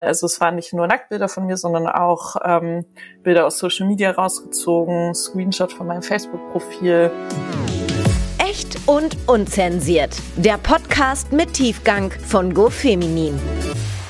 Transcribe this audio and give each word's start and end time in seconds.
Also 0.00 0.26
es 0.26 0.40
waren 0.42 0.56
nicht 0.56 0.74
nur 0.74 0.86
Nacktbilder 0.86 1.26
von 1.26 1.46
mir, 1.46 1.56
sondern 1.56 1.86
auch 1.86 2.36
ähm, 2.44 2.84
Bilder 3.22 3.46
aus 3.46 3.58
Social 3.58 3.86
Media 3.86 4.10
rausgezogen, 4.10 5.14
Screenshot 5.14 5.72
von 5.72 5.86
meinem 5.86 6.02
Facebook-Profil. 6.02 7.10
Echt 8.36 8.78
und 8.84 9.16
unzensiert. 9.26 10.20
Der 10.36 10.58
Podcast 10.58 11.32
mit 11.32 11.54
Tiefgang 11.54 12.10
von 12.10 12.52
GoFeminin. 12.52 13.40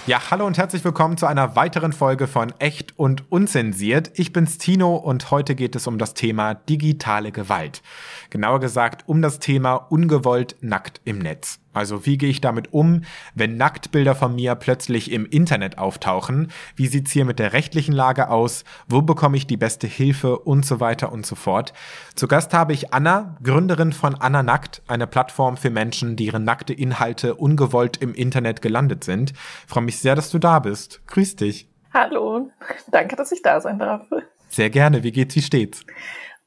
Ja, 0.09 0.21
hallo 0.31 0.47
und 0.47 0.59
herzlich 0.59 0.85
willkommen 0.85 1.17
zu 1.19 1.27
einer 1.27 1.55
weiteren 1.55 1.93
Folge 1.93 2.27
von 2.27 2.53
Echt 2.59 2.99
und 2.99 3.31
Unzensiert. 3.31 4.11
Ich 4.15 4.33
bin's 4.33 4.59
Tino 4.59 4.97
und 4.97 5.31
heute 5.31 5.55
geht 5.55 5.77
es 5.77 5.87
um 5.87 5.99
das 5.99 6.15
Thema 6.15 6.55
digitale 6.55 7.31
Gewalt. 7.31 7.83
Genauer 8.31 8.59
gesagt 8.59 9.05
um 9.07 9.23
das 9.23 9.39
Thema 9.39 9.75
ungewollt 9.75 10.57
nackt 10.61 11.01
im 11.05 11.21
Netz. 11.21 11.61
Also 11.77 12.07
wie 12.07 12.17
gehe 12.17 12.31
ich 12.31 12.41
damit 12.41 12.73
um, 12.73 13.03
wenn 13.35 13.59
Nacktbilder 13.59 14.15
von 14.15 14.35
mir 14.35 14.55
plötzlich 14.55 15.13
im 15.13 15.27
Internet 15.27 15.77
auftauchen? 15.77 16.51
Wie 16.75 16.87
sieht's 16.87 17.13
hier 17.13 17.27
mit 17.27 17.39
der 17.39 17.53
rechtlichen 17.53 17.93
Lage 17.93 18.31
aus? 18.31 18.65
Wo 18.89 19.03
bekomme 19.03 19.37
ich 19.37 19.47
die 19.47 19.59
beste 19.59 19.87
Hilfe 19.87 20.39
und 20.39 20.65
so 20.65 20.81
weiter 20.81 21.13
und 21.13 21.27
so 21.27 21.35
fort? 21.35 21.75
Zu 22.15 22.29
Gast 22.29 22.55
habe 22.55 22.73
ich 22.73 22.95
Anna, 22.95 23.37
Gründerin 23.43 23.93
von 23.93 24.15
Anna 24.15 24.43
Nackt, 24.43 24.81
eine 24.89 25.07
Plattform 25.07 25.59
für 25.59 25.69
Menschen, 25.69 26.17
die 26.17 26.25
ihre 26.25 26.41
nackte 26.41 26.73
Inhalte 26.73 27.35
ungewollt 27.35 27.99
im 27.99 28.15
Internet 28.15 28.63
gelandet 28.63 29.05
sind. 29.05 29.33
Ich 29.33 29.71
freue 29.71 29.85
mich 29.85 29.99
sehr, 29.99 30.15
dass 30.15 30.31
du 30.31 30.39
da 30.39 30.61
bist. 30.61 31.03
Grüß 31.09 31.37
dich. 31.37 31.69
Hallo, 31.93 32.51
danke, 32.91 33.17
dass 33.17 33.33
ich 33.33 33.43
da 33.43 33.61
sein 33.61 33.79
darf. 33.79 34.07
Sehr 34.49 34.71
gerne. 34.71 35.03
Wie 35.03 35.13
geht's? 35.13 35.37
Wie 35.37 35.43
steht's? 35.43 35.85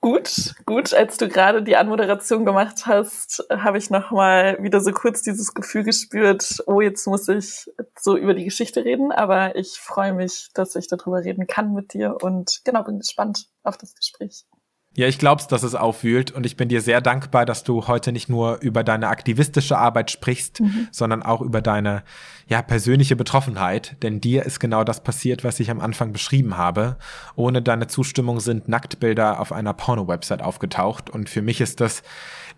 Gut, 0.02 0.56
gut. 0.66 0.94
Als 0.94 1.18
du 1.18 1.28
gerade 1.28 1.62
die 1.62 1.76
Anmoderation 1.76 2.46
gemacht 2.46 2.86
hast, 2.86 3.46
habe 3.52 3.78
ich 3.78 3.90
noch 3.90 4.12
mal 4.12 4.58
wieder 4.64 4.80
so 4.80 4.94
kurz 4.94 5.24
dieses 5.24 5.54
Gefühl 5.54 5.84
gespürt, 5.84 6.64
oh, 6.68 6.80
jetzt 6.80 7.06
muss 7.06 7.28
ich 7.28 7.70
so 8.00 8.16
über 8.16 8.34
die 8.34 8.46
Geschichte 8.46 8.86
reden. 8.86 9.12
Aber 9.12 9.58
ich 9.58 9.78
freue 9.80 10.14
mich, 10.14 10.50
dass 10.54 10.76
ich 10.76 10.88
darüber 10.88 11.24
reden 11.26 11.48
kann 11.48 11.74
mit 11.74 11.94
dir 11.94 12.16
und 12.22 12.62
genau 12.64 12.84
bin 12.84 13.00
gespannt 13.00 13.48
auf 13.64 13.78
das 13.78 13.94
Gespräch. 13.94 14.46
Ja, 14.96 15.08
ich 15.08 15.20
glaub's, 15.20 15.48
dass 15.48 15.62
es 15.62 15.76
aufwühlt 15.76 16.32
und 16.32 16.48
ich 16.48 16.58
bin 16.58 16.68
dir 16.68 16.82
sehr 16.82 17.00
dankbar, 17.00 17.46
dass 17.46 17.64
du 17.64 17.88
heute 17.88 18.12
nicht 18.12 18.28
nur 18.28 18.60
über 18.62 18.84
deine 18.84 19.08
aktivistische 19.08 19.78
Arbeit 19.78 20.10
sprichst, 20.10 20.62
mhm. 20.62 20.88
sondern 20.92 21.22
auch 21.22 21.42
über 21.42 21.62
deine 21.62 22.04
ja 22.48 22.64
persönliche 22.64 23.16
Betroffenheit, 23.16 23.98
denn 24.02 24.20
dir 24.20 24.44
ist 24.44 24.60
genau 24.60 24.84
das 24.84 25.04
passiert, 25.04 25.44
was 25.44 25.60
ich 25.60 25.70
am 25.70 25.80
Anfang 25.80 26.12
beschrieben 26.12 26.58
habe. 26.58 26.98
Ohne 27.36 27.62
deine 27.62 27.86
Zustimmung 27.86 28.40
sind 28.40 28.68
Nacktbilder 28.68 29.40
auf 29.40 29.52
einer 29.52 29.74
Porno-Website 29.74 30.42
aufgetaucht 30.42 31.12
und 31.12 31.30
für 31.30 31.44
mich 31.44 31.62
ist 31.62 31.82
das 31.82 32.02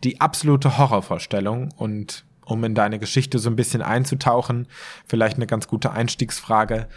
die 0.05 0.21
absolute 0.21 0.77
Horrorvorstellung 0.77 1.69
und 1.75 2.23
um 2.45 2.63
in 2.63 2.75
deine 2.75 2.97
Geschichte 2.97 3.39
so 3.39 3.49
ein 3.49 3.55
bisschen 3.55 3.81
einzutauchen, 3.81 4.67
vielleicht 5.05 5.35
eine 5.35 5.47
ganz 5.47 5.67
gute 5.67 5.91
Einstiegsfrage. 5.91 6.87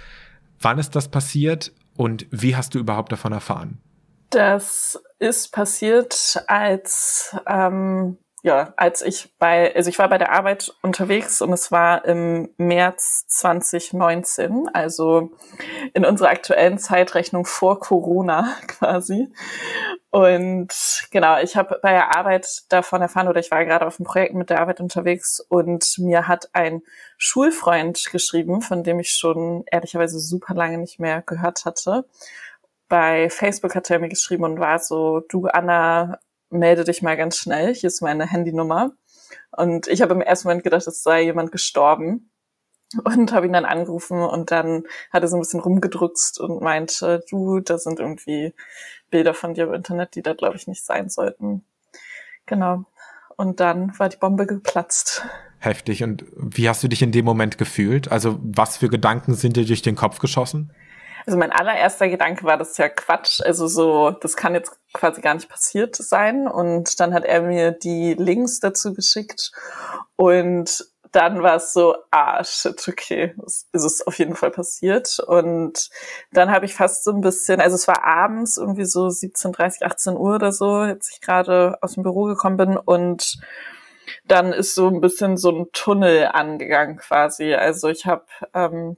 Wann 0.60 0.78
ist 0.78 0.94
das 0.96 1.08
passiert 1.08 1.72
und 1.96 2.26
wie 2.30 2.56
hast 2.56 2.74
du 2.74 2.78
überhaupt 2.78 3.12
davon 3.12 3.32
erfahren? 3.32 3.78
Das 4.30 5.00
ist 5.24 5.52
passiert, 5.52 6.44
als 6.48 7.34
ähm, 7.46 8.18
ja, 8.42 8.74
als 8.76 9.00
ich 9.00 9.34
bei, 9.38 9.74
also 9.74 9.88
ich 9.88 9.98
war 9.98 10.10
bei 10.10 10.18
der 10.18 10.30
Arbeit 10.30 10.70
unterwegs 10.82 11.40
und 11.40 11.50
es 11.54 11.72
war 11.72 12.04
im 12.04 12.50
März 12.58 13.26
2019, 13.28 14.68
also 14.74 15.30
in 15.94 16.04
unserer 16.04 16.28
aktuellen 16.28 16.76
Zeitrechnung 16.76 17.46
vor 17.46 17.80
Corona 17.80 18.54
quasi. 18.66 19.32
Und 20.10 20.68
genau, 21.10 21.40
ich 21.40 21.56
habe 21.56 21.78
bei 21.80 21.92
der 21.92 22.14
Arbeit 22.18 22.64
davon 22.68 23.00
erfahren 23.00 23.28
oder 23.28 23.40
ich 23.40 23.50
war 23.50 23.64
gerade 23.64 23.86
auf 23.86 23.96
dem 23.96 24.04
Projekt 24.04 24.34
mit 24.34 24.50
der 24.50 24.60
Arbeit 24.60 24.80
unterwegs 24.80 25.40
und 25.48 25.94
mir 25.96 26.28
hat 26.28 26.50
ein 26.52 26.82
Schulfreund 27.16 28.10
geschrieben, 28.12 28.60
von 28.60 28.82
dem 28.82 29.00
ich 29.00 29.08
schon 29.08 29.64
ehrlicherweise 29.72 30.18
super 30.18 30.52
lange 30.52 30.76
nicht 30.76 31.00
mehr 31.00 31.22
gehört 31.22 31.64
hatte 31.64 32.04
bei 32.88 33.30
Facebook 33.30 33.74
hat 33.74 33.90
er 33.90 33.98
mir 33.98 34.08
geschrieben 34.08 34.44
und 34.44 34.58
war 34.58 34.78
so, 34.78 35.20
du 35.28 35.46
Anna, 35.46 36.18
melde 36.50 36.84
dich 36.84 37.02
mal 37.02 37.16
ganz 37.16 37.36
schnell, 37.36 37.74
hier 37.74 37.88
ist 37.88 38.02
meine 38.02 38.30
Handynummer. 38.30 38.92
Und 39.50 39.88
ich 39.88 40.02
habe 40.02 40.14
im 40.14 40.20
ersten 40.20 40.48
Moment 40.48 40.64
gedacht, 40.64 40.86
es 40.86 41.02
sei 41.02 41.22
jemand 41.22 41.52
gestorben 41.52 42.30
und 43.04 43.32
habe 43.32 43.46
ihn 43.46 43.52
dann 43.52 43.64
angerufen 43.64 44.20
und 44.22 44.50
dann 44.50 44.84
hat 45.10 45.22
er 45.22 45.28
so 45.28 45.36
ein 45.36 45.40
bisschen 45.40 45.60
rumgedruckst 45.60 46.40
und 46.40 46.62
meinte, 46.62 47.24
du, 47.30 47.60
da 47.60 47.78
sind 47.78 48.00
irgendwie 48.00 48.54
Bilder 49.10 49.34
von 49.34 49.54
dir 49.54 49.64
im 49.64 49.74
Internet, 49.74 50.14
die 50.14 50.22
da 50.22 50.34
glaube 50.34 50.56
ich 50.56 50.66
nicht 50.66 50.84
sein 50.84 51.08
sollten. 51.08 51.64
Genau. 52.46 52.84
Und 53.36 53.58
dann 53.60 53.98
war 53.98 54.08
die 54.08 54.16
Bombe 54.16 54.46
geplatzt. 54.46 55.24
Heftig. 55.58 56.04
Und 56.04 56.24
wie 56.36 56.68
hast 56.68 56.82
du 56.82 56.88
dich 56.88 57.02
in 57.02 57.10
dem 57.10 57.24
Moment 57.24 57.58
gefühlt? 57.58 58.12
Also 58.12 58.38
was 58.42 58.76
für 58.76 58.88
Gedanken 58.88 59.34
sind 59.34 59.56
dir 59.56 59.64
durch 59.64 59.82
den 59.82 59.96
Kopf 59.96 60.18
geschossen? 60.18 60.72
Also 61.26 61.38
mein 61.38 61.52
allererster 61.52 62.08
Gedanke 62.08 62.44
war, 62.44 62.56
das 62.58 62.72
ist 62.72 62.78
ja 62.78 62.88
Quatsch. 62.88 63.40
Also 63.40 63.66
so, 63.66 64.10
das 64.10 64.36
kann 64.36 64.54
jetzt 64.54 64.76
quasi 64.92 65.20
gar 65.20 65.34
nicht 65.34 65.48
passiert 65.48 65.96
sein. 65.96 66.46
Und 66.46 67.00
dann 67.00 67.14
hat 67.14 67.24
er 67.24 67.42
mir 67.42 67.72
die 67.72 68.14
Links 68.14 68.60
dazu 68.60 68.92
geschickt. 68.92 69.52
Und 70.16 70.86
dann 71.14 71.42
war 71.42 71.56
es 71.56 71.72
so, 71.72 71.94
ah, 72.10 72.42
shit, 72.42 72.88
okay, 72.88 73.34
ist 73.72 73.84
es 73.84 74.04
auf 74.06 74.18
jeden 74.18 74.34
Fall 74.34 74.50
passiert. 74.50 75.20
Und 75.20 75.88
dann 76.32 76.50
habe 76.50 76.66
ich 76.66 76.74
fast 76.74 77.04
so 77.04 77.12
ein 77.12 77.20
bisschen, 77.20 77.60
also 77.60 77.76
es 77.76 77.86
war 77.86 78.04
abends 78.04 78.56
irgendwie 78.56 78.84
so 78.84 79.06
17.30, 79.06 79.84
18 79.84 80.16
Uhr 80.16 80.34
oder 80.34 80.50
so, 80.50 80.72
als 80.74 81.10
ich 81.12 81.20
gerade 81.20 81.78
aus 81.80 81.94
dem 81.94 82.02
Büro 82.02 82.24
gekommen 82.24 82.56
bin 82.56 82.76
und 82.76 83.38
dann 84.26 84.52
ist 84.52 84.74
so 84.74 84.88
ein 84.88 85.00
bisschen 85.00 85.36
so 85.36 85.50
ein 85.50 85.66
Tunnel 85.72 86.26
angegangen 86.32 86.96
quasi. 86.96 87.54
Also 87.54 87.88
ich 87.88 88.06
habe 88.06 88.26
ähm, 88.52 88.96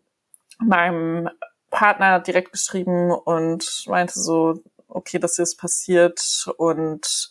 meinem 0.58 1.28
Partner 1.76 2.20
direkt 2.20 2.52
geschrieben 2.52 3.10
und 3.10 3.84
meinte 3.86 4.18
so, 4.18 4.62
okay, 4.88 5.18
das 5.18 5.38
ist 5.38 5.58
passiert 5.58 6.46
und 6.56 7.30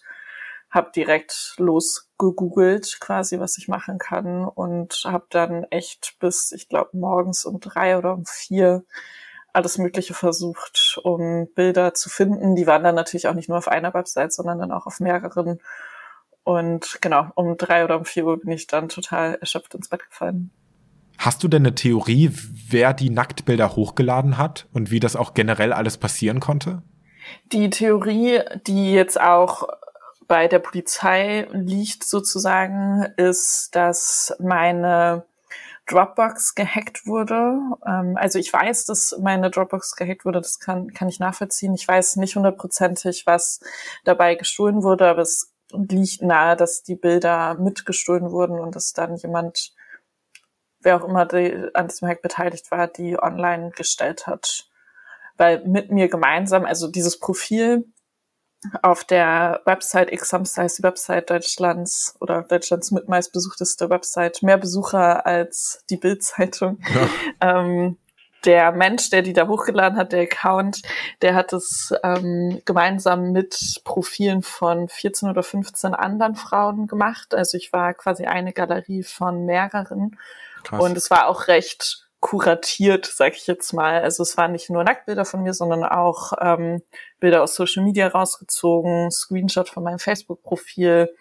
habe 0.70 0.92
direkt 0.96 1.56
losgegoogelt 1.58 3.00
quasi, 3.00 3.40
was 3.40 3.58
ich 3.58 3.68
machen 3.68 3.98
kann 3.98 4.46
und 4.46 5.02
habe 5.04 5.26
dann 5.32 5.64
echt 5.72 6.18
bis, 6.20 6.52
ich 6.52 6.70
glaube, 6.70 6.92
morgens 6.96 7.44
um 7.46 7.60
drei 7.60 7.98
oder 7.98 8.14
um 8.14 8.28
vier 8.28 8.84
alles 9.52 9.80
Mögliche 9.80 10.14
versucht, 10.14 11.00
um 11.02 11.48
Bilder 11.56 11.96
zu 11.96 12.10
finden. 12.10 12.56
Die 12.56 12.68
waren 12.68 12.84
dann 12.84 12.94
natürlich 12.94 13.28
auch 13.28 13.34
nicht 13.34 13.50
nur 13.50 13.58
auf 13.58 13.68
einer 13.68 13.96
Website, 13.96 14.32
sondern 14.32 14.60
dann 14.60 14.72
auch 14.72 14.86
auf 14.86 15.00
mehreren. 15.00 15.60
Und 16.44 17.00
genau, 17.02 17.32
um 17.34 17.58
drei 17.58 17.84
oder 17.84 17.98
um 17.98 18.06
vier 18.06 18.28
Uhr 18.28 18.40
bin 18.40 18.52
ich 18.52 18.68
dann 18.68 18.90
total 18.90 19.40
erschöpft 19.42 19.74
ins 19.74 19.90
Bett 19.90 20.08
gefallen. 20.08 20.52
Hast 21.18 21.44
du 21.44 21.48
denn 21.48 21.64
eine 21.64 21.76
Theorie, 21.76 22.32
wer 22.70 22.94
die 22.94 23.10
Nacktbilder 23.10 23.76
hochgeladen 23.76 24.38
hat 24.38 24.68
und 24.74 24.92
wie 24.92 25.00
das 25.00 25.16
auch 25.16 25.34
generell 25.34 25.74
alles 25.74 25.98
passieren 25.98 26.40
konnte? 26.40 26.82
Die 27.52 27.70
Theorie, 27.70 28.42
die 28.68 28.94
jetzt 28.94 29.20
auch 29.20 29.68
bei 30.28 30.48
der 30.48 30.60
Polizei 30.60 31.48
liegt 31.52 32.04
sozusagen, 32.04 33.04
ist, 33.18 33.76
dass 33.76 34.36
meine 34.40 35.26
Dropbox 35.88 36.56
gehackt 36.56 37.06
wurde. 37.06 37.60
Ähm, 37.86 38.18
also 38.18 38.40
ich 38.40 38.52
weiß, 38.52 38.86
dass 38.86 39.16
meine 39.22 39.52
Dropbox 39.52 39.96
gehackt 39.96 40.26
wurde, 40.26 40.42
das 40.42 40.60
kann, 40.60 40.92
kann 40.94 41.10
ich 41.10 41.20
nachvollziehen. 41.20 41.76
Ich 41.76 41.88
weiß 41.88 42.16
nicht 42.16 42.36
hundertprozentig, 42.36 43.28
was 43.28 43.60
dabei 44.04 44.36
gestohlen 44.36 44.82
wurde, 44.82 45.08
aber 45.08 45.22
es 45.22 45.54
liegt 45.72 46.22
nahe, 46.22 46.56
dass 46.56 46.84
die 46.84 46.96
Bilder 46.96 47.56
mitgestohlen 47.56 48.32
wurden 48.32 48.60
und 48.60 48.76
dass 48.76 48.94
dann 48.94 49.16
jemand 49.18 49.75
wer 50.86 50.98
auch 50.98 51.08
immer 51.08 51.26
die, 51.26 51.70
an 51.74 51.88
diesem 51.88 52.08
Hack 52.08 52.22
beteiligt 52.22 52.72
war, 52.72 52.88
die 52.88 53.22
online 53.22 53.72
gestellt 53.72 54.28
hat. 54.28 54.68
Weil 55.38 55.66
mit 55.66 55.92
mir 55.92 56.08
gemeinsam, 56.08 56.66
also 56.66 56.88
dieses 56.88 57.20
Profil 57.20 57.86
auf 58.82 59.04
der 59.04 59.62
Website 59.66 60.12
X-Samstag 60.12 60.64
heißt 60.64 60.80
die 60.80 60.84
Website 60.84 61.30
Deutschlands 61.30 62.16
oder 62.20 62.42
Deutschlands 62.44 62.92
mitmeist 62.92 63.32
besuchteste 63.32 63.90
Website, 63.90 64.42
mehr 64.42 64.58
Besucher 64.58 65.26
als 65.26 65.84
die 65.90 65.98
Bild-Zeitung. 65.98 66.80
Ja. 66.94 67.10
Ähm, 67.42 67.98
der 68.46 68.72
Mensch, 68.72 69.10
der 69.10 69.24
die 69.24 69.34
da 69.34 69.48
hochgeladen 69.48 69.98
hat, 69.98 70.12
der 70.14 70.22
Account, 70.22 70.84
der 71.22 71.36
hat 71.36 71.52
es 71.52 71.94
ähm, 72.04 72.62
gemeinsam 72.64 73.32
mit 73.32 73.82
Profilen 73.84 74.42
von 74.42 74.88
14 74.88 75.30
oder 75.30 75.44
15 75.44 75.94
anderen 75.94 76.36
Frauen 76.36 76.88
gemacht. 76.88 77.34
Also 77.34 77.58
ich 77.58 77.74
war 77.74 77.94
quasi 77.94 78.26
eine 78.26 78.54
Galerie 78.54 79.04
von 79.04 79.46
mehreren 79.46 80.18
Krass. 80.66 80.82
Und 80.82 80.98
es 80.98 81.10
war 81.10 81.28
auch 81.28 81.48
recht 81.48 82.06
kuratiert, 82.20 83.06
sag 83.06 83.36
ich 83.36 83.46
jetzt 83.46 83.72
mal. 83.72 84.02
Also 84.02 84.24
es 84.24 84.36
waren 84.36 84.52
nicht 84.52 84.70
nur 84.70 84.84
Nacktbilder 84.84 85.26
von 85.26 85.44
mir, 85.44 85.54
sondern 85.54 85.84
auch 85.84 86.34
ähm, 86.42 86.82
Bilder 87.20 87.44
aus 87.44 87.56
Social 87.56 87.84
Media 87.84 88.08
rausgezogen, 88.08 89.12
Screenshot 89.12 89.70
von 89.70 89.84
meinem 89.84 90.00
Facebook-Profil 90.00 91.14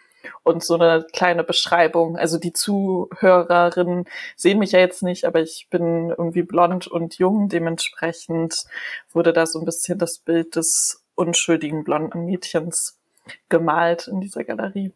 und 0.43 0.65
so 0.65 0.75
eine 0.77 1.07
kleine 1.13 1.45
Beschreibung. 1.45 2.17
Also 2.17 2.39
die 2.39 2.55
Zuhörerinnen 2.55 4.07
sehen 4.35 4.59
mich 4.59 4.73
ja 4.73 4.79
jetzt 4.79 5.03
nicht, 5.03 5.27
aber 5.27 5.43
ich 5.43 5.69
bin 5.69 6.09
irgendwie 6.09 6.43
blond 6.43 6.87
und 6.87 7.19
jung. 7.19 7.51
Dementsprechend 7.51 8.65
wurde 9.13 9.35
da 9.35 9.47
so 9.47 9.59
ein 9.59 9.67
bisschen 9.67 9.99
das 9.99 10.19
Bild 10.19 10.57
des 10.57 11.05
unschuldigen 11.15 11.85
blonden 11.85 12.25
Mädchens 12.25 12.99
gemalt 13.51 14.09
in 14.09 14.21
dieser 14.21 14.45
Galerie. 14.45 14.93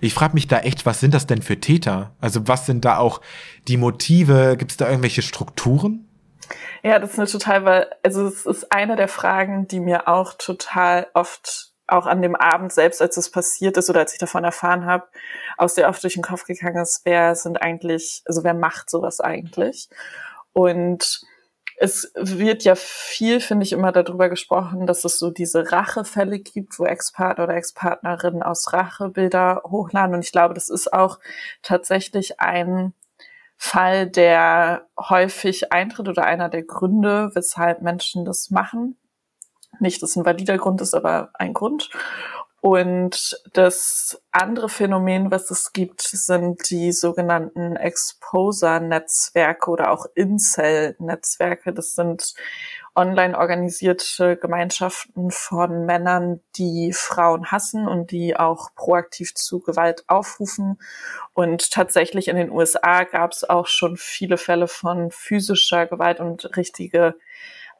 Ich 0.00 0.14
frage 0.14 0.34
mich 0.34 0.48
da 0.48 0.60
echt, 0.60 0.86
was 0.86 1.00
sind 1.00 1.14
das 1.14 1.26
denn 1.26 1.42
für 1.42 1.60
Täter? 1.60 2.14
Also 2.20 2.46
was 2.48 2.66
sind 2.66 2.84
da 2.84 2.98
auch 2.98 3.20
die 3.66 3.76
Motive? 3.76 4.56
Gibt 4.56 4.72
es 4.72 4.76
da 4.76 4.88
irgendwelche 4.88 5.22
Strukturen? 5.22 6.08
Ja, 6.82 6.98
das 6.98 7.12
ist 7.12 7.18
eine 7.18 7.28
total, 7.28 7.64
weil, 7.64 7.90
also 8.02 8.26
es 8.26 8.46
ist 8.46 8.72
eine 8.72 8.96
der 8.96 9.08
Fragen, 9.08 9.68
die 9.68 9.80
mir 9.80 10.08
auch 10.08 10.34
total 10.34 11.08
oft, 11.14 11.72
auch 11.86 12.06
an 12.06 12.22
dem 12.22 12.36
Abend 12.36 12.72
selbst, 12.72 13.02
als 13.02 13.16
es 13.16 13.30
passiert 13.30 13.76
ist 13.76 13.90
oder 13.90 14.00
als 14.00 14.12
ich 14.12 14.18
davon 14.18 14.44
erfahren 14.44 14.86
habe, 14.86 15.06
aus 15.56 15.74
der 15.74 15.88
oft 15.88 16.02
durch 16.02 16.14
den 16.14 16.22
Kopf 16.22 16.44
gegangen 16.44 16.82
ist, 16.82 17.02
wer 17.04 17.34
sind 17.34 17.60
eigentlich, 17.60 18.22
also 18.26 18.44
wer 18.44 18.54
macht 18.54 18.90
sowas 18.90 19.20
eigentlich? 19.20 19.88
Und 20.52 21.22
es 21.80 22.12
wird 22.16 22.64
ja 22.64 22.74
viel, 22.74 23.40
finde 23.40 23.64
ich, 23.64 23.72
immer 23.72 23.92
darüber 23.92 24.28
gesprochen, 24.28 24.86
dass 24.86 25.04
es 25.04 25.18
so 25.18 25.30
diese 25.30 25.70
Rachefälle 25.70 26.40
gibt, 26.40 26.78
wo 26.78 26.84
Ex-Partner 26.84 27.44
oder 27.44 27.54
Ex-Partnerinnen 27.54 28.42
aus 28.42 28.72
Rachebilder 28.72 29.62
hochladen. 29.64 30.14
Und 30.14 30.24
ich 30.24 30.32
glaube, 30.32 30.54
das 30.54 30.70
ist 30.70 30.92
auch 30.92 31.20
tatsächlich 31.62 32.40
ein 32.40 32.94
Fall, 33.56 34.08
der 34.08 34.86
häufig 34.98 35.72
eintritt 35.72 36.08
oder 36.08 36.24
einer 36.24 36.48
der 36.48 36.64
Gründe, 36.64 37.30
weshalb 37.34 37.80
Menschen 37.82 38.24
das 38.24 38.50
machen. 38.50 38.96
Nicht, 39.80 40.02
dass 40.02 40.16
ein 40.16 40.24
valider 40.24 40.58
Grund 40.58 40.80
ist, 40.80 40.94
aber 40.94 41.30
ein 41.34 41.54
Grund. 41.54 41.90
Und 42.60 43.40
das 43.52 44.20
andere 44.32 44.68
Phänomen, 44.68 45.30
was 45.30 45.50
es 45.50 45.72
gibt, 45.72 46.02
sind 46.02 46.68
die 46.70 46.90
sogenannten 46.90 47.76
Exposer-Netzwerke 47.76 49.70
oder 49.70 49.92
auch 49.92 50.06
Incel-Netzwerke. 50.16 51.72
Das 51.72 51.92
sind 51.92 52.34
online 52.96 53.38
organisierte 53.38 54.36
Gemeinschaften 54.36 55.30
von 55.30 55.86
Männern, 55.86 56.40
die 56.56 56.92
Frauen 56.92 57.52
hassen 57.52 57.86
und 57.86 58.10
die 58.10 58.36
auch 58.36 58.74
proaktiv 58.74 59.34
zu 59.34 59.60
Gewalt 59.60 60.02
aufrufen. 60.08 60.80
Und 61.34 61.70
tatsächlich 61.70 62.26
in 62.26 62.34
den 62.34 62.50
USA 62.50 63.04
gab 63.04 63.30
es 63.30 63.48
auch 63.48 63.68
schon 63.68 63.96
viele 63.96 64.36
Fälle 64.36 64.66
von 64.66 65.12
physischer 65.12 65.86
Gewalt 65.86 66.18
und 66.18 66.56
richtige 66.56 67.14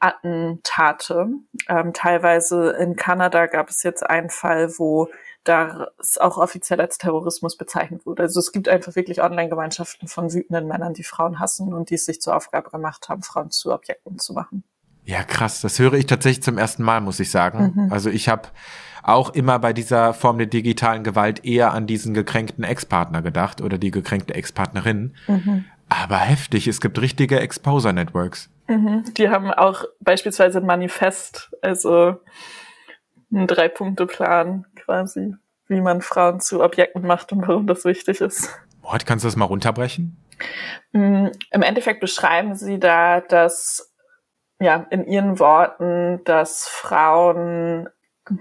Attentate. 0.01 1.29
Ähm, 1.69 1.93
teilweise 1.93 2.71
in 2.73 2.97
Kanada 2.97 3.47
gab 3.47 3.69
es 3.71 3.83
jetzt 3.83 4.09
einen 4.09 4.31
Fall, 4.31 4.71
wo 4.79 5.09
das 5.45 6.19
auch 6.19 6.37
offiziell 6.37 6.81
als 6.81 6.99
Terrorismus 6.99 7.57
bezeichnet 7.57 8.05
wurde. 8.05 8.23
Also 8.25 8.41
es 8.41 8.53
gibt 8.53 8.69
einfach 8.69 8.95
wirklich 8.97 9.23
Online-Gemeinschaften 9.23 10.09
von 10.09 10.33
wütenden 10.33 10.69
Männern, 10.69 10.95
die 10.95 11.05
Frauen 11.05 11.39
hassen 11.39 11.73
und 11.73 11.91
die 11.91 11.95
es 11.95 12.05
sich 12.05 12.21
zur 12.21 12.37
Aufgabe 12.37 12.71
gemacht 12.71 13.09
haben, 13.09 13.23
Frauen 13.23 13.51
zu 13.51 13.73
Objekten 13.73 14.19
zu 14.19 14.35
machen. 14.35 14.65
Ja, 15.05 15.25
krass. 15.25 15.63
Das 15.63 15.79
höre 15.79 15.95
ich 15.95 16.05
tatsächlich 16.05 16.43
zum 16.43 16.59
ersten 16.59 16.83
Mal, 16.83 17.01
muss 17.01 17.19
ich 17.19 17.31
sagen. 17.31 17.73
Mhm. 17.75 17.93
Also 17.93 18.11
ich 18.11 18.29
habe 18.29 18.49
auch 19.03 19.31
immer 19.31 19.59
bei 19.59 19.73
dieser 19.73 20.13
Form 20.13 20.37
der 20.37 20.49
digitalen 20.49 21.03
Gewalt 21.03 21.47
eher 21.47 21.73
an 21.73 21.87
diesen 21.87 22.13
gekränkten 22.13 22.63
Ex-Partner 22.63 23.23
gedacht 23.23 23.63
oder 23.63 23.79
die 23.79 23.91
gekränkte 23.91 24.35
Ex-Partnerin. 24.35 25.15
Mhm. 25.27 25.65
Aber 25.89 26.19
heftig, 26.19 26.69
es 26.69 26.83
gibt 26.83 27.01
richtige 27.01 27.41
Exposer-Networks. 27.41 28.51
Mhm. 28.69 29.05
Die 29.15 29.31
haben 29.31 29.51
auch 29.51 29.85
beispielsweise 30.01 30.59
ein 30.59 30.67
Manifest, 30.67 31.51
also 31.63 32.17
einen 33.33 33.47
Drei-Punkte-Plan 33.47 34.67
quasi, 34.77 35.35
wie 35.67 35.81
man 35.81 36.03
Frauen 36.03 36.41
zu 36.41 36.63
Objekten 36.63 37.07
macht 37.07 37.33
und 37.33 37.47
warum 37.49 37.67
das 37.67 37.85
wichtig 37.85 38.21
ist. 38.21 38.51
Boah, 38.83 38.99
kannst 39.05 39.25
du 39.25 39.29
das 39.29 39.37
mal 39.37 39.47
runterbrechen? 39.47 40.17
Mm, 40.93 41.29
Im 41.51 41.63
Endeffekt 41.63 42.01
beschreiben 42.01 42.55
sie 42.55 42.79
da, 42.79 43.21
dass, 43.21 43.93
ja, 44.61 44.87
in 44.91 45.07
ihren 45.07 45.39
Worten, 45.39 46.23
dass 46.25 46.69
Frauen 46.69 47.89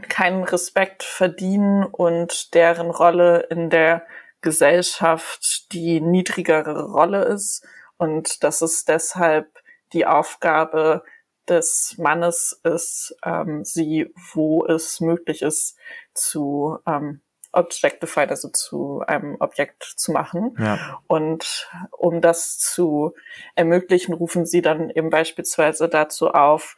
keinen 0.10 0.44
Respekt 0.44 1.04
verdienen 1.04 1.86
und 1.86 2.54
deren 2.54 2.90
Rolle 2.90 3.48
in 3.50 3.70
der 3.70 4.06
Gesellschaft 4.42 5.72
die 5.74 6.02
niedrigere 6.02 6.84
Rolle 6.92 7.24
ist 7.24 7.66
und 7.98 8.44
dass 8.44 8.62
es 8.62 8.86
deshalb 8.86 9.48
die 9.94 10.06
Aufgabe 10.06 11.04
des 11.48 11.96
Mannes 11.98 12.60
ist, 12.64 13.16
ähm, 13.24 13.64
sie, 13.64 14.14
wo 14.34 14.66
es 14.66 15.00
möglich 15.00 15.42
ist, 15.42 15.78
zu 16.14 16.80
ähm, 16.86 17.22
objectified, 17.54 18.30
also 18.30 18.50
zu 18.50 19.02
einem 19.08 19.38
Objekt 19.40 19.84
zu 19.84 20.12
machen. 20.12 20.56
Ja. 20.60 21.02
Und 21.08 21.70
um 21.92 22.22
das 22.22 22.60
zu 22.60 23.14
ermöglichen, 23.56 24.14
rufen 24.14 24.46
sie 24.46 24.62
dann 24.62 24.90
eben 24.90 25.10
beispielsweise 25.10 25.88
dazu 25.88 26.30
auf, 26.30 26.76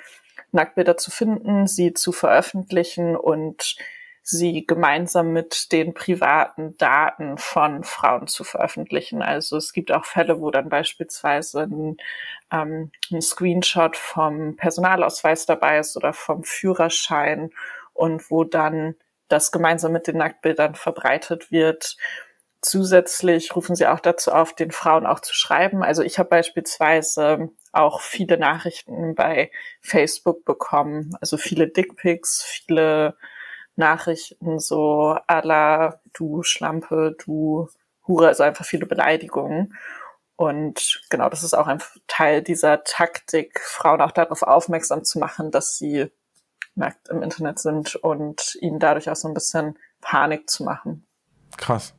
Nacktbilder 0.51 0.97
zu 0.97 1.11
finden, 1.11 1.67
sie 1.67 1.93
zu 1.93 2.11
veröffentlichen 2.11 3.15
und 3.15 3.75
sie 4.29 4.65
gemeinsam 4.67 5.33
mit 5.33 5.71
den 5.71 5.95
privaten 5.95 6.77
Daten 6.77 7.39
von 7.39 7.83
Frauen 7.83 8.27
zu 8.27 8.43
veröffentlichen. 8.43 9.23
Also 9.23 9.57
es 9.57 9.73
gibt 9.73 9.91
auch 9.91 10.05
Fälle, 10.05 10.39
wo 10.39 10.51
dann 10.51 10.69
beispielsweise 10.69 11.63
ein, 11.63 11.97
ähm, 12.51 12.91
ein 13.11 13.21
Screenshot 13.21 13.97
vom 13.97 14.55
Personalausweis 14.55 15.47
dabei 15.47 15.79
ist 15.79 15.97
oder 15.97 16.13
vom 16.13 16.43
Führerschein 16.43 17.49
und 17.93 18.29
wo 18.29 18.43
dann 18.43 18.95
das 19.29 19.51
gemeinsam 19.51 19.93
mit 19.93 20.05
den 20.05 20.17
Nacktbildern 20.17 20.75
verbreitet 20.75 21.51
wird. 21.51 21.97
Zusätzlich 22.61 23.55
rufen 23.55 23.75
sie 23.75 23.87
auch 23.87 23.99
dazu 23.99 24.31
auf, 24.31 24.53
den 24.53 24.71
Frauen 24.71 25.07
auch 25.07 25.21
zu 25.21 25.33
schreiben. 25.33 25.81
Also 25.81 26.03
ich 26.03 26.19
habe 26.19 26.29
beispielsweise 26.29 27.49
auch 27.71 28.01
viele 28.01 28.37
Nachrichten 28.37 29.15
bei 29.15 29.49
Facebook 29.81 30.45
bekommen, 30.45 31.17
also 31.19 31.37
viele 31.37 31.67
Dickpics, 31.67 32.43
viele 32.43 33.15
Nachrichten 33.79 34.59
so 34.59 35.17
à 35.27 35.99
du 36.13 36.43
Schlampe, 36.43 37.15
du 37.25 37.67
Hure, 38.07 38.27
also 38.27 38.43
einfach 38.43 38.65
viele 38.65 38.85
Beleidigungen. 38.85 39.75
Und 40.35 41.01
genau, 41.09 41.29
das 41.29 41.43
ist 41.43 41.53
auch 41.53 41.67
ein 41.67 41.81
Teil 42.07 42.41
dieser 42.41 42.83
Taktik, 42.83 43.59
Frauen 43.59 44.01
auch 44.01 44.11
darauf 44.11 44.43
aufmerksam 44.43 45.03
zu 45.03 45.19
machen, 45.19 45.51
dass 45.51 45.77
sie 45.77 46.11
nackt 46.75 47.09
im 47.09 47.23
Internet 47.23 47.59
sind 47.59 47.95
und 47.95 48.55
ihnen 48.61 48.79
dadurch 48.79 49.09
auch 49.09 49.15
so 49.15 49.27
ein 49.27 49.33
bisschen 49.33 49.77
Panik 50.01 50.49
zu 50.49 50.63
machen. 50.63 51.05
Krass. 51.57 51.93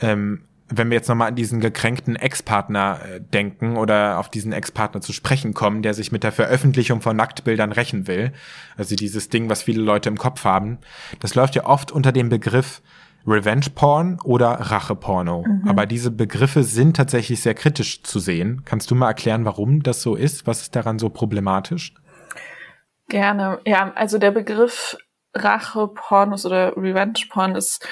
Ähm, 0.00 0.48
wenn 0.68 0.90
wir 0.90 0.96
jetzt 0.96 1.08
nochmal 1.08 1.28
an 1.28 1.36
diesen 1.36 1.60
gekränkten 1.60 2.16
Ex-Partner 2.16 3.00
äh, 3.04 3.20
denken 3.20 3.76
oder 3.76 4.18
auf 4.18 4.28
diesen 4.28 4.52
Ex-Partner 4.52 5.00
zu 5.00 5.12
sprechen 5.12 5.54
kommen, 5.54 5.82
der 5.82 5.94
sich 5.94 6.10
mit 6.12 6.24
der 6.24 6.32
Veröffentlichung 6.32 7.00
von 7.00 7.16
Nacktbildern 7.16 7.72
rächen 7.72 8.06
will, 8.06 8.32
also 8.76 8.96
dieses 8.96 9.28
Ding, 9.28 9.48
was 9.48 9.62
viele 9.62 9.82
Leute 9.82 10.08
im 10.08 10.18
Kopf 10.18 10.44
haben, 10.44 10.78
das 11.20 11.34
läuft 11.34 11.54
ja 11.54 11.66
oft 11.66 11.92
unter 11.92 12.12
dem 12.12 12.28
Begriff 12.28 12.82
Revenge 13.26 13.66
Porn 13.74 14.18
oder 14.22 14.52
Rache-Porno. 14.52 15.44
Mhm. 15.46 15.68
Aber 15.68 15.86
diese 15.86 16.10
Begriffe 16.10 16.62
sind 16.62 16.96
tatsächlich 16.96 17.42
sehr 17.42 17.54
kritisch 17.54 18.02
zu 18.02 18.20
sehen. 18.20 18.62
Kannst 18.64 18.90
du 18.90 18.94
mal 18.94 19.08
erklären, 19.08 19.44
warum 19.44 19.82
das 19.82 20.00
so 20.00 20.14
ist? 20.14 20.46
Was 20.46 20.62
ist 20.62 20.76
daran 20.76 20.98
so 20.98 21.08
problematisch? 21.08 21.94
Gerne. 23.08 23.58
Ja, 23.64 23.92
also 23.94 24.18
der 24.18 24.30
Begriff 24.30 24.96
Rache-Pornos 25.34 26.46
oder 26.46 26.76
Revenge-Porn 26.76 27.56
ist 27.56 27.86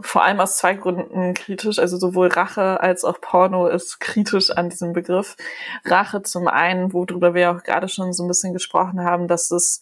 vor 0.00 0.24
allem 0.24 0.40
aus 0.40 0.56
zwei 0.56 0.74
Gründen 0.74 1.34
kritisch. 1.34 1.78
Also 1.78 1.96
sowohl 1.96 2.28
Rache 2.28 2.80
als 2.80 3.04
auch 3.04 3.20
Porno 3.20 3.66
ist 3.66 4.00
kritisch 4.00 4.50
an 4.50 4.70
diesem 4.70 4.92
Begriff. 4.92 5.36
Rache 5.84 6.22
zum 6.22 6.48
einen, 6.48 6.92
worüber 6.92 7.34
wir 7.34 7.50
auch 7.50 7.62
gerade 7.62 7.88
schon 7.88 8.12
so 8.12 8.24
ein 8.24 8.28
bisschen 8.28 8.52
gesprochen 8.52 9.02
haben, 9.02 9.28
dass 9.28 9.50
es 9.50 9.80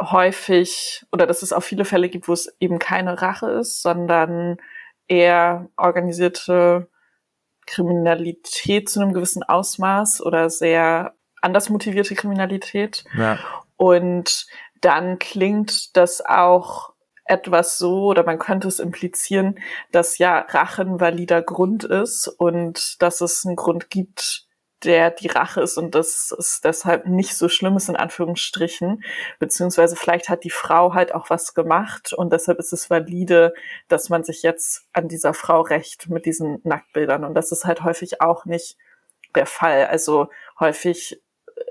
häufig 0.00 1.04
oder 1.12 1.26
dass 1.26 1.42
es 1.42 1.52
auch 1.52 1.62
viele 1.62 1.84
Fälle 1.84 2.08
gibt, 2.08 2.28
wo 2.28 2.32
es 2.32 2.54
eben 2.58 2.78
keine 2.78 3.20
Rache 3.20 3.50
ist, 3.50 3.82
sondern 3.82 4.56
eher 5.06 5.68
organisierte 5.76 6.88
Kriminalität 7.66 8.88
zu 8.88 9.00
einem 9.00 9.12
gewissen 9.12 9.42
Ausmaß 9.42 10.20
oder 10.22 10.50
sehr 10.50 11.14
anders 11.40 11.70
motivierte 11.70 12.14
Kriminalität. 12.14 13.04
Ja. 13.16 13.38
Und 13.76 14.46
dann 14.80 15.18
klingt 15.18 15.96
das 15.96 16.24
auch 16.24 16.93
etwas 17.24 17.78
so, 17.78 18.06
oder 18.06 18.24
man 18.24 18.38
könnte 18.38 18.68
es 18.68 18.78
implizieren, 18.78 19.58
dass 19.92 20.18
ja 20.18 20.40
Rache 20.40 20.82
ein 20.82 21.00
valider 21.00 21.42
Grund 21.42 21.84
ist 21.84 22.28
und 22.28 23.00
dass 23.02 23.20
es 23.20 23.46
einen 23.46 23.56
Grund 23.56 23.90
gibt, 23.90 24.46
der 24.84 25.10
die 25.10 25.28
Rache 25.28 25.62
ist 25.62 25.78
und 25.78 25.94
dass 25.94 26.34
es 26.38 26.60
deshalb 26.62 27.06
nicht 27.06 27.36
so 27.36 27.48
schlimm 27.48 27.76
ist, 27.76 27.88
in 27.88 27.96
Anführungsstrichen. 27.96 29.02
Beziehungsweise 29.38 29.96
vielleicht 29.96 30.28
hat 30.28 30.44
die 30.44 30.50
Frau 30.50 30.94
halt 30.94 31.14
auch 31.14 31.30
was 31.30 31.54
gemacht 31.54 32.12
und 32.12 32.32
deshalb 32.32 32.58
ist 32.58 32.72
es 32.72 32.90
valide, 32.90 33.54
dass 33.88 34.10
man 34.10 34.24
sich 34.24 34.42
jetzt 34.42 34.86
an 34.92 35.08
dieser 35.08 35.32
Frau 35.32 35.62
rächt 35.62 36.10
mit 36.10 36.26
diesen 36.26 36.60
Nacktbildern. 36.64 37.24
Und 37.24 37.34
das 37.34 37.50
ist 37.52 37.64
halt 37.64 37.82
häufig 37.82 38.20
auch 38.20 38.44
nicht 38.44 38.76
der 39.34 39.46
Fall. 39.46 39.86
Also 39.86 40.28
häufig 40.60 41.22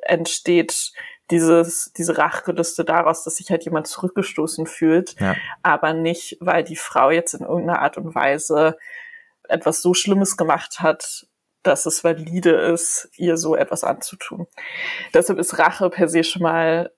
entsteht 0.01 0.91
dieses, 1.31 1.91
diese 1.93 2.17
Rachgelüste 2.17 2.83
daraus, 2.83 3.23
dass 3.23 3.37
sich 3.37 3.49
halt 3.49 3.63
jemand 3.65 3.87
zurückgestoßen 3.87 4.65
fühlt, 4.65 5.19
ja. 5.19 5.35
aber 5.61 5.93
nicht, 5.93 6.37
weil 6.39 6.63
die 6.63 6.75
Frau 6.75 7.09
jetzt 7.09 7.33
in 7.33 7.41
irgendeiner 7.41 7.81
Art 7.81 7.97
und 7.97 8.13
Weise 8.13 8.77
etwas 9.47 9.81
so 9.81 9.93
Schlimmes 9.93 10.37
gemacht 10.37 10.79
hat, 10.79 11.27
dass 11.63 11.85
es 11.85 12.03
valide 12.03 12.51
ist, 12.51 13.09
ihr 13.15 13.37
so 13.37 13.55
etwas 13.55 13.83
anzutun. 13.83 14.47
Deshalb 15.13 15.39
ist 15.39 15.57
Rache 15.57 15.89
per 15.89 16.09
se 16.09 16.23
schon 16.23 16.41
mal 16.41 16.91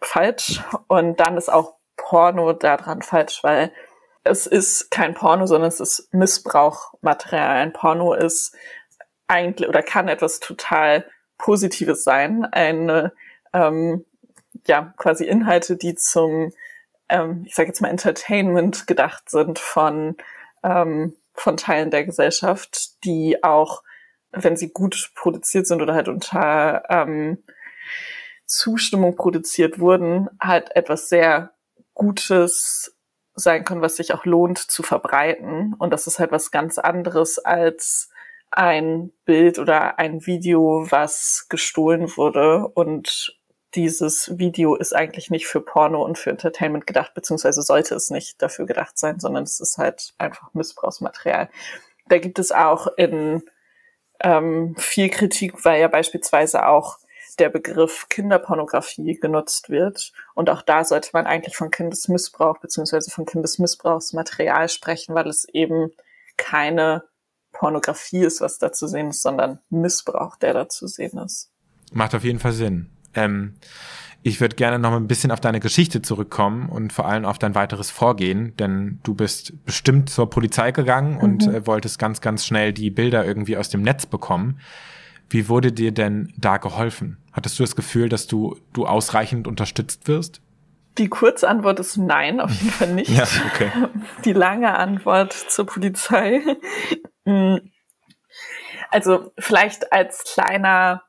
falsch 0.00 0.60
und 0.88 1.18
dann 1.18 1.36
ist 1.36 1.52
auch 1.52 1.74
Porno 1.96 2.52
daran 2.52 3.02
falsch, 3.02 3.42
weil 3.42 3.72
es 4.22 4.46
ist 4.46 4.90
kein 4.90 5.14
Porno, 5.14 5.46
sondern 5.46 5.68
es 5.68 5.80
ist 5.80 6.12
Missbrauchmaterial. 6.14 7.56
Ein 7.56 7.72
Porno 7.72 8.14
ist 8.14 8.56
eigentlich 9.26 9.68
oder 9.68 9.82
kann 9.82 10.08
etwas 10.08 10.40
total 10.40 11.06
Positives 11.38 12.04
sein, 12.04 12.44
eine 12.44 13.12
ähm, 13.54 14.04
ja 14.66 14.92
quasi 14.98 15.24
Inhalte, 15.24 15.76
die 15.76 15.94
zum 15.94 16.52
ähm, 17.08 17.44
ich 17.46 17.54
sage 17.54 17.68
jetzt 17.68 17.80
mal 17.80 17.88
Entertainment 17.88 18.86
gedacht 18.86 19.30
sind 19.30 19.58
von 19.58 20.16
ähm, 20.62 21.16
von 21.34 21.56
Teilen 21.56 21.90
der 21.90 22.04
Gesellschaft, 22.04 23.04
die 23.04 23.42
auch, 23.42 23.82
wenn 24.30 24.56
sie 24.56 24.72
gut 24.72 25.10
produziert 25.14 25.66
sind 25.66 25.82
oder 25.82 25.94
halt 25.94 26.08
unter 26.08 26.84
ähm, 26.88 27.42
Zustimmung 28.46 29.16
produziert 29.16 29.78
wurden, 29.78 30.28
halt 30.40 30.74
etwas 30.76 31.08
sehr 31.08 31.50
Gutes 31.94 32.96
sein 33.34 33.64
können, 33.64 33.82
was 33.82 33.96
sich 33.96 34.14
auch 34.14 34.24
lohnt 34.24 34.58
zu 34.58 34.82
verbreiten. 34.82 35.74
Und 35.74 35.90
das 35.92 36.06
ist 36.06 36.18
halt 36.18 36.30
was 36.30 36.50
ganz 36.50 36.78
anderes 36.78 37.38
als 37.38 38.10
ein 38.50 39.12
Bild 39.24 39.58
oder 39.58 39.98
ein 39.98 40.24
Video, 40.26 40.86
was 40.88 41.46
gestohlen 41.48 42.16
wurde. 42.16 42.68
Und 42.68 43.36
dieses 43.74 44.38
Video 44.38 44.74
ist 44.74 44.94
eigentlich 44.94 45.30
nicht 45.30 45.46
für 45.46 45.60
Porno 45.60 46.04
und 46.04 46.18
für 46.18 46.30
Entertainment 46.30 46.86
gedacht, 46.86 47.14
beziehungsweise 47.14 47.62
sollte 47.62 47.94
es 47.94 48.10
nicht 48.10 48.40
dafür 48.40 48.66
gedacht 48.66 48.98
sein, 48.98 49.20
sondern 49.20 49.44
es 49.44 49.60
ist 49.60 49.78
halt 49.78 50.14
einfach 50.18 50.54
Missbrauchsmaterial. 50.54 51.48
Da 52.08 52.18
gibt 52.18 52.38
es 52.38 52.52
auch 52.52 52.86
in 52.96 53.42
ähm, 54.20 54.74
viel 54.78 55.10
Kritik, 55.10 55.64
weil 55.64 55.80
ja 55.80 55.88
beispielsweise 55.88 56.66
auch 56.66 56.98
der 57.38 57.48
Begriff 57.48 58.06
Kinderpornografie 58.08 59.18
genutzt 59.18 59.68
wird. 59.68 60.12
Und 60.34 60.50
auch 60.50 60.62
da 60.62 60.84
sollte 60.84 61.10
man 61.12 61.26
eigentlich 61.26 61.56
von 61.56 61.70
Kindesmissbrauch 61.70 62.58
beziehungsweise 62.58 63.10
von 63.10 63.26
Kindesmissbrauchsmaterial 63.26 64.68
sprechen, 64.68 65.14
weil 65.14 65.28
es 65.28 65.44
eben 65.52 65.90
keine 66.36 67.04
Pornografie 67.52 68.24
ist, 68.24 68.40
was 68.40 68.58
da 68.58 68.72
zu 68.72 68.86
sehen 68.86 69.10
ist, 69.10 69.22
sondern 69.22 69.60
Missbrauch, 69.70 70.36
der 70.36 70.54
da 70.54 70.68
zu 70.68 70.86
sehen 70.86 71.18
ist. 71.18 71.50
Macht 71.92 72.14
auf 72.14 72.24
jeden 72.24 72.38
Fall 72.38 72.52
Sinn. 72.52 72.90
Ähm, 73.14 73.54
ich 74.26 74.40
würde 74.40 74.56
gerne 74.56 74.78
noch 74.78 74.94
ein 74.94 75.06
bisschen 75.06 75.30
auf 75.30 75.40
deine 75.40 75.60
Geschichte 75.60 76.00
zurückkommen 76.00 76.70
und 76.70 76.94
vor 76.94 77.06
allem 77.06 77.26
auf 77.26 77.38
dein 77.38 77.54
weiteres 77.54 77.90
Vorgehen, 77.90 78.56
denn 78.56 78.98
du 79.02 79.14
bist 79.14 79.64
bestimmt 79.66 80.08
zur 80.08 80.30
Polizei 80.30 80.72
gegangen 80.72 81.16
mhm. 81.16 81.20
und 81.20 81.46
äh, 81.46 81.66
wolltest 81.66 81.98
ganz, 81.98 82.22
ganz 82.22 82.46
schnell 82.46 82.72
die 82.72 82.88
Bilder 82.90 83.26
irgendwie 83.26 83.58
aus 83.58 83.68
dem 83.68 83.82
Netz 83.82 84.06
bekommen. 84.06 84.60
Wie 85.28 85.50
wurde 85.50 85.72
dir 85.72 85.92
denn 85.92 86.32
da 86.38 86.56
geholfen? 86.56 87.18
Hattest 87.32 87.58
du 87.58 87.64
das 87.64 87.76
Gefühl, 87.76 88.08
dass 88.08 88.26
du, 88.26 88.56
du 88.72 88.86
ausreichend 88.86 89.46
unterstützt 89.46 90.08
wirst? 90.08 90.40
Die 90.96 91.08
kurze 91.08 91.46
Antwort 91.46 91.78
ist 91.80 91.98
nein, 91.98 92.40
auf 92.40 92.50
jeden 92.50 92.70
Fall 92.70 92.94
nicht. 92.94 93.10
ja, 93.16 93.24
okay. 93.52 93.70
Die 94.24 94.32
lange 94.32 94.74
Antwort 94.78 95.32
zur 95.32 95.66
Polizei. 95.66 96.40
Hm. 97.26 97.60
Also 98.90 99.32
vielleicht 99.38 99.92
als 99.92 100.24
kleiner 100.32 101.02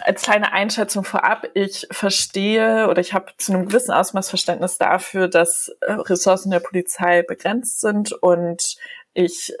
als 0.00 0.22
kleine 0.22 0.52
Einschätzung 0.52 1.04
vorab, 1.04 1.48
ich 1.54 1.86
verstehe 1.90 2.88
oder 2.88 3.00
ich 3.00 3.12
habe 3.12 3.32
zu 3.38 3.52
einem 3.52 3.66
gewissen 3.66 3.92
Ausmaß 3.92 4.28
Verständnis 4.28 4.78
dafür, 4.78 5.28
dass 5.28 5.68
äh, 5.80 5.92
Ressourcen 5.92 6.50
der 6.50 6.60
Polizei 6.60 7.22
begrenzt 7.22 7.80
sind 7.80 8.12
und 8.12 8.76
ich 9.14 9.54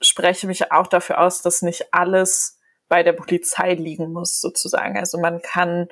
spreche 0.00 0.46
mich 0.46 0.72
auch 0.72 0.86
dafür 0.86 1.20
aus, 1.20 1.42
dass 1.42 1.62
nicht 1.62 1.92
alles 1.92 2.58
bei 2.88 3.02
der 3.02 3.12
Polizei 3.12 3.74
liegen 3.74 4.12
muss, 4.12 4.40
sozusagen. 4.40 4.96
Also 4.98 5.18
man 5.18 5.42
kann 5.42 5.88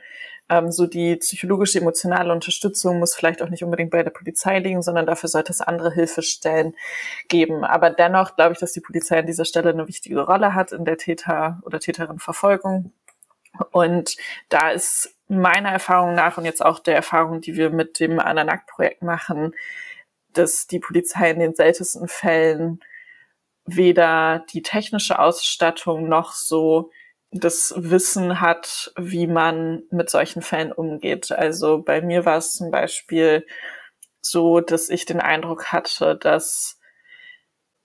ähm, 0.49 0.71
so 0.71 0.87
die 0.87 1.17
psychologische, 1.17 1.81
emotionale 1.81 2.33
Unterstützung 2.33 2.99
muss 2.99 3.15
vielleicht 3.15 3.43
auch 3.43 3.49
nicht 3.49 3.65
unbedingt 3.65 3.91
bei 3.91 4.03
der 4.03 4.11
Polizei 4.11 4.59
liegen, 4.59 4.83
sondern 4.83 5.07
dafür 5.07 5.29
sollte 5.29 5.53
es 5.53 5.61
andere 5.61 5.93
Hilfestellen 5.93 6.75
geben. 7.29 7.65
Aber 7.65 7.91
dennoch 7.91 8.37
glaube 8.37 8.53
ich, 8.53 8.59
dass 8.59 8.73
die 8.73 8.81
Polizei 8.81 9.19
an 9.19 9.27
dieser 9.27 9.45
Stelle 9.45 9.71
eine 9.71 9.89
wichtige 9.89 10.21
Rolle 10.21 10.55
hat 10.55 10.73
in 10.73 10.85
der 10.85 10.97
Täter- 10.97 11.61
oder 11.65 11.81
Täterin-Verfolgung. 11.81 12.93
Und 13.71 14.17
da 14.49 14.71
ist 14.71 15.15
meiner 15.29 15.71
Erfahrung 15.71 16.15
nach 16.15 16.39
und 16.39 16.45
jetzt 16.45 16.65
auch 16.65 16.79
der 16.79 16.95
Erfahrung, 16.95 17.41
die 17.41 17.57
wir 17.57 17.71
mit 17.71 18.01
dem 18.01 18.21
Ananak-Projekt 18.21 19.03
machen, 19.03 19.55
dass 20.33 20.67
die 20.67 20.79
Polizei 20.79 21.31
in 21.31 21.41
den 21.41 21.55
seltensten 21.55 22.09
Fällen 22.09 22.81
weder 23.65 24.45
die 24.53 24.63
technische 24.63 25.19
Ausstattung 25.19 26.09
noch 26.09 26.33
so 26.33 26.91
das 27.33 27.75
Wissen 27.77 28.41
hat, 28.41 28.93
wie 28.97 29.27
man 29.27 29.83
mit 29.91 30.11
solchen 30.11 30.43
Fällen 30.43 30.73
umgeht. 30.73 31.33
Also 31.33 31.83
bei 31.83 32.01
mir 32.01 32.25
war 32.25 32.39
es 32.39 32.53
zum 32.53 32.71
Beispiel 32.71 33.47
so, 34.21 34.61
dass 34.61 34.89
ich 34.89 35.05
den 35.05 35.21
Eindruck 35.21 35.73
hatte, 35.73 36.17
dass 36.17 36.79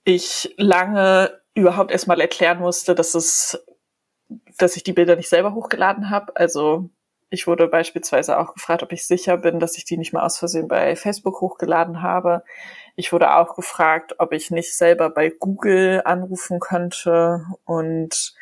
ich 0.04 0.54
lange 0.58 1.40
überhaupt 1.54 1.92
erstmal 1.92 2.22
erklären 2.22 2.60
musste, 2.60 2.96
dass 2.96 3.16
es, 3.16 3.64
dass 4.62 4.76
ich 4.76 4.84
die 4.84 4.94
Bilder 4.94 5.16
nicht 5.16 5.30
selber 5.30 5.54
hochgeladen 5.54 6.10
habe. 6.10 6.36
Also 6.36 6.90
ich 7.30 7.48
wurde 7.48 7.68
beispielsweise 7.68 8.38
auch 8.38 8.54
gefragt, 8.54 8.84
ob 8.84 8.92
ich 8.92 9.08
sicher 9.08 9.38
bin, 9.38 9.60
dass 9.60 9.78
ich 9.78 9.86
die 9.86 9.98
nicht 9.98 10.12
mal 10.12 10.26
aus 10.26 10.38
Versehen 10.38 10.68
bei 10.68 10.96
Facebook 10.96 11.40
hochgeladen 11.40 12.02
habe. 12.02 12.44
Ich 12.96 13.14
wurde 13.14 13.36
auch 13.36 13.56
gefragt, 13.56 14.16
ob 14.20 14.34
ich 14.34 14.52
nicht 14.52 14.76
selber 14.76 15.10
bei 15.10 15.30
Google 15.30 16.02
anrufen 16.04 16.60
könnte 16.60 17.46
und 17.64 18.34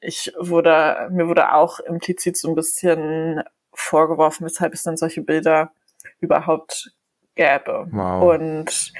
ich 0.00 0.32
wurde, 0.38 1.08
mir 1.10 1.28
wurde 1.28 1.52
auch 1.54 1.80
implizit 1.80 2.36
so 2.36 2.48
ein 2.48 2.54
bisschen 2.54 3.42
vorgeworfen, 3.72 4.46
weshalb 4.46 4.72
es 4.74 4.82
dann 4.82 4.96
solche 4.96 5.22
Bilder 5.22 5.72
überhaupt 6.20 6.92
gäbe. 7.34 7.88
Wow. 7.90 8.34
Und 8.34 8.92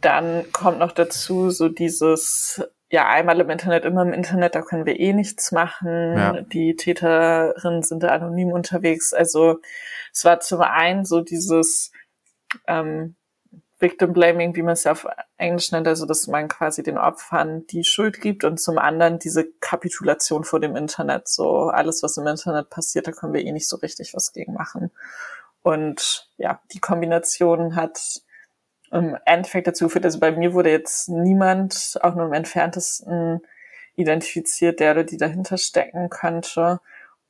dann 0.00 0.50
kommt 0.52 0.78
noch 0.78 0.92
dazu 0.92 1.50
so 1.50 1.68
dieses, 1.68 2.62
ja, 2.90 3.08
einmal 3.08 3.40
im 3.40 3.50
Internet, 3.50 3.84
immer 3.84 4.02
im 4.02 4.12
Internet, 4.12 4.54
da 4.54 4.62
können 4.62 4.86
wir 4.86 4.98
eh 4.98 5.12
nichts 5.12 5.52
machen. 5.52 6.16
Ja. 6.16 6.40
Die 6.40 6.76
Täterinnen 6.76 7.82
sind 7.82 8.02
da 8.02 8.08
anonym 8.08 8.52
unterwegs. 8.52 9.12
Also 9.12 9.60
es 10.12 10.24
war 10.24 10.40
zum 10.40 10.60
einen 10.60 11.04
so 11.04 11.20
dieses, 11.20 11.92
ähm, 12.66 13.16
Victim 13.80 14.12
Blaming, 14.12 14.54
wie 14.56 14.62
man 14.62 14.72
es 14.72 14.84
ja 14.84 14.92
auf 14.92 15.06
Englisch 15.36 15.70
nennt, 15.72 15.86
also 15.86 16.06
dass 16.06 16.26
man 16.26 16.48
quasi 16.48 16.82
den 16.82 16.96
Opfern 16.96 17.66
die 17.66 17.84
Schuld 17.84 18.20
gibt 18.20 18.44
und 18.44 18.58
zum 18.58 18.78
anderen 18.78 19.18
diese 19.18 19.50
Kapitulation 19.60 20.44
vor 20.44 20.60
dem 20.60 20.74
Internet. 20.74 21.28
So 21.28 21.68
alles, 21.68 22.02
was 22.02 22.16
im 22.16 22.26
Internet 22.26 22.70
passiert, 22.70 23.06
da 23.06 23.12
können 23.12 23.34
wir 23.34 23.44
eh 23.44 23.52
nicht 23.52 23.68
so 23.68 23.76
richtig 23.76 24.14
was 24.14 24.32
gegen 24.32 24.54
machen. 24.54 24.90
Und 25.62 26.30
ja, 26.36 26.60
die 26.72 26.78
Kombination 26.78 27.76
hat 27.76 28.22
im 28.94 29.16
Endeffekt 29.24 29.66
dazu 29.66 29.86
geführt, 29.86 30.04
also 30.04 30.20
bei 30.20 30.32
mir 30.32 30.54
wurde 30.54 30.70
jetzt 30.70 31.08
niemand, 31.08 31.98
auch 32.02 32.14
nur 32.14 32.26
im 32.26 32.32
entferntesten, 32.32 33.40
identifiziert, 33.96 34.80
der 34.80 34.92
oder 34.92 35.04
die 35.04 35.16
dahinter 35.16 35.58
stecken 35.58 36.10
könnte. 36.10 36.80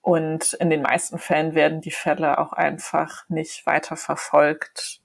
Und 0.02 0.54
in 0.54 0.70
den 0.70 0.82
meisten 0.82 1.18
Fällen 1.18 1.54
werden 1.54 1.80
die 1.80 1.90
Fälle 1.90 2.38
auch 2.38 2.52
einfach 2.52 3.28
nicht 3.28 3.66
weiter 3.66 3.96
verfolgt 3.96 5.00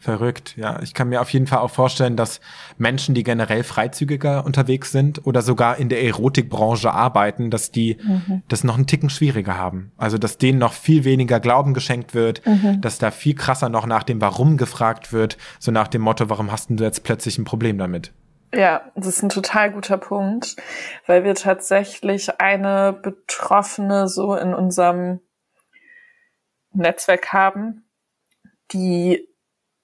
Verrückt, 0.00 0.56
ja. 0.56 0.80
Ich 0.80 0.94
kann 0.94 1.08
mir 1.08 1.20
auf 1.20 1.30
jeden 1.30 1.48
Fall 1.48 1.58
auch 1.58 1.72
vorstellen, 1.72 2.16
dass 2.16 2.40
Menschen, 2.76 3.16
die 3.16 3.24
generell 3.24 3.64
freizügiger 3.64 4.44
unterwegs 4.44 4.92
sind 4.92 5.26
oder 5.26 5.42
sogar 5.42 5.78
in 5.78 5.88
der 5.88 6.04
Erotikbranche 6.04 6.92
arbeiten, 6.92 7.50
dass 7.50 7.72
die 7.72 7.98
mhm. 8.00 8.42
das 8.46 8.62
noch 8.62 8.76
einen 8.76 8.86
Ticken 8.86 9.10
schwieriger 9.10 9.58
haben. 9.58 9.90
Also, 9.96 10.16
dass 10.16 10.38
denen 10.38 10.60
noch 10.60 10.72
viel 10.72 11.04
weniger 11.04 11.40
Glauben 11.40 11.74
geschenkt 11.74 12.14
wird, 12.14 12.46
mhm. 12.46 12.80
dass 12.80 12.98
da 12.98 13.10
viel 13.10 13.34
krasser 13.34 13.68
noch 13.68 13.86
nach 13.86 14.04
dem 14.04 14.20
Warum 14.20 14.56
gefragt 14.56 15.12
wird, 15.12 15.36
so 15.58 15.72
nach 15.72 15.88
dem 15.88 16.02
Motto, 16.02 16.30
warum 16.30 16.52
hast 16.52 16.70
du 16.70 16.84
jetzt 16.84 17.02
plötzlich 17.02 17.36
ein 17.36 17.44
Problem 17.44 17.76
damit? 17.76 18.12
Ja, 18.54 18.92
das 18.94 19.08
ist 19.08 19.22
ein 19.22 19.28
total 19.28 19.72
guter 19.72 19.98
Punkt, 19.98 20.56
weil 21.06 21.24
wir 21.24 21.34
tatsächlich 21.34 22.40
eine 22.40 22.92
Betroffene 22.92 24.08
so 24.08 24.36
in 24.36 24.54
unserem 24.54 25.20
Netzwerk 26.72 27.32
haben, 27.32 27.84
die 28.72 29.27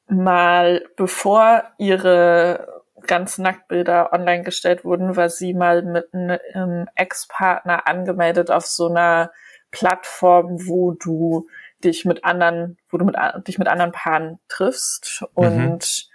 mal 0.08 0.84
bevor 0.96 1.64
ihre 1.78 2.82
ganzen 3.06 3.42
Nacktbilder 3.42 4.12
online 4.12 4.42
gestellt 4.42 4.84
wurden, 4.84 5.16
war 5.16 5.28
sie 5.28 5.54
mal 5.54 5.82
mit 5.82 6.12
einem 6.14 6.88
Ex-Partner 6.94 7.86
angemeldet 7.86 8.50
auf 8.50 8.66
so 8.66 8.88
einer 8.88 9.30
Plattform, 9.70 10.66
wo 10.66 10.92
du 10.92 11.46
dich 11.82 12.04
mit 12.04 12.24
anderen, 12.24 12.78
wo 12.88 12.98
du 12.98 13.04
mit, 13.04 13.16
dich 13.46 13.58
mit 13.58 13.68
anderen 13.68 13.92
Paaren 13.92 14.38
triffst. 14.48 15.22
Mhm. 15.36 15.44
Und 15.44 16.08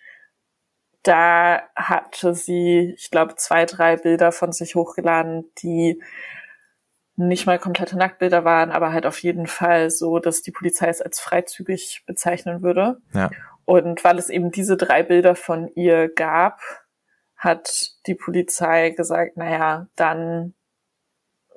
da 1.03 1.61
hatte 1.75 2.33
sie, 2.33 2.93
ich 2.97 3.11
glaube, 3.11 3.35
zwei, 3.35 3.65
drei 3.65 3.97
Bilder 3.97 4.31
von 4.31 4.51
sich 4.51 4.75
hochgeladen, 4.75 5.51
die 5.61 6.01
nicht 7.15 7.45
mal 7.45 7.59
komplette 7.59 7.97
Nacktbilder 7.97 8.45
waren, 8.45 8.71
aber 8.71 8.93
halt 8.93 9.05
auf 9.05 9.21
jeden 9.21 9.45
Fall 9.45 9.89
so, 9.89 10.19
dass 10.19 10.41
die 10.41 10.51
Polizei 10.51 10.87
es 10.87 11.01
als 11.01 11.19
freizügig 11.19 12.03
bezeichnen 12.05 12.61
würde. 12.63 13.01
Ja. 13.13 13.29
Und 13.69 14.03
weil 14.03 14.17
es 14.17 14.31
eben 14.31 14.49
diese 14.49 14.77
drei 14.77 15.03
Bilder 15.03 15.35
von 15.35 15.67
ihr 15.75 16.09
gab, 16.09 16.59
hat 17.35 17.91
die 18.07 18.15
Polizei 18.15 18.89
gesagt, 18.89 19.37
naja, 19.37 19.85
dann 19.95 20.55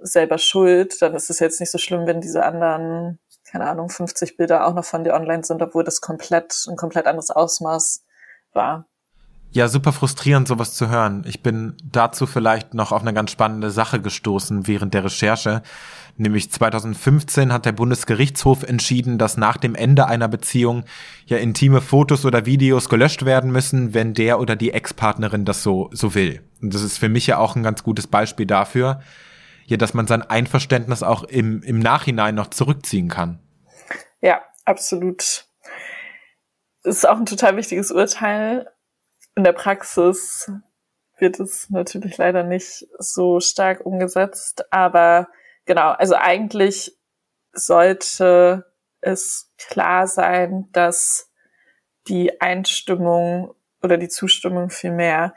selber 0.03 0.37
schuld, 0.37 1.01
dann 1.01 1.15
ist 1.15 1.31
es 1.31 1.39
jetzt 1.39 1.59
nicht 1.59 1.71
so 1.71 1.79
schlimm, 1.79 2.07
wenn 2.07 2.21
diese 2.21 2.45
anderen, 2.45 3.19
keine 3.51 3.67
Ahnung, 3.67 3.89
50 3.89 4.37
Bilder 4.37 4.67
auch 4.67 4.75
noch 4.75 4.85
von 4.85 5.05
dir 5.05 5.15
online 5.15 5.43
sind, 5.43 5.63
obwohl 5.63 5.85
das 5.85 6.03
komplett, 6.03 6.67
ein 6.69 6.77
komplett 6.77 7.07
anderes 7.07 7.31
Ausmaß 7.31 8.05
war. 8.53 8.87
Ja, 9.55 9.69
super 9.69 9.93
frustrierend, 9.93 10.49
sowas 10.49 10.73
zu 10.73 10.89
hören. 10.89 11.25
Ich 11.27 11.43
bin 11.43 11.77
dazu 11.85 12.27
vielleicht 12.27 12.73
noch 12.73 12.91
auf 12.91 13.03
eine 13.03 13.13
ganz 13.13 13.31
spannende 13.31 13.71
Sache 13.71 14.01
gestoßen 14.01 14.67
während 14.67 14.95
der 14.95 15.05
Recherche. 15.05 15.63
Nämlich 16.17 16.51
2015 16.51 17.53
hat 17.53 17.67
der 17.67 17.73
Bundesgerichtshof 17.73 18.63
entschieden, 18.63 19.19
dass 19.19 19.37
nach 19.37 19.59
dem 19.59 19.75
Ende 19.75 20.07
einer 20.07 20.29
Beziehung 20.29 20.85
ja 21.27 21.37
intime 21.37 21.83
Fotos 21.83 22.25
oder 22.25 22.47
Videos 22.47 22.89
gelöscht 22.89 23.27
werden 23.27 23.53
müssen, 23.53 23.93
wenn 23.93 24.15
der 24.15 24.41
oder 24.41 24.57
die 24.57 24.73
Ex-Partnerin 24.73 25.45
das 25.45 25.63
so, 25.63 25.91
so 25.93 26.15
will. 26.15 26.41
Und 26.63 26.73
das 26.73 26.81
ist 26.83 26.97
für 26.97 27.11
mich 27.11 27.27
ja 27.27 27.37
auch 27.37 27.55
ein 27.55 27.63
ganz 27.63 27.83
gutes 27.83 28.07
Beispiel 28.07 28.47
dafür, 28.47 29.03
ja, 29.67 29.77
dass 29.77 29.93
man 29.93 30.07
sein 30.07 30.23
Einverständnis 30.23 31.03
auch 31.03 31.25
im, 31.25 31.63
im 31.63 31.79
Nachhinein 31.79 32.35
noch 32.35 32.49
zurückziehen 32.49 33.09
kann. 33.09 33.39
Ja, 34.23 34.41
absolut. 34.65 35.45
Ist 36.85 37.07
auch 37.07 37.19
ein 37.19 37.27
total 37.27 37.57
wichtiges 37.57 37.91
Urteil. 37.91 38.67
In 39.35 39.45
der 39.45 39.53
Praxis 39.53 40.51
wird 41.19 41.41
es 41.41 41.71
natürlich 41.71 42.19
leider 42.19 42.43
nicht 42.43 42.87
so 42.99 43.41
stark 43.41 43.87
umgesetzt, 43.87 44.65
aber 44.73 45.29
genau, 45.65 45.91
also 45.91 46.17
eigentlich 46.17 46.99
sollte 47.53 48.67
es 49.01 49.53
klar 49.57 50.07
sein, 50.07 50.69
dass 50.73 51.31
die 52.09 52.41
Einstimmung 52.41 53.55
oder 53.83 53.99
die 53.99 54.09
Zustimmung 54.09 54.71
vielmehr, 54.71 55.35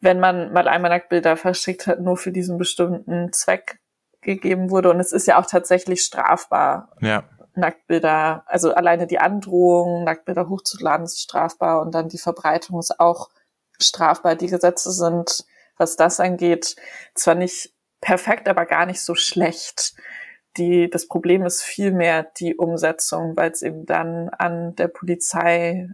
wenn 0.00 0.20
man 0.20 0.52
mal 0.52 0.68
einmal 0.68 0.90
Nacktbilder 0.90 1.36
verschickt 1.36 1.86
hat, 1.86 2.00
nur 2.00 2.16
für 2.16 2.32
diesen 2.32 2.58
bestimmten 2.58 3.32
Zweck 3.32 3.80
gegeben 4.20 4.70
wurde. 4.70 4.90
Und 4.90 5.00
es 5.00 5.12
ist 5.12 5.26
ja 5.26 5.38
auch 5.40 5.46
tatsächlich 5.46 6.02
strafbar. 6.02 6.92
Ja. 7.00 7.24
Nacktbilder, 7.58 8.44
also 8.46 8.72
alleine 8.72 9.06
die 9.06 9.18
Androhung, 9.18 10.04
Nacktbilder 10.04 10.48
hochzuladen, 10.48 11.04
ist 11.04 11.20
strafbar 11.20 11.82
und 11.82 11.94
dann 11.94 12.08
die 12.08 12.18
Verbreitung 12.18 12.78
ist 12.78 12.98
auch 12.98 13.30
strafbar. 13.78 14.36
Die 14.36 14.46
Gesetze 14.46 14.90
sind, 14.92 15.44
was 15.76 15.96
das 15.96 16.20
angeht, 16.20 16.76
zwar 17.14 17.34
nicht 17.34 17.72
perfekt, 18.00 18.48
aber 18.48 18.66
gar 18.66 18.86
nicht 18.86 19.00
so 19.02 19.14
schlecht. 19.14 19.94
Die, 20.56 20.90
das 20.90 21.06
Problem 21.06 21.44
ist 21.44 21.62
vielmehr 21.62 22.24
die 22.38 22.56
Umsetzung, 22.56 23.36
weil 23.36 23.50
es 23.50 23.62
eben 23.62 23.86
dann 23.86 24.28
an 24.30 24.74
der 24.76 24.88
Polizei 24.88 25.88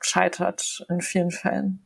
scheitert 0.00 0.84
in 0.88 1.00
vielen 1.00 1.30
Fällen. 1.30 1.85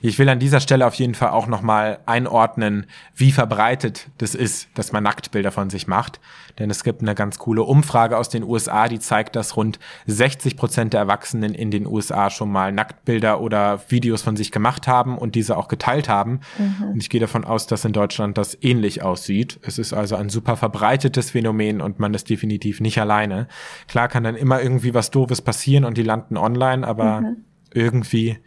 Ich 0.00 0.18
will 0.18 0.28
an 0.28 0.38
dieser 0.38 0.60
Stelle 0.60 0.86
auf 0.86 0.94
jeden 0.94 1.14
Fall 1.14 1.30
auch 1.30 1.46
nochmal 1.46 1.98
einordnen, 2.06 2.86
wie 3.14 3.32
verbreitet 3.32 4.08
das 4.18 4.34
ist, 4.34 4.68
dass 4.74 4.92
man 4.92 5.02
Nacktbilder 5.02 5.50
von 5.50 5.70
sich 5.70 5.86
macht. 5.86 6.20
Denn 6.58 6.70
es 6.70 6.82
gibt 6.82 7.02
eine 7.02 7.14
ganz 7.14 7.38
coole 7.38 7.62
Umfrage 7.62 8.18
aus 8.18 8.28
den 8.28 8.42
USA, 8.42 8.88
die 8.88 8.98
zeigt, 8.98 9.36
dass 9.36 9.56
rund 9.56 9.78
60 10.06 10.56
Prozent 10.56 10.92
der 10.92 11.00
Erwachsenen 11.00 11.54
in 11.54 11.70
den 11.70 11.86
USA 11.86 12.30
schon 12.30 12.50
mal 12.50 12.72
Nacktbilder 12.72 13.40
oder 13.40 13.80
Videos 13.88 14.22
von 14.22 14.36
sich 14.36 14.50
gemacht 14.50 14.88
haben 14.88 15.18
und 15.18 15.34
diese 15.34 15.56
auch 15.56 15.68
geteilt 15.68 16.08
haben. 16.08 16.40
Mhm. 16.58 16.90
Und 16.92 17.02
ich 17.02 17.10
gehe 17.10 17.20
davon 17.20 17.44
aus, 17.44 17.66
dass 17.66 17.84
in 17.84 17.92
Deutschland 17.92 18.38
das 18.38 18.58
ähnlich 18.60 19.02
aussieht. 19.02 19.60
Es 19.62 19.78
ist 19.78 19.92
also 19.92 20.16
ein 20.16 20.28
super 20.28 20.56
verbreitetes 20.56 21.30
Phänomen 21.30 21.80
und 21.80 21.98
man 22.00 22.12
ist 22.14 22.28
definitiv 22.28 22.80
nicht 22.80 23.00
alleine. 23.00 23.46
Klar 23.86 24.08
kann 24.08 24.24
dann 24.24 24.34
immer 24.34 24.60
irgendwie 24.60 24.94
was 24.94 25.10
Doofes 25.10 25.42
passieren 25.42 25.84
und 25.84 25.96
die 25.96 26.02
landen 26.02 26.36
online, 26.36 26.86
aber 26.86 27.20
mhm. 27.20 27.36
irgendwie 27.72 28.38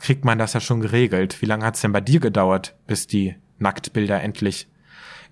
kriegt 0.00 0.24
man 0.24 0.38
das 0.38 0.52
ja 0.52 0.60
schon 0.60 0.80
geregelt. 0.80 1.40
Wie 1.40 1.46
lange 1.46 1.64
hat 1.64 1.76
es 1.76 1.80
denn 1.80 1.92
bei 1.92 2.00
dir 2.00 2.20
gedauert, 2.20 2.76
bis 2.86 3.06
die 3.06 3.36
Nacktbilder 3.58 4.20
endlich 4.20 4.68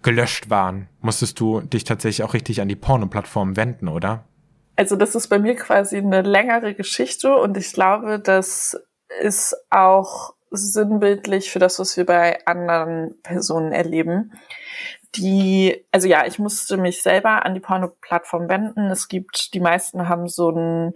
gelöscht 0.03 0.51
waren? 0.51 0.89
Musstest 1.01 1.41
du 1.41 1.61
dich 1.61 1.85
tatsächlich 1.85 2.25
auch 2.25 2.35
richtig 2.35 2.61
an 2.61 2.69
die 2.69 2.77
Porno-Plattform 2.77 3.57
wenden, 3.57 3.89
oder? 3.89 4.25
Also 4.77 4.97
das 4.97 5.15
ist 5.15 5.29
bei 5.29 5.39
mir 5.39 5.57
quasi 5.57 5.99
eine 5.99 6.23
längere 6.23 6.75
Geschichte 6.75 7.37
und 7.37 7.57
ich 7.57 7.73
glaube, 7.73 8.19
das 8.19 8.81
ist 9.21 9.55
auch 9.69 10.35
sinnbildlich 10.51 11.51
für 11.51 11.59
das, 11.59 11.79
was 11.79 11.97
wir 11.97 12.07
bei 12.07 12.45
anderen 12.47 13.21
Personen 13.23 13.73
erleben. 13.73 14.33
Die, 15.17 15.85
also 15.93 16.09
ja, 16.09 16.25
ich 16.27 16.39
musste 16.39 16.77
mich 16.77 17.03
selber 17.03 17.45
an 17.45 17.55
die 17.55 17.61
Porno-Plattform 17.61 18.49
wenden. 18.49 18.87
Es 18.91 19.09
gibt, 19.09 19.55
die 19.55 19.61
meisten 19.61 20.09
haben 20.09 20.29
so 20.29 20.51
ein 20.51 20.95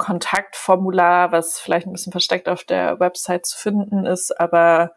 Kontaktformular, 0.00 1.30
was 1.30 1.60
vielleicht 1.60 1.86
ein 1.86 1.92
bisschen 1.92 2.10
versteckt 2.10 2.48
auf 2.48 2.64
der 2.64 2.98
Website 2.98 3.46
zu 3.46 3.58
finden 3.58 4.06
ist, 4.06 4.40
aber 4.40 4.94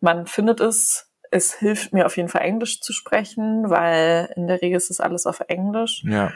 man 0.00 0.26
findet 0.26 0.60
es. 0.60 1.12
Es 1.30 1.54
hilft 1.54 1.92
mir 1.92 2.06
auf 2.06 2.16
jeden 2.16 2.28
Fall 2.28 2.42
Englisch 2.42 2.80
zu 2.80 2.92
sprechen, 2.92 3.68
weil 3.68 4.32
in 4.36 4.46
der 4.46 4.62
Regel 4.62 4.76
ist 4.76 4.90
es 4.90 5.00
alles 5.00 5.26
auf 5.26 5.40
Englisch. 5.48 6.02
Ja. 6.06 6.32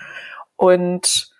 Und 0.57 1.31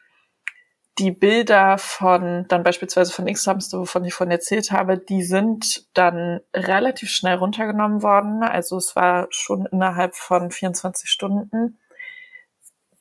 die 0.99 1.11
Bilder 1.11 1.79
von, 1.79 2.47
dann 2.49 2.63
beispielsweise 2.63 3.13
von 3.13 3.27
X-Hamster, 3.27 3.79
wovon 3.79 4.05
ich 4.05 4.15
vorhin 4.15 4.33
erzählt 4.33 4.71
habe, 4.71 4.99
die 4.99 5.23
sind 5.23 5.87
dann 5.95 6.41
relativ 6.55 7.11
schnell 7.11 7.37
runtergenommen 7.37 8.03
worden. 8.03 8.43
Also 8.43 8.77
es 8.77 8.97
war 8.97 9.27
schon 9.31 9.67
innerhalb 9.67 10.15
von 10.15 10.51
24 10.51 11.11
Stunden. 11.11 11.79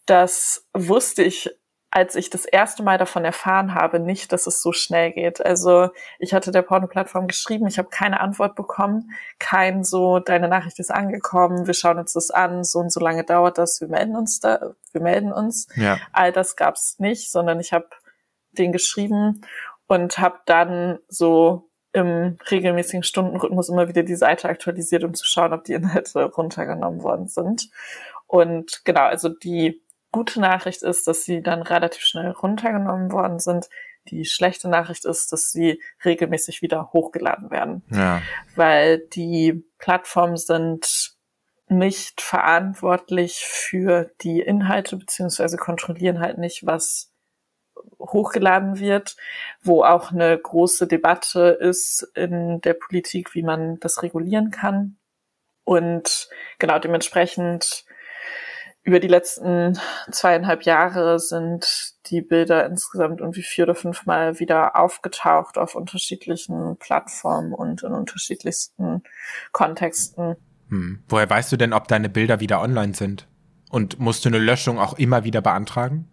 Das 0.05 0.67
wusste 0.73 1.23
ich 1.23 1.51
als 1.91 2.15
ich 2.15 2.30
das 2.30 2.45
erste 2.45 2.84
Mal 2.84 2.97
davon 2.97 3.25
erfahren 3.25 3.73
habe, 3.73 3.99
nicht, 3.99 4.32
dass 4.32 4.45
es 4.45 4.62
so 4.62 4.71
schnell 4.71 5.12
geht. 5.12 5.43
Also 5.43 5.89
ich 6.19 6.34
hatte 6.34 6.52
der 6.52 6.62
Porno-Plattform 6.62 7.28
geschrieben, 7.28 7.67
ich 7.67 7.80
habe 7.80 7.89
keine 7.89 8.19
Antwort 8.19 8.56
bekommen, 8.56 9.12
kein 9.39 9.84
so, 9.84 10.19
deine 10.19 10.47
Nachricht 10.47 10.80
ist 10.80 10.91
angekommen, 10.91 11.65
wir 11.65 11.73
schauen 11.73 11.97
uns 11.97 12.13
das 12.13 12.30
an, 12.30 12.63
so 12.63 12.80
und 12.80 12.91
so 12.91 12.99
lange 12.99 13.23
dauert 13.23 13.58
das, 13.58 13.82
wir 13.82 13.88
melden 13.88 14.15
uns 14.15 14.39
da, 14.39 14.75
wir 14.91 15.02
melden 15.02 15.32
uns. 15.32 15.67
Ja. 15.75 15.97
All 16.12 16.32
das 16.32 16.56
gab's 16.56 16.99
nicht, 16.99 17.32
sondern 17.32 17.60
ich 17.60 17.73
habe 17.73 17.89
den 18.52 18.71
geschrieben 18.71 19.41
und 19.88 20.19
habe 20.19 20.39
dann 20.45 20.99
so 21.08 21.69
im 21.91 22.38
regelmäßigen 22.52 23.02
Stundenrhythmus 23.02 23.69
immer 23.69 23.88
wieder 23.88 24.04
die 24.04 24.15
Seite 24.15 24.47
aktualisiert, 24.47 25.04
um 25.04 25.15
zu 25.15 25.25
schauen, 25.25 25.54
ob 25.54 25.63
die 25.63 25.73
Inhalte 25.73 26.23
runtergenommen 26.25 27.02
worden 27.02 27.28
sind. 27.28 27.69
Und 28.28 28.86
genau, 28.86 29.06
also 29.06 29.30
die 29.30 29.82
gute 30.12 30.39
Nachricht 30.39 30.84
ist, 30.84 31.08
dass 31.08 31.24
sie 31.24 31.41
dann 31.41 31.62
relativ 31.62 32.02
schnell 32.02 32.32
runtergenommen 32.32 33.12
worden 33.12 33.39
sind. 33.39 33.69
Die 34.08 34.26
schlechte 34.26 34.69
Nachricht 34.69 35.06
ist, 35.06 35.32
dass 35.32 35.52
sie 35.52 35.82
regelmäßig 36.04 36.62
wieder 36.62 36.91
hochgeladen 36.93 37.52
werden. 37.52 37.84
Ja. 37.91 38.22
Weil 38.56 39.00
die 39.00 39.63
Plattformen 39.78 40.38
sind 40.38 41.15
nicht 41.67 42.22
verantwortlich 42.22 43.43
für 43.45 44.10
die 44.22 44.39
Inhalte, 44.39 44.98
beziehungsweise 44.98 45.58
kontrollieren 45.58 46.19
halt 46.19 46.39
nicht, 46.39 46.65
was 46.65 47.13
hochgeladen 48.00 48.80
wird, 48.80 49.15
wo 49.62 49.84
auch 49.84 50.12
eine 50.12 50.38
große 50.38 50.88
Debatte 50.88 51.58
ist 51.60 52.02
in 52.15 52.62
der 52.62 52.74
Politik, 52.74 53.36
wie 53.36 53.43
man 53.43 53.80
das 53.80 54.02
regulieren 54.02 54.50
kann. 54.52 54.98
Und 55.63 56.30
genau 56.58 56.80
dementsprechend 56.80 57.86
über 58.89 58.99
die 58.99 59.08
letzten 59.08 59.80
zweieinhalb 60.10 60.63
Jahre 60.63 61.19
sind 61.19 61.93
die 62.08 62.21
Bilder 62.21 62.65
insgesamt 62.65 63.21
irgendwie 63.21 63.43
vier 63.43 63.65
oder 63.65 63.75
fünfmal 63.75 64.39
wieder 64.39 64.75
aufgetaucht 64.75 65.60
auf 65.60 65.75
unterschiedlichen 65.75 66.75
Plattformen 66.78 67.54
und 67.54 67.84
in 67.84 67.91
unterschiedlichsten 67.91 69.04
Kontexten. 69.52 70.38
Hm. 70.69 71.04
Woher 71.08 71.30
weißt 71.30 71.52
du 71.52 71.58
denn, 71.58 71.71
ob 71.71 71.88
deine 71.88 72.10
Bilder 72.10 72.39
wieder 72.39 72.62
online 72.62 72.95
sind? 72.95 73.28
Und 73.69 73.99
musst 73.99 74.25
du 74.25 74.30
eine 74.30 74.39
Löschung 74.39 74.80
auch 74.80 74.97
immer 74.97 75.23
wieder 75.23 75.41
beantragen? 75.41 76.10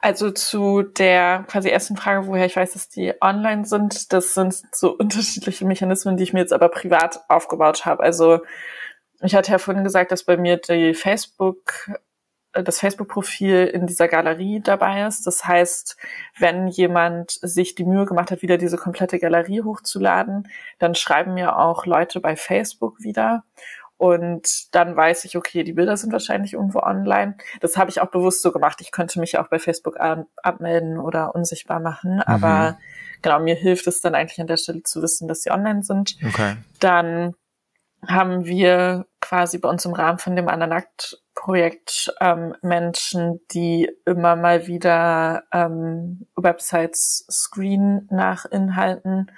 Also 0.00 0.30
zu 0.30 0.80
der 0.80 1.44
quasi 1.46 1.68
ersten 1.68 1.98
Frage, 1.98 2.26
woher 2.26 2.46
ich 2.46 2.56
weiß, 2.56 2.72
dass 2.72 2.88
die 2.88 3.12
online 3.20 3.66
sind, 3.66 4.14
das 4.14 4.32
sind 4.32 4.62
so 4.72 4.96
unterschiedliche 4.96 5.66
Mechanismen, 5.66 6.16
die 6.16 6.22
ich 6.22 6.32
mir 6.32 6.40
jetzt 6.40 6.54
aber 6.54 6.70
privat 6.70 7.20
aufgebaut 7.28 7.84
habe. 7.84 8.02
Also 8.02 8.40
ich 9.22 9.34
hatte 9.34 9.52
ja 9.52 9.58
vorhin 9.58 9.84
gesagt, 9.84 10.12
dass 10.12 10.24
bei 10.24 10.36
mir 10.36 10.56
die 10.56 10.94
Facebook, 10.94 11.90
äh, 12.52 12.62
das 12.62 12.80
Facebook-Profil 12.80 13.66
in 13.66 13.86
dieser 13.86 14.08
Galerie 14.08 14.60
dabei 14.60 15.06
ist. 15.06 15.26
Das 15.26 15.44
heißt, 15.44 15.96
wenn 16.38 16.68
jemand 16.68 17.32
sich 17.42 17.74
die 17.74 17.84
Mühe 17.84 18.06
gemacht 18.06 18.30
hat, 18.30 18.42
wieder 18.42 18.58
diese 18.58 18.76
komplette 18.76 19.18
Galerie 19.18 19.62
hochzuladen, 19.62 20.48
dann 20.78 20.94
schreiben 20.94 21.34
mir 21.34 21.56
auch 21.58 21.86
Leute 21.86 22.20
bei 22.20 22.36
Facebook 22.36 23.00
wieder. 23.00 23.44
Und 24.00 24.74
dann 24.74 24.96
weiß 24.96 25.26
ich, 25.26 25.36
okay, 25.36 25.62
die 25.62 25.74
Bilder 25.74 25.94
sind 25.98 26.10
wahrscheinlich 26.10 26.54
irgendwo 26.54 26.78
online. 26.78 27.36
Das 27.60 27.76
habe 27.76 27.90
ich 27.90 28.00
auch 28.00 28.10
bewusst 28.10 28.40
so 28.40 28.50
gemacht. 28.50 28.78
Ich 28.80 28.92
könnte 28.92 29.20
mich 29.20 29.36
auch 29.36 29.48
bei 29.48 29.58
Facebook 29.58 29.98
abmelden 30.00 30.98
oder 30.98 31.34
unsichtbar 31.34 31.80
machen. 31.80 32.14
Mhm. 32.14 32.22
Aber 32.22 32.78
genau, 33.20 33.40
mir 33.40 33.54
hilft 33.54 33.86
es 33.86 34.00
dann 34.00 34.14
eigentlich 34.14 34.40
an 34.40 34.46
der 34.46 34.56
Stelle 34.56 34.82
zu 34.84 35.02
wissen, 35.02 35.28
dass 35.28 35.42
sie 35.42 35.50
online 35.50 35.82
sind. 35.82 36.16
Okay. 36.26 36.56
Dann 36.78 37.34
haben 38.06 38.46
wir 38.46 39.06
quasi 39.20 39.58
bei 39.58 39.68
uns 39.68 39.84
im 39.84 39.92
Rahmen 39.92 40.18
von 40.18 40.36
dem 40.36 40.48
Ananakt-Projekt 40.48 42.14
ähm, 42.20 42.54
Menschen, 42.62 43.40
die 43.50 43.90
immer 44.06 44.36
mal 44.36 44.66
wieder 44.66 45.44
ähm, 45.52 46.26
Websites 46.36 47.26
screen 47.30 48.08
nach 48.10 48.44
Inhalten 48.46 49.30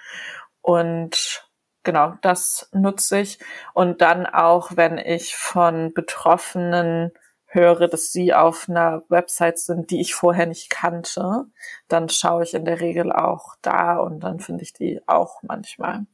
und 0.63 1.49
genau, 1.83 2.15
das 2.23 2.69
nutze 2.73 3.21
ich. 3.21 3.39
Und 3.75 4.01
dann 4.01 4.27
auch, 4.27 4.71
wenn 4.77 4.99
ich 4.99 5.37
von 5.37 5.93
Betroffenen 5.93 7.13
höre, 7.47 7.89
dass 7.89 8.13
sie 8.13 8.33
auf 8.33 8.69
einer 8.69 9.03
Website 9.09 9.59
sind, 9.59 9.91
die 9.91 10.01
ich 10.01 10.15
vorher 10.15 10.47
nicht 10.47 10.71
kannte, 10.71 11.45
dann 11.89 12.09
schaue 12.09 12.45
ich 12.45 12.55
in 12.55 12.65
der 12.65 12.81
Regel 12.81 13.13
auch 13.13 13.57
da 13.61 13.99
und 13.99 14.21
dann 14.21 14.41
finde 14.41 14.63
ich 14.63 14.73
die 14.73 15.01
auch 15.07 15.43
manchmal. 15.43 16.07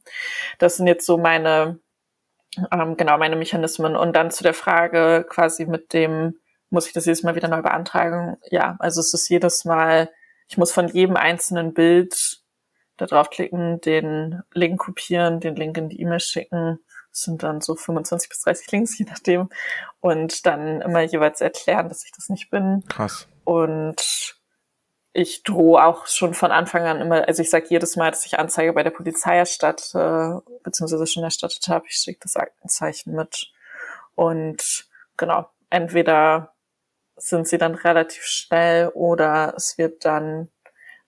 Das 0.57 0.75
sind 0.75 0.87
jetzt 0.87 1.05
so 1.05 1.17
meine, 1.17 1.79
ähm, 2.71 2.97
genau, 2.97 3.17
meine 3.17 3.35
Mechanismen. 3.35 3.95
Und 3.95 4.15
dann 4.15 4.31
zu 4.31 4.43
der 4.43 4.53
Frage 4.53 5.25
quasi 5.27 5.65
mit 5.65 5.93
dem, 5.93 6.39
muss 6.69 6.87
ich 6.87 6.93
das 6.93 7.05
jedes 7.05 7.23
Mal 7.23 7.35
wieder 7.35 7.47
neu 7.47 7.61
beantragen? 7.61 8.37
Ja, 8.49 8.75
also 8.79 9.01
es 9.01 9.13
ist 9.13 9.29
jedes 9.29 9.65
Mal, 9.65 10.09
ich 10.47 10.57
muss 10.57 10.71
von 10.71 10.87
jedem 10.87 11.15
einzelnen 11.15 11.73
Bild 11.73 12.39
da 12.97 13.05
draufklicken, 13.05 13.81
den 13.81 14.41
Link 14.53 14.79
kopieren, 14.79 15.39
den 15.39 15.55
Link 15.55 15.77
in 15.77 15.89
die 15.89 16.01
E-Mail 16.01 16.19
schicken 16.19 16.79
das 17.11 17.21
sind 17.23 17.43
dann 17.43 17.61
so 17.61 17.75
25 17.75 18.29
bis 18.29 18.41
30 18.41 18.71
Links, 18.71 18.97
je 18.99 19.05
nachdem. 19.05 19.49
Und 19.99 20.45
dann 20.45 20.81
immer 20.81 21.01
jeweils 21.01 21.41
erklären, 21.41 21.89
dass 21.89 22.05
ich 22.05 22.11
das 22.11 22.29
nicht 22.29 22.49
bin. 22.49 22.83
Krass. 22.87 23.27
Und 23.43 24.38
ich 25.13 25.43
drohe 25.43 25.83
auch 25.83 26.07
schon 26.07 26.33
von 26.33 26.51
Anfang 26.51 26.83
an 26.83 27.01
immer, 27.01 27.27
also 27.27 27.41
ich 27.41 27.49
sage 27.49 27.67
jedes 27.69 27.95
Mal, 27.95 28.11
dass 28.11 28.25
ich 28.25 28.37
Anzeige 28.37 28.73
bei 28.73 28.83
der 28.83 28.91
Polizei 28.91 29.37
erstatte, 29.37 30.43
beziehungsweise 30.63 31.07
schon 31.07 31.23
erstattet 31.23 31.67
habe, 31.67 31.85
ich 31.87 31.95
schicke 31.95 32.19
das 32.21 32.35
Aktenzeichen 32.35 33.15
mit. 33.15 33.51
Und 34.15 34.87
genau, 35.17 35.49
entweder 35.69 36.53
sind 37.15 37.47
sie 37.47 37.57
dann 37.57 37.75
relativ 37.75 38.23
schnell 38.23 38.89
oder 38.89 39.53
es 39.55 39.77
wird 39.77 40.05
dann 40.05 40.49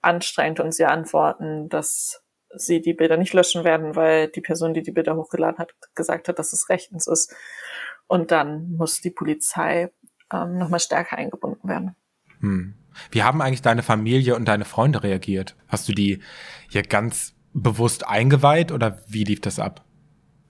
anstrengend 0.00 0.60
und 0.60 0.72
sie 0.72 0.84
antworten, 0.84 1.68
dass 1.68 2.22
sie 2.54 2.82
die 2.82 2.92
Bilder 2.92 3.16
nicht 3.16 3.32
löschen 3.32 3.64
werden, 3.64 3.96
weil 3.96 4.28
die 4.28 4.40
Person, 4.40 4.74
die 4.74 4.82
die 4.82 4.90
Bilder 4.90 5.16
hochgeladen 5.16 5.58
hat, 5.58 5.74
gesagt 5.94 6.28
hat, 6.28 6.38
dass 6.38 6.52
es 6.52 6.68
rechtens 6.68 7.06
ist. 7.06 7.34
Und 8.08 8.30
dann 8.30 8.72
muss 8.72 9.00
die 9.00 9.10
Polizei 9.10 9.90
ähm, 10.30 10.58
nochmal 10.58 10.80
stärker 10.80 11.16
eingebunden 11.16 11.66
werden. 11.68 11.96
Hm. 12.40 12.81
Wie 13.10 13.22
haben 13.22 13.42
eigentlich 13.42 13.62
deine 13.62 13.82
Familie 13.82 14.36
und 14.36 14.46
deine 14.46 14.64
Freunde 14.64 15.02
reagiert? 15.02 15.56
Hast 15.68 15.88
du 15.88 15.92
die 15.92 16.20
hier 16.68 16.82
ganz 16.82 17.34
bewusst 17.52 18.06
eingeweiht 18.06 18.72
oder 18.72 18.98
wie 19.08 19.24
lief 19.24 19.40
das 19.40 19.58
ab? 19.58 19.84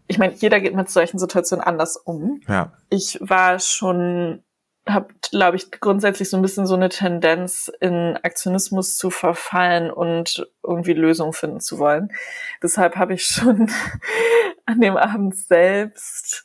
Ich 0.06 0.18
meine, 0.18 0.34
jeder 0.34 0.60
geht 0.60 0.74
mit 0.74 0.90
solchen 0.90 1.18
Situationen 1.18 1.64
anders 1.64 1.96
um. 1.96 2.40
Ja. 2.48 2.72
Ich 2.90 3.18
war 3.20 3.58
schon 3.58 4.42
habe, 4.88 5.14
glaube 5.30 5.56
ich, 5.56 5.70
grundsätzlich 5.70 6.28
so 6.28 6.36
ein 6.36 6.42
bisschen 6.42 6.66
so 6.66 6.74
eine 6.74 6.88
Tendenz, 6.88 7.70
in 7.80 8.18
Aktionismus 8.22 8.96
zu 8.96 9.10
verfallen 9.10 9.90
und 9.90 10.46
irgendwie 10.62 10.92
Lösungen 10.92 11.32
finden 11.32 11.60
zu 11.60 11.78
wollen. 11.78 12.12
Deshalb 12.62 12.96
habe 12.96 13.14
ich 13.14 13.24
schon 13.24 13.70
an 14.66 14.80
dem 14.80 14.96
Abend 14.96 15.36
selbst 15.36 16.44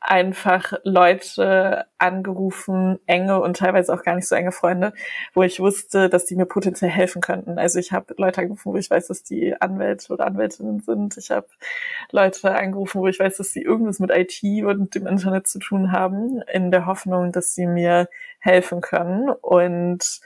einfach 0.00 0.74
Leute 0.84 1.86
angerufen, 1.98 2.98
enge 3.06 3.40
und 3.40 3.56
teilweise 3.56 3.92
auch 3.92 4.02
gar 4.02 4.14
nicht 4.14 4.28
so 4.28 4.34
enge 4.34 4.52
Freunde, 4.52 4.92
wo 5.34 5.42
ich 5.42 5.60
wusste, 5.60 6.08
dass 6.08 6.24
die 6.24 6.36
mir 6.36 6.46
potenziell 6.46 6.90
helfen 6.90 7.20
könnten. 7.20 7.58
Also 7.58 7.78
ich 7.78 7.92
habe 7.92 8.14
Leute 8.16 8.40
angerufen, 8.40 8.72
wo 8.72 8.76
ich 8.76 8.90
weiß, 8.90 9.08
dass 9.08 9.24
die 9.24 9.60
Anwälte 9.60 10.12
oder 10.12 10.26
Anwältinnen 10.26 10.80
sind. 10.80 11.16
Ich 11.16 11.30
habe 11.30 11.48
Leute 12.12 12.54
angerufen, 12.54 13.00
wo 13.00 13.08
ich 13.08 13.18
weiß, 13.18 13.36
dass 13.38 13.52
sie 13.52 13.62
irgendwas 13.62 13.98
mit 13.98 14.10
IT 14.10 14.42
und 14.64 14.94
dem 14.94 15.06
Internet 15.06 15.48
zu 15.48 15.58
tun 15.58 15.92
haben, 15.92 16.42
in 16.52 16.70
der 16.70 16.86
Hoffnung, 16.86 17.32
dass 17.32 17.54
sie 17.54 17.66
mir 17.66 18.08
helfen 18.38 18.80
können. 18.80 19.30
Und 19.30 20.20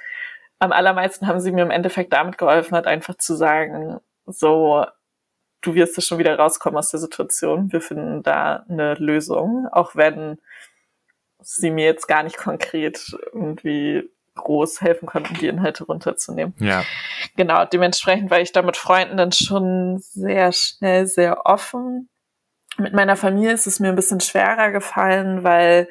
am 0.58 0.72
allermeisten 0.72 1.26
haben 1.26 1.40
sie 1.40 1.52
mir 1.52 1.62
im 1.62 1.70
Endeffekt 1.70 2.12
damit 2.12 2.38
geholfen, 2.38 2.76
hat 2.76 2.86
einfach 2.86 3.16
zu 3.16 3.34
sagen, 3.34 3.98
so, 4.26 4.84
du 5.62 5.74
wirst 5.74 5.96
da 5.96 6.02
schon 6.02 6.18
wieder 6.18 6.38
rauskommen 6.38 6.78
aus 6.78 6.90
der 6.90 7.00
Situation. 7.00 7.72
Wir 7.72 7.80
finden 7.80 8.22
da 8.22 8.64
eine 8.68 8.94
Lösung, 8.94 9.66
auch 9.72 9.96
wenn 9.96 10.38
sie 11.40 11.70
mir 11.70 11.86
jetzt 11.86 12.06
gar 12.06 12.22
nicht 12.22 12.36
konkret 12.36 13.16
irgendwie 13.32 14.10
groß 14.34 14.80
helfen 14.80 15.06
konnten, 15.06 15.34
die 15.34 15.46
Inhalte 15.46 15.84
runterzunehmen. 15.84 16.54
Ja. 16.58 16.84
Genau, 17.36 17.64
dementsprechend 17.64 18.30
war 18.30 18.40
ich 18.40 18.52
da 18.52 18.62
mit 18.62 18.76
Freunden 18.76 19.16
dann 19.16 19.32
schon 19.32 19.98
sehr 19.98 20.52
schnell, 20.52 21.06
sehr 21.06 21.46
offen. 21.46 22.08
Mit 22.78 22.94
meiner 22.94 23.16
Familie 23.16 23.52
ist 23.52 23.66
es 23.66 23.80
mir 23.80 23.88
ein 23.88 23.96
bisschen 23.96 24.20
schwerer 24.20 24.70
gefallen, 24.70 25.44
weil 25.44 25.88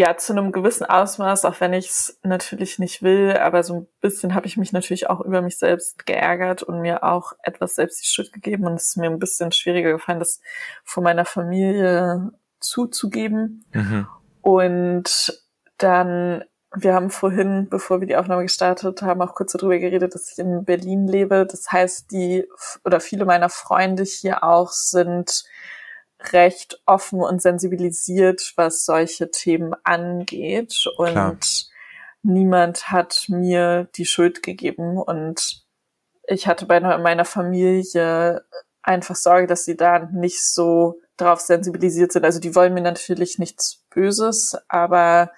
ja, 0.00 0.16
zu 0.16 0.32
einem 0.32 0.50
gewissen 0.50 0.86
Ausmaß, 0.86 1.44
auch 1.44 1.60
wenn 1.60 1.74
ich 1.74 1.90
es 1.90 2.18
natürlich 2.22 2.78
nicht 2.78 3.02
will, 3.02 3.36
aber 3.36 3.62
so 3.62 3.74
ein 3.74 3.86
bisschen 4.00 4.34
habe 4.34 4.46
ich 4.46 4.56
mich 4.56 4.72
natürlich 4.72 5.10
auch 5.10 5.20
über 5.20 5.42
mich 5.42 5.58
selbst 5.58 6.06
geärgert 6.06 6.62
und 6.62 6.80
mir 6.80 7.04
auch 7.04 7.34
etwas 7.42 7.74
selbst 7.74 8.00
die 8.02 8.06
Schuld 8.08 8.32
gegeben 8.32 8.66
und 8.66 8.76
es 8.76 8.86
ist 8.86 8.96
mir 8.96 9.10
ein 9.10 9.18
bisschen 9.18 9.52
schwieriger 9.52 9.92
gefallen, 9.92 10.18
das 10.18 10.40
vor 10.84 11.02
meiner 11.02 11.26
Familie 11.26 12.30
zuzugeben. 12.60 13.66
Mhm. 13.74 14.06
Und 14.40 15.42
dann, 15.76 16.44
wir 16.74 16.94
haben 16.94 17.10
vorhin, 17.10 17.68
bevor 17.68 18.00
wir 18.00 18.08
die 18.08 18.16
Aufnahme 18.16 18.44
gestartet 18.44 19.02
haben, 19.02 19.20
auch 19.20 19.34
kurz 19.34 19.52
darüber 19.52 19.78
geredet, 19.78 20.14
dass 20.14 20.32
ich 20.32 20.38
in 20.38 20.64
Berlin 20.64 21.08
lebe. 21.08 21.44
Das 21.44 21.70
heißt, 21.70 22.10
die 22.10 22.48
oder 22.86 23.00
viele 23.00 23.26
meiner 23.26 23.50
Freunde 23.50 24.04
hier 24.04 24.44
auch 24.44 24.70
sind 24.70 25.44
recht 26.32 26.80
offen 26.86 27.20
und 27.20 27.40
sensibilisiert, 27.42 28.52
was 28.56 28.84
solche 28.84 29.30
Themen 29.30 29.74
angeht. 29.84 30.84
Und 30.96 31.12
Klar. 31.12 31.36
niemand 32.22 32.90
hat 32.90 33.26
mir 33.28 33.88
die 33.96 34.06
Schuld 34.06 34.42
gegeben. 34.42 34.98
Und 34.98 35.64
ich 36.26 36.46
hatte 36.46 36.66
bei 36.66 36.80
meiner 36.80 37.24
Familie 37.24 38.44
einfach 38.82 39.16
Sorge, 39.16 39.46
dass 39.46 39.64
sie 39.64 39.76
da 39.76 40.08
nicht 40.12 40.44
so 40.44 41.00
drauf 41.16 41.40
sensibilisiert 41.40 42.12
sind. 42.12 42.24
Also 42.24 42.40
die 42.40 42.54
wollen 42.54 42.74
mir 42.74 42.80
natürlich 42.80 43.38
nichts 43.38 43.84
Böses, 43.90 44.56
aber 44.68 45.32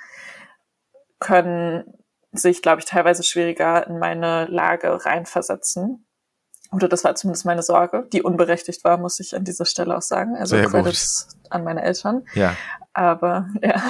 können 1.19 1.85
sich, 2.33 2.63
glaube 2.63 2.81
ich, 2.81 2.87
teilweise 2.87 3.23
schwieriger 3.23 3.87
in 3.87 3.99
meine 3.99 4.47
Lage 4.47 5.05
reinversetzen. 5.05 6.07
Oder 6.73 6.89
das 6.89 7.05
war 7.05 7.15
zumindest 7.15 7.45
meine 7.45 7.63
Sorge, 7.63 8.09
die 8.13 8.23
unberechtigt 8.23 8.83
war, 8.83 8.97
muss 8.97 9.21
ich 9.21 9.37
an 9.37 9.45
dieser 9.45 9.67
Stelle 9.67 9.97
auch 9.97 10.03
sagen. 10.03 10.37
Also 10.37 10.57
Sehr 10.57 10.67
Credits 10.67 11.29
gut. 11.31 11.53
an 11.53 11.65
meine 11.65 11.83
Eltern. 11.83 12.25
Ja. 12.35 12.57
Aber 12.95 13.49
ja. 13.63 13.83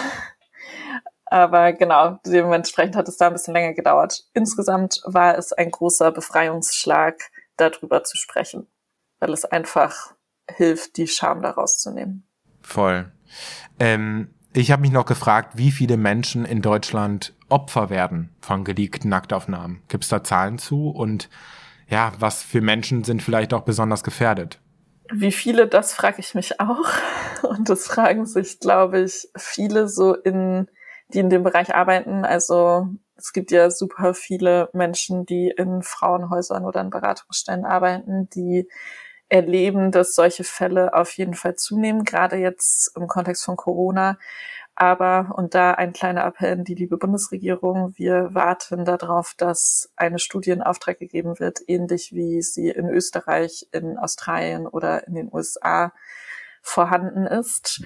Aber 1.27 1.73
genau, 1.73 2.19
dementsprechend 2.27 2.95
hat 2.95 3.09
es 3.09 3.17
da 3.17 3.29
ein 3.29 3.33
bisschen 3.33 3.55
länger 3.55 3.73
gedauert. 3.73 4.25
Insgesamt 4.35 5.01
war 5.07 5.39
es 5.39 5.55
ein 5.55 5.71
großer 5.71 6.13
Befreiungsschlag, 6.13 7.15
darüber 7.57 8.05
zu 8.05 8.19
sprechen, 8.19 8.67
weil 9.19 9.33
es 9.33 9.47
einfach 9.47 10.13
hilft, 10.51 10.99
die 10.99 11.07
Scham 11.07 11.41
daraus 11.41 11.79
zu 11.79 11.91
nehmen. 11.91 12.27
Voll. 12.61 13.11
Ähm, 13.79 14.35
ich 14.53 14.71
habe 14.71 14.83
mich 14.83 14.91
noch 14.91 15.07
gefragt, 15.07 15.57
wie 15.57 15.71
viele 15.71 15.97
Menschen 15.97 16.45
in 16.45 16.61
Deutschland 16.61 17.35
Opfer 17.49 17.89
werden 17.89 18.35
von 18.41 18.65
geleakten 18.65 19.09
Nacktaufnahmen. 19.09 19.83
Gibt 19.89 20.05
es 20.05 20.11
da 20.11 20.23
Zahlen 20.23 20.59
zu? 20.59 20.91
Und 20.91 21.31
ja, 21.89 22.13
was 22.19 22.43
für 22.43 22.61
Menschen 22.61 23.05
sind 23.05 23.23
vielleicht 23.23 23.55
auch 23.55 23.63
besonders 23.63 24.03
gefährdet? 24.03 24.61
Wie 25.11 25.33
viele, 25.33 25.67
das 25.67 25.93
frage 25.93 26.21
ich 26.21 26.35
mich 26.35 26.61
auch. 26.61 26.89
Und 27.43 27.69
das 27.69 27.87
fragen 27.87 28.25
sich, 28.25 28.61
glaube 28.61 29.01
ich, 29.01 29.29
viele 29.37 29.89
so 29.89 30.15
in, 30.15 30.69
die 31.09 31.19
in 31.19 31.29
dem 31.29 31.43
Bereich 31.43 31.75
arbeiten. 31.75 32.25
Also 32.25 32.89
es 33.17 33.33
gibt 33.33 33.51
ja 33.51 33.71
super 33.71 34.15
viele 34.15 34.71
Menschen, 34.73 35.27
die 35.27 35.53
in 35.55 35.83
Frauenhäusern 35.83 36.65
oder 36.65 36.81
in 36.81 36.91
Beratungsstellen 36.91 37.65
arbeiten, 37.65 38.29
die 38.31 38.69
erleben, 39.29 39.93
dass 39.93 40.15
solche 40.15 40.45
Fälle 40.45 40.95
auf 40.95 41.13
jeden 41.17 41.35
Fall 41.35 41.57
zunehmen, 41.57 42.05
gerade 42.05 42.37
jetzt 42.37 42.95
im 42.97 43.07
Kontext 43.07 43.45
von 43.45 43.57
Corona. 43.57 44.19
Aber, 44.83 45.35
und 45.37 45.55
da 45.55 45.71
ein 45.75 45.93
kleiner 45.93 46.25
Appell 46.25 46.55
an 46.55 46.65
die 46.65 46.75
liebe 46.75 46.97
Bundesregierung, 46.97 47.97
wir 47.97 48.31
warten 48.35 48.85
darauf, 48.85 49.33
dass 49.37 49.93
eine 49.95 50.19
Studie 50.19 50.51
in 50.51 50.61
Auftrag 50.61 50.99
gegeben 50.99 51.39
wird, 51.39 51.61
ähnlich 51.69 52.11
wie 52.13 52.43
sie 52.43 52.69
in 52.69 52.89
Österreich, 52.89 53.69
in 53.71 53.97
Australien 53.97 54.67
oder 54.67 55.07
in 55.07 55.15
den 55.15 55.33
USA 55.33 55.93
vorhanden 56.63 57.29
ist. 57.29 57.85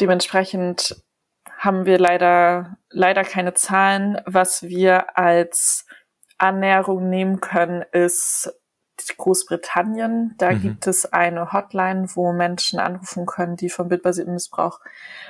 Dementsprechend 0.00 1.02
haben 1.56 1.86
wir 1.86 1.98
leider, 1.98 2.76
leider 2.90 3.24
keine 3.24 3.54
Zahlen. 3.54 4.20
Was 4.26 4.62
wir 4.62 5.16
als 5.16 5.86
Annäherung 6.36 7.08
nehmen 7.08 7.40
können, 7.40 7.86
ist 7.92 8.52
Großbritannien. 9.16 10.34
Da 10.38 10.52
mhm. 10.52 10.60
gibt 10.60 10.86
es 10.86 11.12
eine 11.12 11.52
Hotline, 11.52 12.08
wo 12.14 12.32
Menschen 12.32 12.78
anrufen 12.78 13.26
können, 13.26 13.56
die 13.56 13.70
vom 13.70 13.88
bildbasierten 13.88 14.34
Missbrauch 14.34 14.80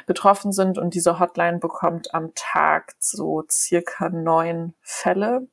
betroffen 0.07 0.53
sind. 0.53 0.79
Und 0.79 0.95
diese 0.95 1.19
Hotline 1.19 1.59
bekommt 1.59 2.15
am 2.15 2.33
Tag 2.35 2.95
so 2.99 3.45
circa 3.51 4.09
neun 4.09 4.75
Fälle. 4.83 5.49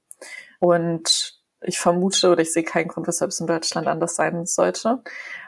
Und 0.59 1.39
ich 1.61 1.79
vermute 1.79 2.31
oder 2.31 2.41
ich 2.41 2.53
sehe 2.53 2.63
keinen 2.63 2.87
Grund, 2.87 3.07
weshalb 3.07 3.31
es 3.31 3.39
in 3.39 3.47
Deutschland 3.47 3.87
anders 3.87 4.15
sein 4.15 4.45
sollte. 4.45 5.01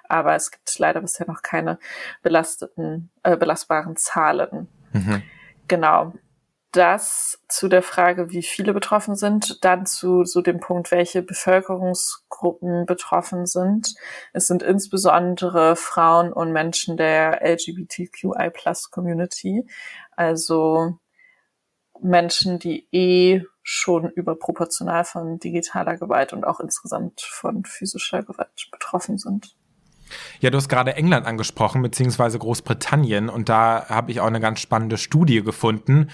Aber 0.07 0.35
es 0.35 0.51
gibt 0.51 0.79
leider 0.79 1.01
bisher 1.01 1.27
noch 1.27 1.41
keine 1.43 1.79
belasteten, 2.23 3.11
äh, 3.23 3.37
belastbaren 3.37 3.95
Zahlen. 3.95 4.67
Mhm. 4.93 5.21
Genau 5.67 6.13
das 6.71 7.41
zu 7.47 7.67
der 7.67 7.81
Frage, 7.81 8.29
wie 8.29 8.43
viele 8.43 8.73
betroffen 8.73 9.15
sind, 9.15 9.63
dann 9.63 9.85
zu 9.85 10.23
so 10.23 10.41
dem 10.41 10.59
Punkt, 10.59 10.91
welche 10.91 11.23
Bevölkerungsgruppen 11.23 12.85
betroffen 12.85 13.47
sind. 13.47 13.95
Es 14.33 14.47
sind 14.47 14.61
insbesondere 14.61 15.75
Frauen 15.75 16.31
und 16.31 16.51
Menschen 16.51 16.95
der 16.95 17.41
LGBTQI 17.41 18.51
Plus 18.53 18.91
Community. 18.91 19.65
Also 20.15 20.99
Menschen, 22.01 22.59
die 22.59 22.87
eh 22.91 23.43
schon 23.63 24.09
überproportional 24.09 25.05
von 25.05 25.39
digitaler 25.39 25.97
Gewalt 25.97 26.33
und 26.33 26.45
auch 26.45 26.59
insgesamt 26.59 27.21
von 27.21 27.65
physischer 27.65 28.23
Gewalt 28.23 28.69
betroffen 28.71 29.17
sind. 29.17 29.55
Ja, 30.39 30.49
du 30.49 30.57
hast 30.57 30.69
gerade 30.69 30.95
England 30.95 31.25
angesprochen, 31.25 31.81
beziehungsweise 31.81 32.39
Großbritannien. 32.39 33.29
Und 33.29 33.49
da 33.49 33.85
habe 33.89 34.11
ich 34.11 34.19
auch 34.19 34.27
eine 34.27 34.39
ganz 34.39 34.59
spannende 34.59 34.97
Studie 34.97 35.41
gefunden. 35.43 36.07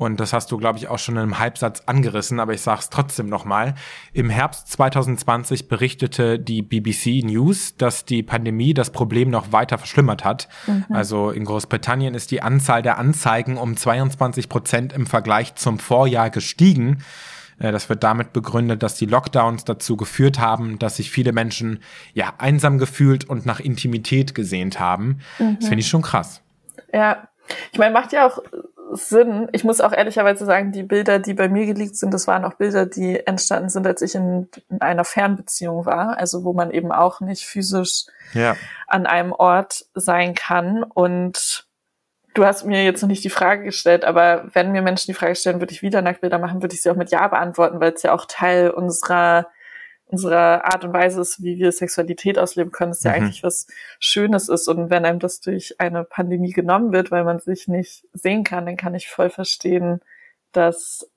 Und 0.00 0.18
das 0.18 0.32
hast 0.32 0.50
du, 0.50 0.56
glaube 0.56 0.78
ich, 0.78 0.88
auch 0.88 0.98
schon 0.98 1.16
in 1.16 1.20
einem 1.20 1.38
Halbsatz 1.38 1.82
angerissen, 1.84 2.40
aber 2.40 2.54
ich 2.54 2.62
sage 2.62 2.80
es 2.80 2.88
trotzdem 2.88 3.26
nochmal. 3.26 3.74
Im 4.14 4.30
Herbst 4.30 4.68
2020 4.72 5.68
berichtete 5.68 6.38
die 6.38 6.62
BBC 6.62 7.22
News, 7.22 7.76
dass 7.76 8.06
die 8.06 8.22
Pandemie 8.22 8.72
das 8.72 8.92
Problem 8.92 9.28
noch 9.28 9.52
weiter 9.52 9.76
verschlimmert 9.76 10.24
hat. 10.24 10.48
Mhm. 10.66 10.86
Also 10.88 11.30
in 11.30 11.44
Großbritannien 11.44 12.14
ist 12.14 12.30
die 12.30 12.40
Anzahl 12.40 12.80
der 12.80 12.96
Anzeigen 12.96 13.58
um 13.58 13.76
22 13.76 14.48
Prozent 14.48 14.94
im 14.94 15.06
Vergleich 15.06 15.54
zum 15.56 15.78
Vorjahr 15.78 16.30
gestiegen. 16.30 17.04
Äh, 17.60 17.70
das 17.70 17.88
wird 17.88 18.02
damit 18.02 18.32
begründet, 18.32 18.82
dass 18.82 18.96
die 18.96 19.06
Lockdowns 19.06 19.64
dazu 19.64 19.96
geführt 19.96 20.40
haben, 20.40 20.80
dass 20.80 20.96
sich 20.96 21.10
viele 21.10 21.32
Menschen 21.32 21.80
ja 22.12 22.32
einsam 22.38 22.78
gefühlt 22.78 23.28
und 23.28 23.46
nach 23.46 23.60
Intimität 23.60 24.34
gesehnt 24.34 24.80
haben. 24.80 25.20
Mhm. 25.38 25.58
Das 25.60 25.68
finde 25.68 25.80
ich 25.80 25.88
schon 25.88 26.02
krass. 26.02 26.42
Ja, 26.92 27.28
ich 27.72 27.78
meine, 27.78 27.92
macht 27.92 28.12
ja 28.12 28.26
auch 28.26 28.40
Sinn. 28.92 29.48
Ich 29.52 29.62
muss 29.62 29.80
auch 29.80 29.92
ehrlicherweise 29.92 30.44
sagen, 30.44 30.72
die 30.72 30.82
Bilder, 30.82 31.18
die 31.18 31.34
bei 31.34 31.48
mir 31.48 31.66
geleakt 31.66 31.96
sind, 31.96 32.12
das 32.12 32.26
waren 32.26 32.44
auch 32.44 32.54
Bilder, 32.54 32.86
die 32.86 33.24
entstanden 33.24 33.68
sind, 33.68 33.86
als 33.86 34.02
ich 34.02 34.14
in, 34.14 34.48
in 34.68 34.80
einer 34.80 35.04
Fernbeziehung 35.04 35.86
war, 35.86 36.18
also 36.18 36.44
wo 36.44 36.52
man 36.52 36.70
eben 36.70 36.90
auch 36.90 37.20
nicht 37.20 37.44
physisch 37.44 38.06
ja. 38.34 38.56
an 38.88 39.06
einem 39.06 39.32
Ort 39.32 39.86
sein 39.94 40.34
kann 40.34 40.82
und 40.82 41.66
Du 42.34 42.44
hast 42.44 42.64
mir 42.64 42.84
jetzt 42.84 43.02
noch 43.02 43.08
nicht 43.08 43.24
die 43.24 43.30
Frage 43.30 43.64
gestellt, 43.64 44.04
aber 44.04 44.48
wenn 44.52 44.72
mir 44.72 44.82
Menschen 44.82 45.08
die 45.08 45.14
Frage 45.14 45.34
stellen, 45.34 45.60
würde 45.60 45.72
ich 45.72 45.82
wieder 45.82 46.00
Nacktbilder 46.00 46.38
machen, 46.38 46.62
würde 46.62 46.74
ich 46.74 46.82
sie 46.82 46.90
auch 46.90 46.96
mit 46.96 47.10
Ja 47.10 47.26
beantworten, 47.26 47.80
weil 47.80 47.92
es 47.92 48.02
ja 48.02 48.12
auch 48.12 48.26
Teil 48.28 48.70
unserer 48.70 49.48
unserer 50.10 50.64
Art 50.64 50.84
und 50.84 50.92
Weise 50.92 51.20
ist, 51.20 51.42
wie 51.42 51.58
wir 51.58 51.70
Sexualität 51.70 52.38
ausleben 52.38 52.72
können, 52.72 52.92
ist 52.92 53.04
ja 53.04 53.12
mhm. 53.12 53.16
eigentlich 53.16 53.42
was 53.42 53.68
Schönes 54.00 54.48
ist. 54.48 54.68
Und 54.68 54.90
wenn 54.90 55.04
einem 55.04 55.20
das 55.20 55.40
durch 55.40 55.76
eine 55.78 56.04
Pandemie 56.04 56.52
genommen 56.52 56.92
wird, 56.92 57.10
weil 57.10 57.24
man 57.24 57.38
sich 57.38 57.68
nicht 57.68 58.06
sehen 58.12 58.44
kann, 58.44 58.66
dann 58.66 58.76
kann 58.76 58.94
ich 58.94 59.08
voll 59.08 59.30
verstehen, 59.30 60.00
dass 60.52 61.08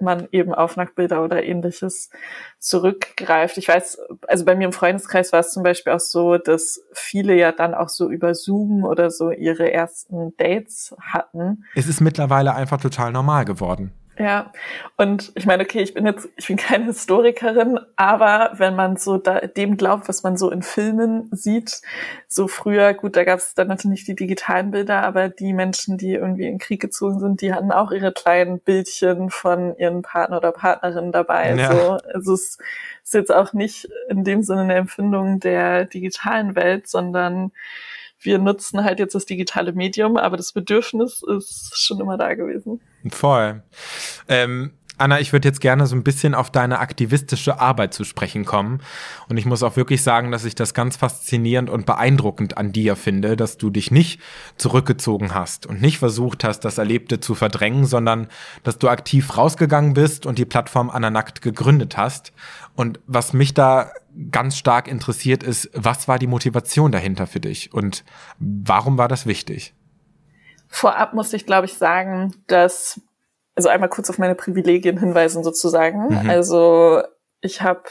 man 0.00 0.28
eben 0.32 0.54
auf 0.54 0.76
Nacktbilder 0.76 1.22
oder 1.22 1.42
ähnliches 1.42 2.10
zurückgreift. 2.58 3.58
Ich 3.58 3.68
weiß, 3.68 3.98
also 4.26 4.44
bei 4.44 4.54
mir 4.54 4.66
im 4.66 4.72
Freundeskreis 4.72 5.32
war 5.32 5.40
es 5.40 5.52
zum 5.52 5.62
Beispiel 5.62 5.92
auch 5.92 6.00
so, 6.00 6.38
dass 6.38 6.82
viele 6.92 7.34
ja 7.34 7.52
dann 7.52 7.74
auch 7.74 7.88
so 7.88 8.10
über 8.10 8.34
Zoom 8.34 8.84
oder 8.84 9.10
so 9.10 9.30
ihre 9.30 9.72
ersten 9.72 10.36
Dates 10.36 10.94
hatten. 11.00 11.64
Es 11.74 11.86
ist 11.86 12.00
mittlerweile 12.00 12.54
einfach 12.54 12.80
total 12.80 13.12
normal 13.12 13.44
geworden. 13.44 13.92
Ja, 14.18 14.52
und 14.96 15.30
ich 15.36 15.46
meine, 15.46 15.62
okay, 15.62 15.80
ich 15.80 15.94
bin 15.94 16.04
jetzt, 16.04 16.28
ich 16.36 16.48
bin 16.48 16.56
keine 16.56 16.86
Historikerin, 16.86 17.78
aber 17.94 18.50
wenn 18.54 18.74
man 18.74 18.96
so 18.96 19.16
da, 19.16 19.40
dem 19.40 19.76
glaubt, 19.76 20.08
was 20.08 20.24
man 20.24 20.36
so 20.36 20.50
in 20.50 20.62
Filmen 20.62 21.28
sieht, 21.30 21.82
so 22.26 22.48
früher, 22.48 22.94
gut, 22.94 23.14
da 23.14 23.22
gab 23.22 23.38
es 23.38 23.54
dann 23.54 23.68
natürlich 23.68 24.00
nicht 24.00 24.08
die 24.08 24.16
digitalen 24.16 24.72
Bilder, 24.72 25.02
aber 25.04 25.28
die 25.28 25.52
Menschen, 25.52 25.98
die 25.98 26.14
irgendwie 26.14 26.46
in 26.46 26.54
den 26.54 26.58
Krieg 26.58 26.80
gezogen 26.80 27.20
sind, 27.20 27.42
die 27.42 27.54
hatten 27.54 27.70
auch 27.70 27.92
ihre 27.92 28.12
kleinen 28.12 28.58
Bildchen 28.58 29.30
von 29.30 29.76
ihren 29.76 30.02
Partner 30.02 30.38
oder 30.38 30.50
Partnerin 30.50 31.12
dabei. 31.12 31.54
Ja. 31.54 31.72
So, 31.72 31.98
also 32.12 32.34
es 32.34 32.58
ist 33.04 33.14
jetzt 33.14 33.32
auch 33.32 33.52
nicht 33.52 33.88
in 34.08 34.24
dem 34.24 34.42
Sinne 34.42 34.62
eine 34.62 34.74
Empfindung 34.74 35.38
der 35.38 35.84
digitalen 35.84 36.56
Welt, 36.56 36.88
sondern 36.88 37.52
wir 38.20 38.38
nutzen 38.38 38.84
halt 38.84 38.98
jetzt 38.98 39.14
das 39.14 39.26
digitale 39.26 39.72
Medium, 39.72 40.16
aber 40.16 40.36
das 40.36 40.52
Bedürfnis 40.52 41.22
ist 41.22 41.72
schon 41.78 42.00
immer 42.00 42.16
da 42.16 42.34
gewesen. 42.34 42.80
Voll. 43.10 43.62
Ähm, 44.28 44.77
Anna, 44.98 45.20
ich 45.20 45.32
würde 45.32 45.48
jetzt 45.48 45.60
gerne 45.60 45.86
so 45.86 45.94
ein 45.94 46.02
bisschen 46.02 46.34
auf 46.34 46.50
deine 46.50 46.80
aktivistische 46.80 47.60
Arbeit 47.60 47.94
zu 47.94 48.04
sprechen 48.04 48.44
kommen. 48.44 48.80
Und 49.28 49.36
ich 49.36 49.46
muss 49.46 49.62
auch 49.62 49.76
wirklich 49.76 50.02
sagen, 50.02 50.32
dass 50.32 50.44
ich 50.44 50.54
das 50.54 50.74
ganz 50.74 50.96
faszinierend 50.96 51.70
und 51.70 51.86
beeindruckend 51.86 52.58
an 52.58 52.72
dir 52.72 52.96
finde, 52.96 53.36
dass 53.36 53.58
du 53.58 53.70
dich 53.70 53.90
nicht 53.90 54.20
zurückgezogen 54.56 55.34
hast 55.34 55.66
und 55.66 55.80
nicht 55.80 55.98
versucht 55.98 56.42
hast, 56.44 56.60
das 56.60 56.78
Erlebte 56.78 57.20
zu 57.20 57.34
verdrängen, 57.34 57.86
sondern 57.86 58.26
dass 58.64 58.78
du 58.78 58.88
aktiv 58.88 59.36
rausgegangen 59.36 59.94
bist 59.94 60.26
und 60.26 60.38
die 60.38 60.44
Plattform 60.44 60.90
Anna 60.90 61.10
Nackt 61.10 61.42
gegründet 61.42 61.96
hast. 61.96 62.32
Und 62.74 63.00
was 63.06 63.32
mich 63.32 63.54
da 63.54 63.92
ganz 64.30 64.56
stark 64.56 64.88
interessiert 64.88 65.42
ist, 65.42 65.70
was 65.74 66.08
war 66.08 66.18
die 66.18 66.26
Motivation 66.26 66.90
dahinter 66.90 67.26
für 67.26 67.40
dich 67.40 67.72
und 67.72 68.04
warum 68.38 68.98
war 68.98 69.08
das 69.08 69.26
wichtig? 69.26 69.74
Vorab 70.68 71.14
muss 71.14 71.32
ich, 71.32 71.46
glaube 71.46 71.66
ich, 71.66 71.74
sagen, 71.74 72.34
dass 72.46 73.00
also 73.58 73.70
einmal 73.70 73.88
kurz 73.88 74.08
auf 74.08 74.18
meine 74.18 74.36
Privilegien 74.36 74.98
hinweisen 75.00 75.42
sozusagen. 75.42 76.10
Mhm. 76.10 76.30
Also 76.30 77.02
ich 77.40 77.60
habe 77.60 77.82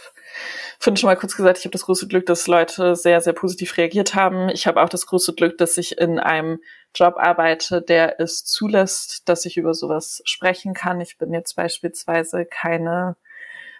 finde 0.79 0.97
schon 0.97 1.09
mal 1.09 1.17
kurz 1.17 1.35
gesagt, 1.35 1.57
ich 1.57 1.65
habe 1.65 1.73
das 1.73 1.83
große 1.83 2.07
Glück, 2.07 2.25
dass 2.25 2.47
Leute 2.47 2.95
sehr, 2.95 3.19
sehr 3.19 3.33
positiv 3.33 3.75
reagiert 3.75 4.15
haben. 4.15 4.47
Ich 4.47 4.65
habe 4.65 4.81
auch 4.81 4.87
das 4.87 5.07
große 5.07 5.33
Glück, 5.33 5.57
dass 5.57 5.77
ich 5.77 5.97
in 5.97 6.19
einem 6.19 6.59
Job 6.95 7.15
arbeite, 7.17 7.81
der 7.81 8.21
es 8.21 8.45
zulässt, 8.45 9.27
dass 9.27 9.43
ich 9.43 9.57
über 9.57 9.73
sowas 9.73 10.21
sprechen 10.23 10.73
kann. 10.73 11.01
Ich 11.01 11.17
bin 11.17 11.33
jetzt 11.33 11.57
beispielsweise 11.57 12.45
keine 12.45 13.17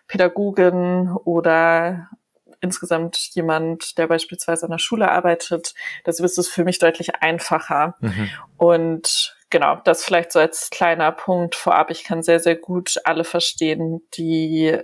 Pädagogin 0.07 1.15
oder 1.23 2.09
insgesamt 2.59 3.15
jemand, 3.31 3.97
der 3.97 4.07
beispielsweise 4.07 4.65
an 4.65 4.71
der 4.71 4.77
Schule 4.77 5.09
arbeitet. 5.09 5.73
Das 6.03 6.19
ist 6.19 6.37
es 6.37 6.49
für 6.49 6.65
mich 6.65 6.79
deutlich 6.79 7.15
einfacher. 7.21 7.95
Mhm. 8.01 8.29
Und 8.57 9.36
genau, 9.49 9.77
das 9.83 10.03
vielleicht 10.03 10.31
so 10.31 10.39
als 10.39 10.69
kleiner 10.69 11.11
Punkt 11.11 11.55
vorab. 11.55 11.91
Ich 11.91 12.03
kann 12.03 12.23
sehr, 12.23 12.39
sehr 12.39 12.55
gut 12.55 12.97
alle 13.03 13.23
verstehen, 13.23 14.01
die 14.13 14.77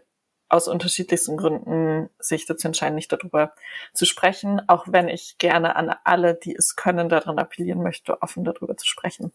aus 0.49 0.67
unterschiedlichsten 0.67 1.35
Gründen 1.35 2.09
sich 2.19 2.45
dazu 2.45 2.67
entscheiden, 2.67 2.95
nicht 2.95 3.11
darüber 3.11 3.53
zu 3.93 4.05
sprechen, 4.05 4.61
auch 4.67 4.85
wenn 4.87 5.09
ich 5.09 5.37
gerne 5.39 5.75
an 5.75 5.95
alle, 6.03 6.35
die 6.35 6.55
es 6.55 6.75
können, 6.75 7.09
daran 7.09 7.39
appellieren 7.39 7.81
möchte, 7.81 8.21
offen 8.21 8.43
darüber 8.43 8.77
zu 8.77 8.85
sprechen. 8.85 9.33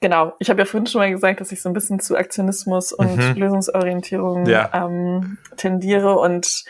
Genau, 0.00 0.34
ich 0.38 0.50
habe 0.50 0.60
ja 0.60 0.66
vorhin 0.66 0.86
schon 0.86 1.00
mal 1.00 1.10
gesagt, 1.10 1.40
dass 1.40 1.50
ich 1.50 1.62
so 1.62 1.68
ein 1.68 1.72
bisschen 1.72 1.98
zu 1.98 2.16
Aktionismus 2.16 2.92
und 2.92 3.16
mhm. 3.16 3.34
Lösungsorientierung 3.36 4.46
ja. 4.46 4.70
ähm, 4.72 5.38
tendiere 5.56 6.18
und 6.18 6.64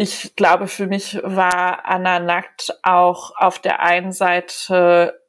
ich 0.00 0.36
glaube, 0.36 0.68
für 0.68 0.86
mich 0.86 1.18
war 1.24 1.84
Anna 1.84 2.20
Nackt 2.20 2.78
auch 2.84 3.32
auf 3.36 3.58
der 3.58 3.80
einen 3.80 4.12
Seite 4.12 5.20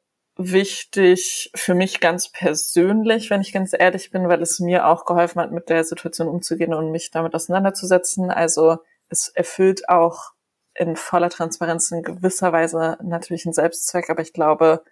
wichtig 0.42 1.50
für 1.54 1.74
mich 1.74 2.00
ganz 2.00 2.30
persönlich, 2.30 3.30
wenn 3.30 3.40
ich 3.40 3.52
ganz 3.52 3.72
ehrlich 3.78 4.10
bin, 4.10 4.28
weil 4.28 4.40
es 4.42 4.58
mir 4.60 4.86
auch 4.86 5.04
geholfen 5.04 5.40
hat, 5.40 5.52
mit 5.52 5.68
der 5.68 5.84
Situation 5.84 6.28
umzugehen 6.28 6.74
und 6.74 6.90
mich 6.90 7.10
damit 7.10 7.34
auseinanderzusetzen. 7.34 8.30
Also 8.30 8.78
es 9.08 9.28
erfüllt 9.28 9.88
auch 9.88 10.32
in 10.74 10.96
voller 10.96 11.30
Transparenz 11.30 11.90
in 11.90 12.02
gewisser 12.02 12.52
Weise 12.52 12.96
natürlich 13.02 13.44
einen 13.44 13.52
Selbstzweck, 13.52 14.08
aber 14.08 14.22
ich 14.22 14.32
glaube, 14.32 14.82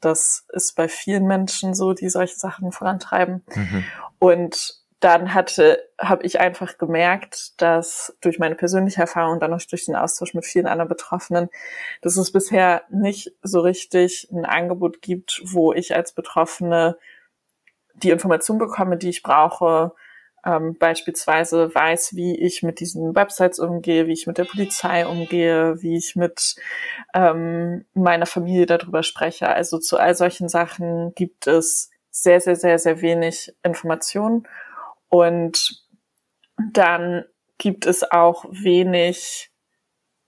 das 0.00 0.44
ist 0.52 0.74
bei 0.74 0.88
vielen 0.88 1.26
Menschen 1.26 1.74
so, 1.74 1.92
die 1.92 2.08
solche 2.08 2.36
Sachen 2.36 2.72
vorantreiben. 2.72 3.44
Mhm. 3.54 3.84
Und 4.18 4.81
dann 5.02 5.34
hatte, 5.34 5.82
habe 5.98 6.24
ich 6.24 6.38
einfach 6.38 6.78
gemerkt, 6.78 7.60
dass 7.60 8.16
durch 8.20 8.38
meine 8.38 8.54
persönliche 8.54 9.00
Erfahrung 9.00 9.34
und 9.34 9.40
dann 9.40 9.52
auch 9.52 9.62
durch 9.62 9.86
den 9.86 9.96
Austausch 9.96 10.32
mit 10.32 10.46
vielen 10.46 10.66
anderen 10.66 10.88
Betroffenen, 10.88 11.48
dass 12.02 12.16
es 12.16 12.30
bisher 12.30 12.82
nicht 12.88 13.32
so 13.42 13.60
richtig 13.60 14.28
ein 14.30 14.44
Angebot 14.44 15.02
gibt, 15.02 15.42
wo 15.44 15.72
ich 15.72 15.94
als 15.94 16.12
Betroffene 16.12 16.96
die 17.94 18.10
Information 18.10 18.58
bekomme, 18.58 18.96
die 18.96 19.08
ich 19.08 19.24
brauche, 19.24 19.92
ähm, 20.44 20.76
beispielsweise 20.78 21.74
weiß, 21.74 22.14
wie 22.14 22.38
ich 22.38 22.62
mit 22.62 22.78
diesen 22.78 23.14
Websites 23.16 23.58
umgehe, 23.58 24.06
wie 24.06 24.12
ich 24.12 24.28
mit 24.28 24.38
der 24.38 24.44
Polizei 24.44 25.06
umgehe, 25.06 25.82
wie 25.82 25.96
ich 25.96 26.14
mit 26.14 26.54
ähm, 27.12 27.84
meiner 27.94 28.26
Familie 28.26 28.66
darüber 28.66 29.02
spreche. 29.02 29.48
Also 29.48 29.78
zu 29.78 29.98
all 29.98 30.14
solchen 30.14 30.48
Sachen 30.48 31.12
gibt 31.14 31.48
es 31.48 31.90
sehr, 32.10 32.40
sehr, 32.40 32.56
sehr, 32.56 32.78
sehr 32.78 33.00
wenig 33.00 33.52
Informationen. 33.64 34.46
Und 35.12 35.84
dann 36.72 37.26
gibt 37.58 37.84
es 37.84 38.02
auch 38.02 38.46
wenig 38.48 39.50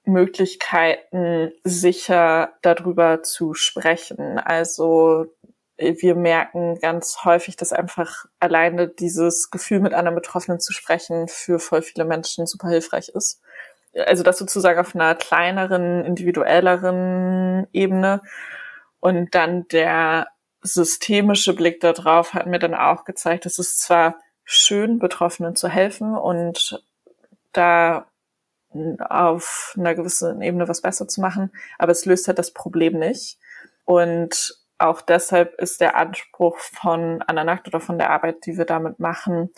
Möglichkeiten, 0.04 1.52
sicher 1.64 2.52
darüber 2.60 3.22
zu 3.22 3.54
sprechen. 3.54 4.38
Also 4.38 5.24
wir 5.78 6.14
merken 6.14 6.78
ganz 6.80 7.24
häufig, 7.24 7.56
dass 7.56 7.72
einfach 7.72 8.26
alleine 8.40 8.86
dieses 8.86 9.50
Gefühl, 9.50 9.80
mit 9.80 9.94
anderen 9.94 10.16
Betroffenen 10.16 10.60
zu 10.60 10.74
sprechen, 10.74 11.28
für 11.28 11.58
voll 11.58 11.80
viele 11.80 12.04
Menschen 12.04 12.46
super 12.46 12.68
hilfreich 12.68 13.08
ist. 13.08 13.40
Also 13.94 14.22
das 14.22 14.36
sozusagen 14.36 14.78
auf 14.78 14.94
einer 14.94 15.14
kleineren, 15.14 16.04
individuelleren 16.04 17.68
Ebene. 17.72 18.20
Und 19.00 19.34
dann 19.34 19.66
der 19.68 20.28
systemische 20.60 21.54
Blick 21.54 21.80
darauf 21.80 22.34
hat 22.34 22.46
mir 22.46 22.58
dann 22.58 22.74
auch 22.74 23.04
gezeigt, 23.04 23.46
dass 23.46 23.58
es 23.58 23.78
zwar 23.78 24.18
schön, 24.44 24.98
Betroffenen 24.98 25.56
zu 25.56 25.68
helfen 25.68 26.16
und 26.16 26.82
da 27.52 28.06
auf 28.98 29.74
einer 29.78 29.94
gewissen 29.94 30.42
Ebene 30.42 30.68
was 30.68 30.82
besser 30.82 31.06
zu 31.08 31.20
machen. 31.20 31.52
Aber 31.78 31.92
es 31.92 32.04
löst 32.04 32.26
halt 32.26 32.38
das 32.38 32.52
Problem 32.52 32.98
nicht. 32.98 33.38
Und 33.84 34.58
auch 34.78 35.00
deshalb 35.00 35.54
ist 35.60 35.80
der 35.80 35.96
Anspruch 35.96 36.58
von 36.58 37.22
Ananakt 37.22 37.68
oder 37.68 37.80
von 37.80 37.98
der 37.98 38.10
Arbeit, 38.10 38.46
die 38.46 38.58
wir 38.58 38.64
damit 38.64 38.98
machen, 38.98 39.50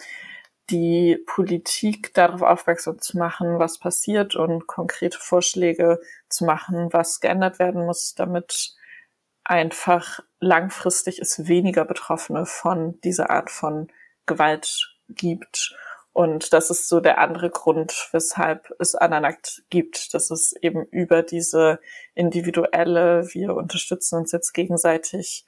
die 0.71 1.17
Politik 1.27 2.13
darauf 2.15 2.43
aufmerksam 2.43 3.01
zu 3.01 3.19
machen, 3.19 3.59
was 3.59 3.79
passiert 3.79 4.35
und 4.35 4.67
konkrete 4.67 5.19
Vorschläge 5.19 6.01
zu 6.29 6.45
machen, 6.45 6.93
was 6.93 7.21
geändert 7.21 7.59
werden 7.59 7.87
muss, 7.87 8.15
damit 8.15 8.75
einfach 9.45 10.21
langfristig 10.41 11.21
es 11.21 11.47
weniger 11.47 11.85
Betroffene 11.85 12.47
von 12.47 13.01
dieser 13.03 13.31
Art 13.31 13.51
von 13.51 13.89
Gewalt 14.27 14.97
gibt. 15.09 15.75
Und 16.13 16.53
das 16.53 16.71
ist 16.71 16.89
so 16.89 17.01
der 17.01 17.19
andere 17.19 17.51
Grund, 17.51 18.09
weshalb 18.13 18.73
es 18.79 18.95
Ananakt 18.95 19.63
gibt, 19.69 20.15
dass 20.15 20.31
es 20.31 20.55
eben 20.63 20.87
über 20.87 21.23
diese 21.23 21.79
individuelle, 22.15 23.29
wir 23.35 23.55
unterstützen 23.55 24.19
uns 24.19 24.33
jetzt 24.33 24.53
gegenseitig 24.53 25.45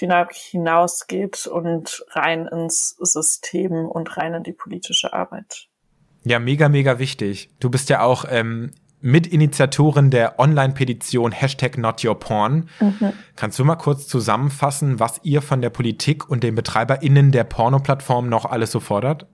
Dynamik 0.00 0.34
hinausgeht 0.34 1.46
und 1.46 2.04
rein 2.10 2.48
ins 2.48 2.96
System 2.98 3.86
und 3.86 4.16
rein 4.16 4.34
in 4.34 4.42
die 4.42 4.52
politische 4.52 5.12
Arbeit. 5.12 5.68
Ja, 6.24 6.38
mega, 6.38 6.68
mega 6.68 6.98
wichtig. 6.98 7.50
Du 7.60 7.70
bist 7.70 7.88
ja 7.88 8.02
auch 8.02 8.24
ähm, 8.28 8.72
Mitinitiatorin 9.00 10.10
der 10.10 10.38
Online-Petition 10.38 11.32
Hashtag 11.32 11.78
NotYourPorn. 11.78 12.68
Mhm. 12.80 13.12
Kannst 13.36 13.58
du 13.58 13.64
mal 13.64 13.76
kurz 13.76 14.06
zusammenfassen, 14.06 15.00
was 15.00 15.20
ihr 15.22 15.42
von 15.42 15.62
der 15.62 15.70
Politik 15.70 16.28
und 16.28 16.42
den 16.42 16.54
BetreiberInnen 16.54 17.32
der 17.32 17.44
Porno-Plattform 17.44 18.28
noch 18.28 18.44
alles 18.44 18.70
so 18.72 18.80
fordert? 18.80 19.26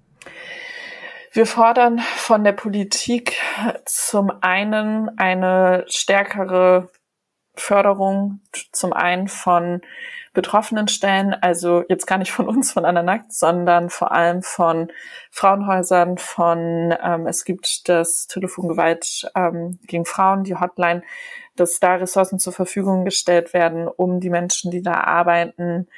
Wir 1.32 1.46
fordern 1.46 1.98
von 1.98 2.44
der 2.44 2.52
Politik 2.52 3.36
zum 3.84 4.32
einen 4.40 5.10
eine 5.18 5.84
stärkere 5.88 6.88
Förderung, 7.54 8.40
zum 8.72 8.92
einen 8.92 9.28
von 9.28 9.82
betroffenen 10.36 10.86
Stellen, 10.86 11.32
also 11.32 11.82
jetzt 11.88 12.06
gar 12.06 12.18
nicht 12.18 12.30
von 12.30 12.46
uns, 12.46 12.70
von 12.70 12.84
Ananakt, 12.84 13.32
sondern 13.32 13.88
vor 13.88 14.12
allem 14.12 14.42
von 14.42 14.92
Frauenhäusern, 15.30 16.18
von, 16.18 16.94
ähm, 17.02 17.26
es 17.26 17.46
gibt 17.46 17.88
das 17.88 18.26
Telefon 18.26 18.68
Gewalt 18.68 19.30
ähm, 19.34 19.78
gegen 19.86 20.04
Frauen, 20.04 20.44
die 20.44 20.54
Hotline, 20.54 21.02
dass 21.56 21.80
da 21.80 21.94
Ressourcen 21.94 22.38
zur 22.38 22.52
Verfügung 22.52 23.06
gestellt 23.06 23.54
werden, 23.54 23.88
um 23.88 24.20
die 24.20 24.28
Menschen, 24.28 24.70
die 24.70 24.82
da 24.82 24.92
arbeiten, 24.92 25.88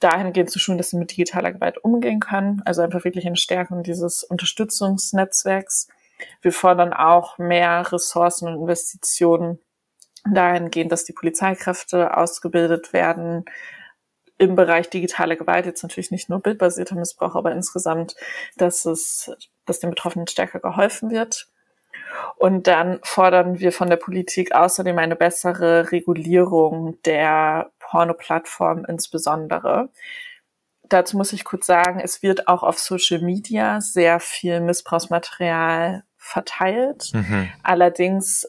dahingehend 0.00 0.50
zu 0.50 0.58
schulen, 0.58 0.78
dass 0.78 0.88
sie 0.88 0.96
mit 0.96 1.10
digitaler 1.10 1.52
Gewalt 1.52 1.76
umgehen 1.76 2.20
können. 2.20 2.62
Also 2.64 2.80
einfach 2.80 3.04
wirklich 3.04 3.26
eine 3.26 3.36
Stärkung 3.36 3.82
dieses 3.82 4.24
Unterstützungsnetzwerks. 4.24 5.88
Wir 6.40 6.52
fordern 6.52 6.94
auch 6.94 7.36
mehr 7.36 7.92
Ressourcen 7.92 8.48
und 8.48 8.54
Investitionen 8.62 9.58
dahingehend, 10.30 10.92
dass 10.92 11.04
die 11.04 11.12
Polizeikräfte 11.12 12.16
ausgebildet 12.16 12.92
werden 12.92 13.44
im 14.38 14.54
Bereich 14.54 14.88
digitale 14.88 15.36
Gewalt, 15.36 15.66
jetzt 15.66 15.82
natürlich 15.82 16.10
nicht 16.10 16.28
nur 16.28 16.40
bildbasierter 16.40 16.94
Missbrauch, 16.94 17.34
aber 17.34 17.52
insgesamt, 17.52 18.14
dass 18.56 18.84
es, 18.84 19.32
dass 19.66 19.80
den 19.80 19.90
Betroffenen 19.90 20.28
stärker 20.28 20.60
geholfen 20.60 21.10
wird. 21.10 21.48
Und 22.36 22.68
dann 22.68 23.00
fordern 23.02 23.58
wir 23.58 23.72
von 23.72 23.90
der 23.90 23.96
Politik 23.96 24.54
außerdem 24.54 24.96
eine 24.98 25.16
bessere 25.16 25.90
Regulierung 25.90 27.00
der 27.02 27.70
Porno-Plattform 27.80 28.84
insbesondere. 28.84 29.90
Dazu 30.88 31.16
muss 31.16 31.32
ich 31.32 31.44
kurz 31.44 31.66
sagen, 31.66 32.00
es 32.00 32.22
wird 32.22 32.48
auch 32.48 32.62
auf 32.62 32.78
Social 32.78 33.20
Media 33.20 33.80
sehr 33.80 34.20
viel 34.20 34.60
Missbrauchsmaterial 34.60 36.04
verteilt. 36.16 37.10
Mhm. 37.12 37.50
Allerdings 37.62 38.48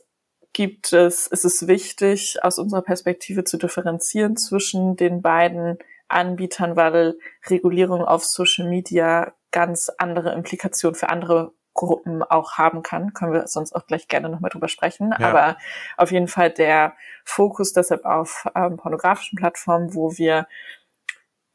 gibt 0.53 0.93
es, 0.93 1.27
ist 1.27 1.45
es 1.45 1.67
wichtig, 1.67 2.43
aus 2.43 2.59
unserer 2.59 2.81
Perspektive 2.81 3.43
zu 3.43 3.57
differenzieren 3.57 4.35
zwischen 4.37 4.95
den 4.95 5.21
beiden 5.21 5.77
Anbietern, 6.07 6.75
weil 6.75 7.17
Regulierung 7.47 8.03
auf 8.03 8.25
Social 8.25 8.67
Media 8.67 9.33
ganz 9.51 9.89
andere 9.97 10.33
Implikationen 10.33 10.95
für 10.95 11.09
andere 11.09 11.53
Gruppen 11.73 12.23
auch 12.23 12.57
haben 12.57 12.83
kann. 12.83 13.13
Können 13.13 13.31
wir 13.31 13.47
sonst 13.47 13.73
auch 13.73 13.87
gleich 13.87 14.07
gerne 14.07 14.27
nochmal 14.27 14.49
drüber 14.49 14.67
sprechen. 14.67 15.13
Ja. 15.17 15.29
Aber 15.29 15.57
auf 15.97 16.11
jeden 16.11 16.27
Fall 16.27 16.49
der 16.49 16.93
Fokus 17.23 17.71
deshalb 17.71 18.05
auf 18.05 18.47
ähm, 18.55 18.75
pornografischen 18.77 19.37
Plattformen, 19.37 19.93
wo 19.93 20.17
wir 20.17 20.47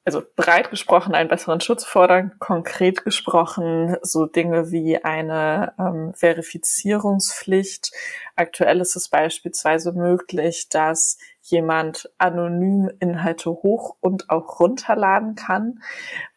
also 0.05 0.23
breit 0.37 0.71
gesprochen 0.71 1.15
einen 1.15 1.31
besseren 1.31 1.61
Schutz 1.61 1.85
fordern, 1.85 2.33
konkret 2.39 3.05
gesprochen 3.05 3.97
so 4.03 4.27
Dinge 4.27 4.71
wie 4.71 5.03
eine 5.03 5.73
ähm, 5.79 6.13
Verifizierungspflicht. 6.15 7.91
Aktuell 8.37 8.81
ist 8.81 8.97
es 8.97 9.09
beispielsweise 9.09 9.93
möglich, 9.93 10.69
dass 10.69 11.19
jemand 11.43 12.11
anonym 12.19 12.91
Inhalte 13.01 13.51
hoch 13.51 13.97
und 14.01 14.29
auch 14.29 14.61
runterladen 14.61 15.37
kann, 15.37 15.83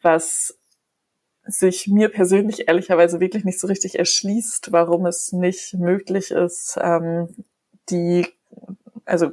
was 0.02 0.58
sich 1.44 1.88
mir 1.88 2.10
persönlich 2.10 2.68
ehrlicherweise 2.68 3.20
wirklich 3.20 3.44
nicht 3.44 3.60
so 3.60 3.68
richtig 3.68 4.00
erschließt, 4.00 4.72
warum 4.72 5.06
es 5.06 5.32
nicht 5.34 5.74
möglich 5.74 6.32
ist, 6.32 6.78
ähm, 6.82 7.36
die 7.90 8.28
also 9.06 9.32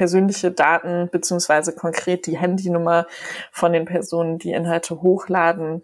persönliche 0.00 0.50
Daten 0.50 1.10
beziehungsweise 1.12 1.74
konkret 1.74 2.24
die 2.24 2.38
Handynummer 2.38 3.06
von 3.52 3.74
den 3.74 3.84
Personen, 3.84 4.38
die 4.38 4.52
Inhalte 4.52 5.02
hochladen, 5.02 5.82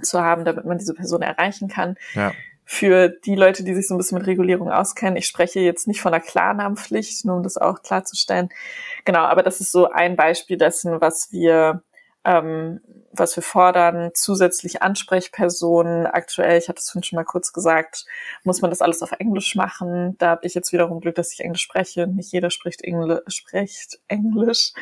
zu 0.00 0.22
haben, 0.22 0.46
damit 0.46 0.64
man 0.64 0.78
diese 0.78 0.94
Person 0.94 1.20
erreichen 1.20 1.68
kann. 1.68 1.96
Ja. 2.14 2.32
Für 2.64 3.10
die 3.10 3.34
Leute, 3.34 3.62
die 3.62 3.74
sich 3.74 3.86
so 3.86 3.94
ein 3.94 3.98
bisschen 3.98 4.16
mit 4.16 4.26
Regulierung 4.26 4.70
auskennen, 4.70 5.16
ich 5.16 5.26
spreche 5.26 5.60
jetzt 5.60 5.86
nicht 5.86 6.00
von 6.00 6.14
einer 6.14 6.22
Klarnamenpflicht, 6.22 7.26
nur 7.26 7.36
um 7.36 7.42
das 7.42 7.58
auch 7.58 7.82
klarzustellen. 7.82 8.48
Genau, 9.04 9.20
aber 9.20 9.42
das 9.42 9.60
ist 9.60 9.70
so 9.70 9.90
ein 9.90 10.16
Beispiel 10.16 10.56
dessen, 10.56 11.02
was 11.02 11.30
wir 11.30 11.82
ähm, 12.24 12.80
was 13.12 13.36
wir 13.36 13.42
fordern, 13.42 14.10
zusätzlich 14.14 14.80
Ansprechpersonen. 14.82 16.06
Aktuell, 16.06 16.58
ich 16.58 16.68
hatte 16.68 16.78
es 16.78 16.88
vorhin 16.88 17.02
schon 17.02 17.16
mal 17.16 17.24
kurz 17.24 17.52
gesagt, 17.52 18.06
muss 18.44 18.62
man 18.62 18.70
das 18.70 18.80
alles 18.80 19.02
auf 19.02 19.12
Englisch 19.12 19.54
machen. 19.54 20.16
Da 20.18 20.30
habe 20.30 20.46
ich 20.46 20.54
jetzt 20.54 20.72
wiederum 20.72 21.00
Glück, 21.00 21.16
dass 21.16 21.32
ich 21.32 21.40
Englisch 21.40 21.62
spreche. 21.62 22.06
Nicht 22.06 22.32
jeder 22.32 22.50
spricht, 22.50 22.82
Engl 22.82 23.22
spricht 23.26 24.00
Englisch. 24.08 24.72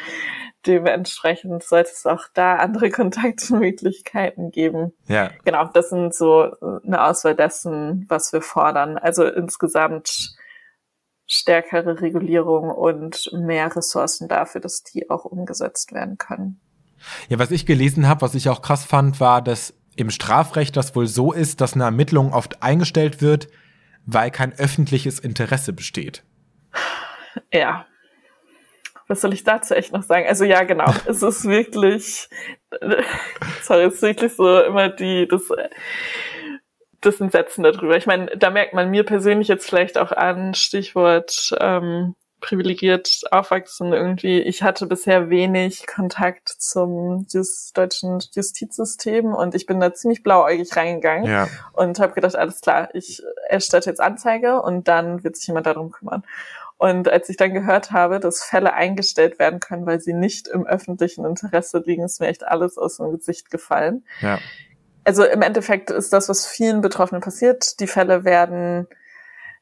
Dementsprechend 0.66 1.62
sollte 1.62 1.90
es 1.92 2.06
auch 2.06 2.26
da 2.34 2.56
andere 2.56 2.90
Kontaktmöglichkeiten 2.90 4.50
geben. 4.50 4.92
Ja. 5.06 5.30
Genau, 5.44 5.64
das 5.64 5.90
sind 5.90 6.14
so 6.14 6.52
eine 6.60 7.04
Auswahl 7.04 7.34
dessen, 7.34 8.06
was 8.08 8.32
wir 8.32 8.42
fordern. 8.42 8.96
Also 8.98 9.24
insgesamt 9.24 10.36
stärkere 11.26 12.00
Regulierung 12.00 12.70
und 12.70 13.30
mehr 13.32 13.74
Ressourcen 13.74 14.28
dafür, 14.28 14.60
dass 14.60 14.82
die 14.82 15.10
auch 15.10 15.24
umgesetzt 15.24 15.92
werden 15.92 16.18
können. 16.18 16.60
Ja, 17.28 17.38
was 17.38 17.50
ich 17.50 17.66
gelesen 17.66 18.08
habe, 18.08 18.22
was 18.22 18.34
ich 18.34 18.48
auch 18.48 18.62
krass 18.62 18.84
fand, 18.84 19.20
war, 19.20 19.42
dass 19.42 19.74
im 19.96 20.10
Strafrecht 20.10 20.76
das 20.76 20.94
wohl 20.94 21.06
so 21.06 21.32
ist, 21.32 21.60
dass 21.60 21.74
eine 21.74 21.84
Ermittlung 21.84 22.32
oft 22.32 22.62
eingestellt 22.62 23.20
wird, 23.20 23.48
weil 24.06 24.30
kein 24.30 24.52
öffentliches 24.58 25.18
Interesse 25.18 25.72
besteht. 25.72 26.24
Ja. 27.52 27.86
Was 29.08 29.20
soll 29.20 29.32
ich 29.32 29.42
dazu 29.44 29.74
echt 29.74 29.92
noch 29.92 30.02
sagen? 30.02 30.26
Also 30.28 30.44
ja, 30.44 30.62
genau. 30.62 30.92
es 31.06 31.22
ist 31.22 31.44
wirklich, 31.44 32.28
sorry, 33.62 33.84
es 33.84 33.94
ist 33.94 34.02
wirklich 34.02 34.34
so 34.34 34.60
immer 34.60 34.88
die, 34.88 35.26
das, 35.28 35.42
das 37.00 37.20
Entsetzen 37.20 37.64
darüber. 37.64 37.96
Ich 37.96 38.06
meine, 38.06 38.26
da 38.36 38.50
merkt 38.50 38.72
man 38.72 38.90
mir 38.90 39.04
persönlich 39.04 39.48
jetzt 39.48 39.68
vielleicht 39.68 39.98
auch 39.98 40.12
an, 40.12 40.54
Stichwort 40.54 41.50
ähm, 41.58 42.14
privilegiert 42.40 43.20
aufwachsen 43.30 43.92
irgendwie. 43.92 44.40
Ich 44.40 44.62
hatte 44.62 44.86
bisher 44.86 45.30
wenig 45.30 45.86
Kontakt 45.86 46.48
zum 46.48 47.26
just, 47.28 47.76
deutschen 47.76 48.18
Justizsystem 48.32 49.26
und 49.34 49.54
ich 49.54 49.66
bin 49.66 49.80
da 49.80 49.92
ziemlich 49.92 50.22
blauäugig 50.22 50.74
reingegangen 50.76 51.24
ja. 51.24 51.48
und 51.72 51.98
habe 52.00 52.14
gedacht, 52.14 52.36
alles 52.36 52.60
klar, 52.60 52.88
ich 52.94 53.22
erstatte 53.48 53.90
jetzt 53.90 54.00
Anzeige 54.00 54.62
und 54.62 54.88
dann 54.88 55.22
wird 55.24 55.36
sich 55.36 55.46
jemand 55.46 55.66
darum 55.66 55.90
kümmern. 55.90 56.22
Und 56.78 57.08
als 57.10 57.28
ich 57.28 57.36
dann 57.36 57.52
gehört 57.52 57.92
habe, 57.92 58.20
dass 58.20 58.42
Fälle 58.42 58.72
eingestellt 58.72 59.38
werden 59.38 59.60
können, 59.60 59.84
weil 59.84 60.00
sie 60.00 60.14
nicht 60.14 60.48
im 60.48 60.66
öffentlichen 60.66 61.26
Interesse 61.26 61.82
liegen, 61.84 62.04
ist 62.04 62.20
mir 62.20 62.28
echt 62.28 62.46
alles 62.46 62.78
aus 62.78 62.96
dem 62.96 63.10
Gesicht 63.12 63.50
gefallen. 63.50 64.04
Ja. 64.22 64.38
Also 65.04 65.24
im 65.24 65.42
Endeffekt 65.42 65.90
ist 65.90 66.12
das, 66.14 66.30
was 66.30 66.46
vielen 66.46 66.80
Betroffenen 66.80 67.20
passiert. 67.20 67.80
Die 67.80 67.86
Fälle 67.86 68.24
werden 68.24 68.86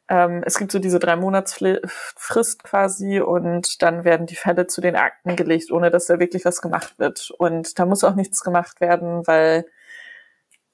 ähm, 0.09 0.43
es 0.47 0.59
gibt 0.59 0.73
so 0.73 0.79
diese 0.79 0.99
drei 0.99 1.17
Monatsfrist 1.17 2.63
quasi 2.65 3.21
und 3.21 3.83
dann 3.83 4.05
werden 4.05 4.27
die 4.27 4.37
Fälle 4.37 4.67
zu 4.67 4.81
den 4.81 4.97
Akten 4.97 5.37
gelegt, 5.37 5.71
ohne 5.71 5.91
dass 5.91 6.07
da 6.07 6.19
wirklich 6.19 6.45
was 6.45 6.63
gemacht 6.63 6.99
wird. 6.99 7.31
Und 7.39 7.79
da 7.79 7.85
muss 7.85 8.05
auch 8.05 8.15
nichts 8.15 8.43
gemacht 8.43 8.81
werden, 8.81 9.27
weil, 9.27 9.67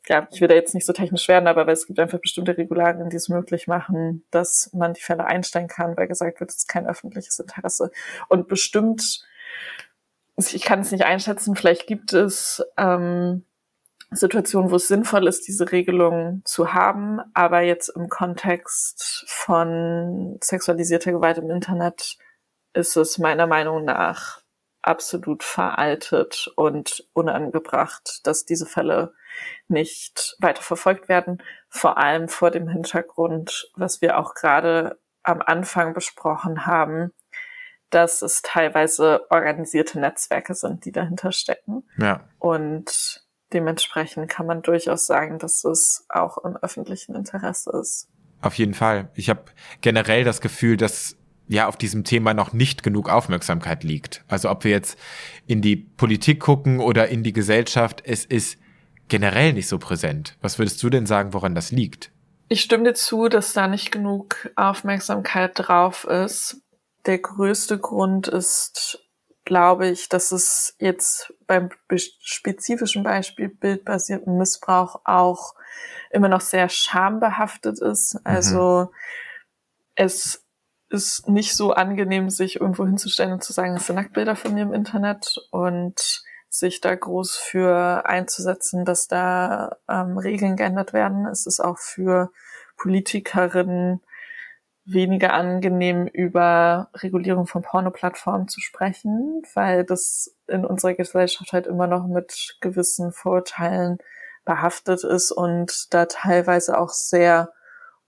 ja, 0.08 0.28
ich 0.30 0.40
will 0.40 0.48
da 0.48 0.54
jetzt 0.54 0.74
nicht 0.74 0.86
so 0.86 0.92
technisch 0.92 1.26
werden, 1.26 1.48
aber 1.48 1.66
weil 1.66 1.74
es 1.74 1.86
gibt 1.86 1.98
einfach 1.98 2.20
bestimmte 2.20 2.56
Regularien, 2.56 3.10
die 3.10 3.16
es 3.16 3.28
möglich 3.28 3.66
machen, 3.66 4.24
dass 4.30 4.70
man 4.72 4.94
die 4.94 5.02
Fälle 5.02 5.24
einstellen 5.26 5.68
kann, 5.68 5.96
weil 5.96 6.06
gesagt 6.06 6.38
wird, 6.38 6.50
es 6.50 6.58
ist 6.58 6.68
kein 6.68 6.86
öffentliches 6.86 7.38
Interesse. 7.40 7.90
Und 8.28 8.46
bestimmt, 8.46 9.24
ich 10.36 10.62
kann 10.62 10.80
es 10.80 10.92
nicht 10.92 11.04
einschätzen, 11.04 11.56
vielleicht 11.56 11.86
gibt 11.88 12.12
es 12.12 12.62
ähm, 12.76 13.44
Situationen, 14.14 14.70
wo 14.70 14.76
es 14.76 14.88
sinnvoll 14.88 15.26
ist, 15.28 15.46
diese 15.46 15.70
Regelung 15.72 16.42
zu 16.44 16.72
haben, 16.72 17.20
aber 17.34 17.60
jetzt 17.60 17.88
im 17.88 18.08
Kontext 18.08 19.24
von 19.26 20.38
sexualisierter 20.42 21.12
Gewalt 21.12 21.38
im 21.38 21.50
Internet 21.50 22.16
ist 22.72 22.96
es 22.96 23.18
meiner 23.18 23.46
Meinung 23.46 23.84
nach 23.84 24.42
absolut 24.82 25.42
veraltet 25.42 26.50
und 26.56 27.08
unangebracht, 27.14 28.20
dass 28.24 28.44
diese 28.44 28.66
Fälle 28.66 29.14
nicht 29.68 30.36
weiter 30.40 30.62
verfolgt 30.62 31.08
werden. 31.08 31.42
Vor 31.68 31.96
allem 31.96 32.28
vor 32.28 32.50
dem 32.50 32.68
Hintergrund, 32.68 33.70
was 33.74 34.02
wir 34.02 34.18
auch 34.18 34.34
gerade 34.34 35.00
am 35.22 35.40
Anfang 35.40 35.94
besprochen 35.94 36.66
haben, 36.66 37.12
dass 37.90 38.22
es 38.22 38.42
teilweise 38.42 39.26
organisierte 39.30 40.00
Netzwerke 40.00 40.54
sind, 40.54 40.84
die 40.84 40.92
dahinter 40.92 41.32
stecken. 41.32 41.88
Ja. 41.96 42.28
Und 42.38 43.23
dementsprechend 43.54 44.28
kann 44.28 44.46
man 44.46 44.62
durchaus 44.62 45.06
sagen, 45.06 45.38
dass 45.38 45.64
es 45.64 46.04
auch 46.08 46.38
im 46.44 46.56
öffentlichen 46.56 47.14
Interesse 47.14 47.70
ist. 47.80 48.08
Auf 48.42 48.54
jeden 48.58 48.74
Fall. 48.74 49.08
Ich 49.14 49.30
habe 49.30 49.44
generell 49.80 50.24
das 50.24 50.40
Gefühl, 50.40 50.76
dass 50.76 51.16
ja 51.48 51.66
auf 51.68 51.76
diesem 51.76 52.04
Thema 52.04 52.34
noch 52.34 52.52
nicht 52.52 52.82
genug 52.82 53.08
Aufmerksamkeit 53.08 53.84
liegt. 53.84 54.24
Also 54.28 54.50
ob 54.50 54.64
wir 54.64 54.70
jetzt 54.70 54.98
in 55.46 55.62
die 55.62 55.76
Politik 55.76 56.40
gucken 56.40 56.80
oder 56.80 57.08
in 57.08 57.22
die 57.22 57.32
Gesellschaft, 57.32 58.02
es 58.04 58.24
ist 58.24 58.58
generell 59.08 59.52
nicht 59.52 59.68
so 59.68 59.78
präsent. 59.78 60.36
Was 60.40 60.58
würdest 60.58 60.82
du 60.82 60.90
denn 60.90 61.06
sagen, 61.06 61.32
woran 61.32 61.54
das 61.54 61.70
liegt? 61.70 62.10
Ich 62.48 62.60
stimme 62.60 62.84
dir 62.84 62.94
zu, 62.94 63.28
dass 63.28 63.52
da 63.52 63.68
nicht 63.68 63.92
genug 63.92 64.50
Aufmerksamkeit 64.56 65.52
drauf 65.54 66.04
ist. 66.04 66.60
Der 67.06 67.18
größte 67.18 67.78
Grund 67.78 68.28
ist, 68.28 69.03
glaube 69.44 69.88
ich, 69.88 70.08
dass 70.08 70.32
es 70.32 70.74
jetzt 70.78 71.34
beim 71.46 71.70
spezifischen 71.96 73.02
Beispiel 73.02 73.48
bildbasierten 73.48 74.38
Missbrauch 74.38 75.02
auch 75.04 75.54
immer 76.10 76.28
noch 76.28 76.40
sehr 76.40 76.68
schambehaftet 76.68 77.80
ist. 77.80 78.18
Also 78.24 78.88
mhm. 78.90 78.96
es 79.96 80.44
ist 80.88 81.28
nicht 81.28 81.56
so 81.56 81.72
angenehm, 81.72 82.30
sich 82.30 82.60
irgendwo 82.60 82.86
hinzustellen 82.86 83.32
und 83.32 83.44
zu 83.44 83.52
sagen, 83.52 83.74
es 83.74 83.86
sind 83.86 83.96
Nacktbilder 83.96 84.36
von 84.36 84.54
mir 84.54 84.62
im 84.62 84.72
Internet 84.72 85.36
und 85.50 86.22
sich 86.48 86.80
da 86.80 86.94
groß 86.94 87.36
für 87.36 88.06
einzusetzen, 88.06 88.84
dass 88.84 89.08
da 89.08 89.76
ähm, 89.88 90.16
Regeln 90.16 90.56
geändert 90.56 90.92
werden. 90.92 91.26
Es 91.26 91.46
ist 91.46 91.58
auch 91.60 91.78
für 91.78 92.30
Politikerinnen 92.76 94.00
weniger 94.84 95.32
angenehm, 95.32 96.06
über 96.06 96.90
Regulierung 96.94 97.46
von 97.46 97.62
Pornoplattformen 97.62 98.48
zu 98.48 98.60
sprechen, 98.60 99.42
weil 99.54 99.84
das 99.84 100.36
in 100.46 100.64
unserer 100.64 100.94
Gesellschaft 100.94 101.52
halt 101.52 101.66
immer 101.66 101.86
noch 101.86 102.06
mit 102.06 102.56
gewissen 102.60 103.12
Vorurteilen 103.12 103.98
behaftet 104.44 105.04
ist 105.04 105.32
und 105.32 105.92
da 105.94 106.04
teilweise 106.04 106.78
auch 106.78 106.90
sehr 106.90 107.52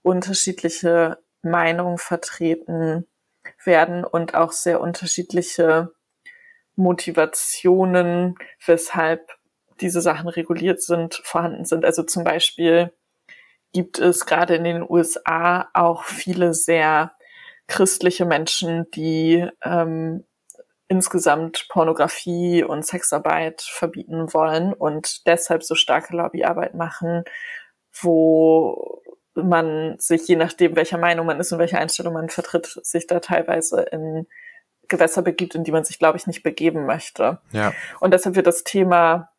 unterschiedliche 0.03 1.17
Meinungen 1.41 1.97
vertreten 1.97 3.07
werden 3.63 4.03
und 4.03 4.35
auch 4.35 4.51
sehr 4.51 4.79
unterschiedliche 4.79 5.91
Motivationen, 6.75 8.35
weshalb 8.65 9.31
diese 9.81 10.01
Sachen 10.01 10.27
reguliert 10.27 10.81
sind, 10.81 11.15
vorhanden 11.23 11.65
sind. 11.65 11.85
Also 11.85 12.03
zum 12.03 12.23
Beispiel 12.23 12.93
gibt 13.73 13.99
es 13.99 14.25
gerade 14.25 14.55
in 14.55 14.63
den 14.63 14.85
USA 14.87 15.69
auch 15.73 16.03
viele 16.03 16.53
sehr 16.53 17.13
christliche 17.67 18.25
Menschen, 18.25 18.89
die 18.91 19.47
ähm, 19.63 20.23
insgesamt 20.87 21.67
Pornografie 21.69 22.63
und 22.63 22.85
Sexarbeit 22.85 23.61
verbieten 23.61 24.33
wollen 24.33 24.73
und 24.73 25.27
deshalb 25.27 25.63
so 25.63 25.75
starke 25.75 26.15
Lobbyarbeit 26.15 26.75
machen, 26.75 27.23
wo 28.01 29.01
man 29.35 29.95
sich, 29.99 30.27
je 30.27 30.35
nachdem, 30.35 30.75
welcher 30.75 30.97
Meinung 30.97 31.25
man 31.25 31.39
ist 31.39 31.51
und 31.51 31.59
welche 31.59 31.77
Einstellung 31.77 32.13
man 32.13 32.29
vertritt, 32.29 32.79
sich 32.83 33.05
da 33.05 33.19
teilweise 33.19 33.81
in 33.81 34.27
Gewässer 34.87 35.21
begibt, 35.21 35.55
in 35.55 35.63
die 35.63 35.71
man 35.71 35.83
sich, 35.83 35.99
glaube 35.99 36.17
ich, 36.17 36.27
nicht 36.27 36.43
begeben 36.43 36.85
möchte. 36.85 37.39
Ja. 37.51 37.73
Und 37.99 38.13
deshalb 38.13 38.35
wird 38.35 38.47
das 38.47 38.63
Thema 38.63 39.29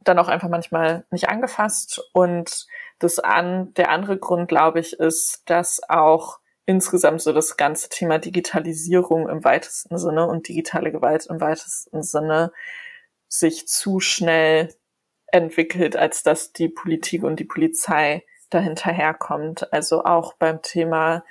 dann 0.00 0.18
auch 0.18 0.28
einfach 0.28 0.48
manchmal 0.48 1.06
nicht 1.10 1.28
angefasst. 1.28 2.02
Und 2.12 2.66
das 2.98 3.18
an, 3.18 3.72
der 3.74 3.90
andere 3.90 4.18
Grund, 4.18 4.48
glaube 4.48 4.80
ich, 4.80 4.94
ist, 4.94 5.42
dass 5.46 5.80
auch 5.88 6.38
insgesamt 6.66 7.22
so 7.22 7.32
das 7.32 7.56
ganze 7.56 7.88
Thema 7.88 8.18
Digitalisierung 8.18 9.28
im 9.28 9.44
weitesten 9.44 9.96
Sinne 9.98 10.26
und 10.26 10.48
digitale 10.48 10.92
Gewalt 10.92 11.26
im 11.26 11.40
weitesten 11.40 12.02
Sinne 12.02 12.52
sich 13.28 13.66
zu 13.66 14.00
schnell 14.00 14.74
entwickelt, 15.28 15.96
als 15.96 16.22
dass 16.22 16.52
die 16.52 16.68
Politik 16.68 17.22
und 17.22 17.40
die 17.40 17.44
Polizei 17.44 18.24
dahinterherkommt. 18.50 19.72
Also 19.72 20.04
auch 20.04 20.34
beim 20.34 20.62
Thema 20.62 21.24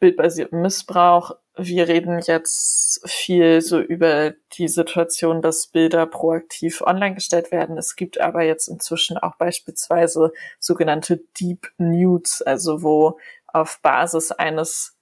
bildbasierten 0.00 0.60
Missbrauch 0.60 1.36
wir 1.58 1.88
reden 1.88 2.20
jetzt 2.20 3.00
viel 3.08 3.60
so 3.60 3.80
über 3.80 4.32
die 4.54 4.68
Situation, 4.68 5.42
dass 5.42 5.66
Bilder 5.66 6.06
proaktiv 6.06 6.80
online 6.80 7.16
gestellt 7.16 7.50
werden. 7.52 7.76
Es 7.76 7.96
gibt 7.96 8.20
aber 8.20 8.42
jetzt 8.42 8.68
inzwischen 8.68 9.18
auch 9.18 9.36
beispielsweise 9.36 10.32
sogenannte 10.58 11.20
Deep 11.40 11.70
Nudes, 11.76 12.42
also 12.42 12.82
wo 12.82 13.18
auf 13.46 13.80
Basis 13.82 14.30
eines 14.32 14.96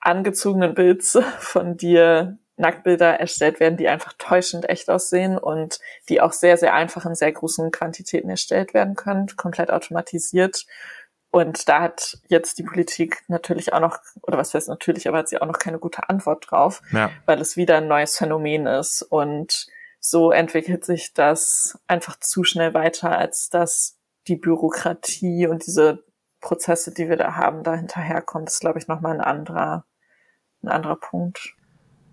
angezogenen 0.00 0.74
Bilds 0.74 1.18
von 1.38 1.76
dir 1.76 2.38
Nacktbilder 2.56 3.20
erstellt 3.20 3.60
werden, 3.60 3.76
die 3.76 3.88
einfach 3.88 4.14
täuschend 4.18 4.68
echt 4.68 4.90
aussehen 4.90 5.38
und 5.38 5.78
die 6.08 6.20
auch 6.20 6.32
sehr, 6.32 6.56
sehr 6.56 6.74
einfach 6.74 7.06
in 7.06 7.14
sehr 7.14 7.32
großen 7.32 7.70
Quantitäten 7.70 8.30
erstellt 8.30 8.74
werden 8.74 8.94
können, 8.96 9.28
komplett 9.36 9.70
automatisiert 9.70 10.66
und 11.30 11.68
da 11.68 11.82
hat 11.82 12.18
jetzt 12.28 12.58
die 12.58 12.62
Politik 12.62 13.22
natürlich 13.28 13.72
auch 13.72 13.80
noch, 13.80 13.98
oder 14.22 14.38
was 14.38 14.54
heißt 14.54 14.68
natürlich, 14.68 15.08
aber 15.08 15.18
hat 15.18 15.28
sie 15.28 15.40
auch 15.40 15.46
noch 15.46 15.58
keine 15.58 15.78
gute 15.78 16.08
Antwort 16.08 16.50
drauf, 16.50 16.80
ja. 16.90 17.10
weil 17.26 17.40
es 17.40 17.56
wieder 17.56 17.76
ein 17.78 17.88
neues 17.88 18.16
Phänomen 18.16 18.66
ist. 18.66 19.02
Und 19.02 19.66
so 20.00 20.30
entwickelt 20.30 20.84
sich 20.84 21.12
das 21.12 21.78
einfach 21.86 22.18
zu 22.18 22.44
schnell 22.44 22.72
weiter, 22.72 23.16
als 23.16 23.50
dass 23.50 23.98
die 24.26 24.36
Bürokratie 24.36 25.46
und 25.46 25.66
diese 25.66 26.04
Prozesse, 26.40 26.94
die 26.94 27.08
wir 27.08 27.16
da 27.16 27.34
haben, 27.34 27.62
da 27.62 27.74
hinterherkommt. 27.74 28.46
Das 28.46 28.54
ist, 28.54 28.60
glaube 28.60 28.78
ich, 28.78 28.88
nochmal 28.88 29.14
ein 29.14 29.20
anderer, 29.20 29.84
ein 30.62 30.68
anderer 30.68 30.96
Punkt. 30.96 31.54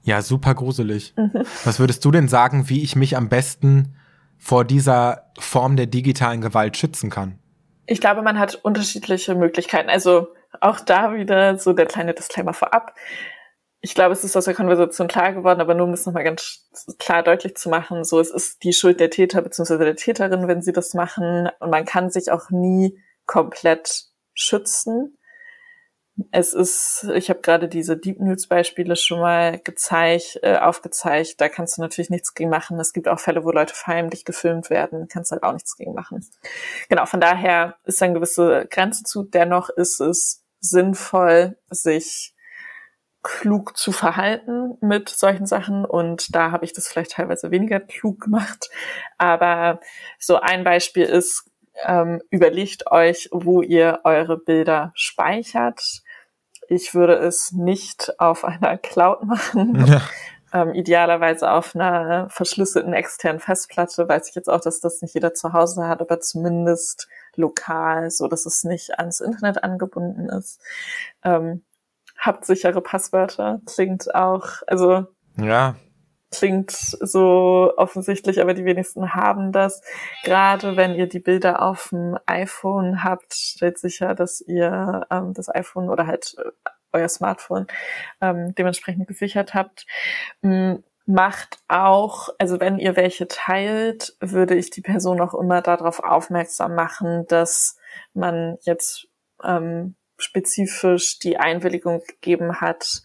Ja, 0.04 0.22
super 0.22 0.56
gruselig. 0.56 1.14
Mhm. 1.16 1.46
Was 1.64 1.80
würdest 1.80 2.04
du 2.04 2.12
denn 2.12 2.28
sagen, 2.28 2.70
wie 2.70 2.84
ich 2.84 2.96
mich 2.96 3.16
am 3.16 3.30
besten 3.30 3.96
vor 4.38 4.66
dieser 4.66 5.32
Form 5.40 5.78
der 5.78 5.88
digitalen 5.88 6.42
Gewalt 6.42 6.76
schützen 6.76 7.10
kann? 7.10 7.40
Ich 7.88 8.02
glaube, 8.02 8.22
man 8.22 8.40
hat 8.40 8.56
unterschiedliche 8.56 9.36
Möglichkeiten. 9.36 9.90
Also 9.90 10.28
auch 10.62 10.80
da 10.80 11.14
wieder 11.14 11.58
so 11.58 11.74
der 11.74 11.86
kleine 11.86 12.14
Disclaimer 12.14 12.54
vorab. 12.54 12.96
Ich 13.82 13.94
glaube, 13.94 14.14
es 14.14 14.24
ist 14.24 14.36
aus 14.36 14.46
der 14.46 14.56
Konversation 14.56 15.08
klar 15.08 15.34
geworden, 15.34 15.62
aber 15.62 15.76
nur 15.76 15.86
um 15.86 15.94
es 15.94 16.06
nochmal 16.06 16.24
ganz 16.24 16.68
klar 16.98 17.22
deutlich 17.22 17.56
zu 17.56 17.70
machen, 17.70 18.04
so 18.04 18.20
es 18.20 18.32
ist 18.32 18.64
die 18.64 18.74
Schuld 18.74 19.00
der 19.00 19.12
Täter 19.12 19.44
bzw. 19.44 19.78
der 19.78 19.96
Täterin, 19.96 20.48
wenn 20.48 20.64
sie 20.64 20.74
das 20.74 20.96
machen. 20.96 21.50
Und 21.60 21.70
man 21.70 21.86
kann 21.86 22.10
sich 22.10 22.32
auch 22.32 22.50
nie 22.50 23.00
komplett 23.28 24.06
schützen 24.34 25.18
es 26.32 26.54
ist, 26.54 27.08
ich 27.14 27.30
habe 27.30 27.42
gerade 27.42 27.68
diese 27.68 27.98
Deep 27.98 28.22
News 28.22 28.48
Beispiele 28.48 28.96
schon 28.96 29.20
mal 29.20 29.60
gezeigt, 29.60 30.40
äh, 30.44 30.58
aufgezeigt. 30.58 31.42
Da 31.42 31.50
kannst 31.50 31.78
du 31.78 31.82
natürlich 31.82 32.10
nichts 32.10 32.34
gegen 32.34 32.50
machen. 32.50 32.80
Es 32.80 32.94
gibt 32.94 33.10
auch 33.10 33.20
Fälle, 33.20 33.44
wo 33.44 33.52
Leute 33.52 33.74
verheimlich 33.74 34.24
gefilmt 34.24 34.70
werden, 34.70 35.08
kannst 35.10 35.32
halt 35.32 35.44
auch 35.44 35.52
nichts 35.52 35.76
gegen 35.76 35.94
machen. 35.94 36.26
Genau, 36.88 37.06
von 37.06 37.20
daher 37.20 37.76
ist 37.84 38.02
eine 38.02 38.14
gewisse 38.14 38.66
Grenze 38.70 39.04
zu. 39.04 39.24
Dennoch 39.24 39.70
ist 39.70 40.00
es 40.00 40.44
sinnvoll, 40.62 41.58
sich 41.70 42.34
klug 43.22 43.76
zu 43.76 43.92
verhalten 43.92 44.78
mit 44.82 45.10
solchen 45.10 45.48
Sachen 45.48 45.84
und 45.84 46.34
da 46.36 46.52
habe 46.52 46.64
ich 46.64 46.74
das 46.74 46.88
vielleicht 46.88 47.12
teilweise 47.12 47.52
weniger 47.52 47.80
klug 47.80 48.22
gemacht. 48.22 48.70
Aber 49.18 49.82
so 50.20 50.40
ein 50.40 50.64
Beispiel 50.64 51.06
ist, 51.06 51.50
ähm, 51.84 52.22
überlegt 52.30 52.90
euch, 52.92 53.28
wo 53.32 53.62
ihr 53.62 54.00
eure 54.04 54.38
Bilder 54.38 54.92
speichert 54.96 56.04
ich 56.68 56.94
würde 56.94 57.16
es 57.16 57.52
nicht 57.52 58.20
auf 58.20 58.44
einer 58.44 58.78
Cloud 58.78 59.24
machen. 59.24 59.86
Ja. 59.88 60.02
Ähm, 60.54 60.74
idealerweise 60.74 61.52
auf 61.52 61.76
einer 61.76 62.30
verschlüsselten 62.30 62.94
externen 62.94 63.42
Festplatte. 63.42 64.08
Weiß 64.08 64.30
ich 64.30 64.36
jetzt 64.36 64.48
auch, 64.48 64.62
dass 64.62 64.80
das 64.80 65.02
nicht 65.02 65.14
jeder 65.14 65.34
zu 65.34 65.52
Hause 65.52 65.88
hat, 65.88 66.00
aber 66.00 66.22
zumindest 66.22 67.10
lokal, 67.36 68.10
so 68.10 68.28
dass 68.28 68.46
es 68.46 68.64
nicht 68.64 68.98
ans 68.98 69.20
Internet 69.20 69.66
angebunden 69.66 70.30
ist. 70.30 70.62
Ähm, 71.24 71.66
habt 72.18 72.46
sichere 72.46 72.80
Passwörter. 72.80 73.60
Klingt 73.66 74.16
auch, 74.16 74.46
also 74.68 75.08
ja 75.36 75.76
klingt 76.38 76.72
so 76.72 77.74
offensichtlich, 77.78 78.42
aber 78.42 78.54
die 78.54 78.66
wenigsten 78.66 79.14
haben 79.14 79.52
das. 79.52 79.82
Gerade 80.24 80.76
wenn 80.78 80.96
ihr 80.96 81.08
die 81.08 81.20
Bilder 81.20 81.62
auf 81.62 81.90
dem 81.90 82.18
iPhone 82.26 83.04
habt, 83.04 83.34
stellt 83.34 83.78
sicher, 83.78 84.16
dass 84.16 84.42
ihr 84.42 85.06
ähm, 85.12 85.34
das 85.34 85.54
iPhone 85.54 85.90
oder 85.90 86.08
halt 86.08 86.36
äh, 86.38 86.50
euer 86.94 87.10
Smartphone 87.10 87.68
ähm, 88.22 88.56
dementsprechend 88.56 89.08
gesichert 89.08 89.54
habt. 89.54 89.86
Ähm, 90.44 90.84
macht 91.06 91.60
auch, 91.68 92.30
also 92.40 92.60
wenn 92.60 92.80
ihr 92.80 92.96
welche 92.96 93.28
teilt, 93.28 94.16
würde 94.20 94.56
ich 94.56 94.72
die 94.72 94.82
Person 94.82 95.22
auch 95.22 95.36
immer 95.36 95.62
darauf 95.62 96.00
aufmerksam 96.00 96.74
machen, 96.74 97.26
dass 97.28 97.78
man 98.14 98.58
jetzt 98.62 99.08
ähm, 99.44 99.96
spezifisch 100.18 101.20
die 101.20 101.38
Einwilligung 101.38 102.02
gegeben 102.08 102.60
hat, 102.62 103.04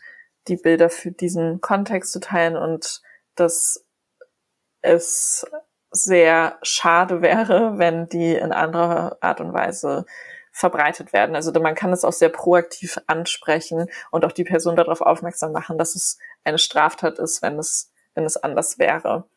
die 0.49 0.57
Bilder 0.57 0.89
für 0.89 1.11
diesen 1.11 1.61
Kontext 1.61 2.13
zu 2.13 2.21
teilen 2.21 2.57
und 2.57 3.03
dass 3.41 3.85
es 4.83 5.47
sehr 5.91 6.59
schade 6.63 7.21
wäre, 7.23 7.79
wenn 7.79 8.09
die 8.09 8.35
in 8.35 8.53
anderer 8.53 9.19
Art 9.21 9.41
und 9.41 9.53
Weise 9.53 10.07
verbreitet 10.53 11.13
werden. 11.13 11.35
Also 11.35 11.53
man 11.61 11.75
kann 11.75 11.93
es 11.93 12.05
auch 12.05 12.13
sehr 12.13 12.29
proaktiv 12.29 12.99
ansprechen 13.07 13.89
und 14.11 14.25
auch 14.25 14.33
die 14.33 14.45
Person 14.45 14.77
darauf 14.77 15.01
aufmerksam 15.01 15.53
machen, 15.53 15.79
dass 15.79 15.95
es 15.95 16.19
eine 16.45 16.59
Straftat 16.59 17.19
ist, 17.19 17.43
wenn 17.43 17.59
es, 17.59 17.93
wenn 18.15 18.25
es 18.25 18.37
anders 18.37 18.79
wäre. 18.79 19.29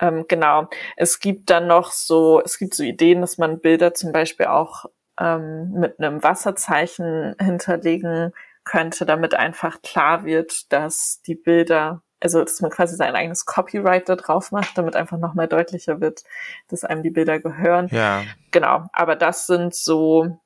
Ähm, 0.00 0.26
genau. 0.28 0.68
Es 0.96 1.20
gibt 1.20 1.50
dann 1.50 1.66
noch 1.66 1.90
so, 1.92 2.40
es 2.44 2.58
gibt 2.58 2.74
so 2.74 2.82
Ideen, 2.82 3.20
dass 3.20 3.38
man 3.38 3.60
Bilder 3.60 3.94
zum 3.94 4.12
Beispiel 4.12 4.46
auch 4.46 4.86
ähm, 5.20 5.72
mit 5.72 5.98
einem 5.98 6.22
Wasserzeichen 6.22 7.34
hinterlegen 7.40 8.32
könnte, 8.64 9.06
damit 9.06 9.34
einfach 9.34 9.82
klar 9.82 10.24
wird, 10.24 10.72
dass 10.72 11.20
die 11.22 11.34
Bilder, 11.34 12.02
also 12.22 12.42
dass 12.42 12.60
man 12.60 12.70
quasi 12.70 12.94
sein 12.94 13.16
eigenes 13.16 13.44
Copyright 13.46 14.08
da 14.08 14.16
drauf 14.16 14.52
macht, 14.52 14.78
damit 14.78 14.94
einfach 14.94 15.18
nochmal 15.18 15.48
deutlicher 15.48 16.00
wird, 16.00 16.22
dass 16.68 16.84
einem 16.84 17.02
die 17.02 17.10
Bilder 17.10 17.40
gehören. 17.40 17.88
Ja. 17.90 18.22
Genau. 18.52 18.86
Aber 18.92 19.16
das 19.16 19.46
sind 19.46 19.74
so, 19.74 20.38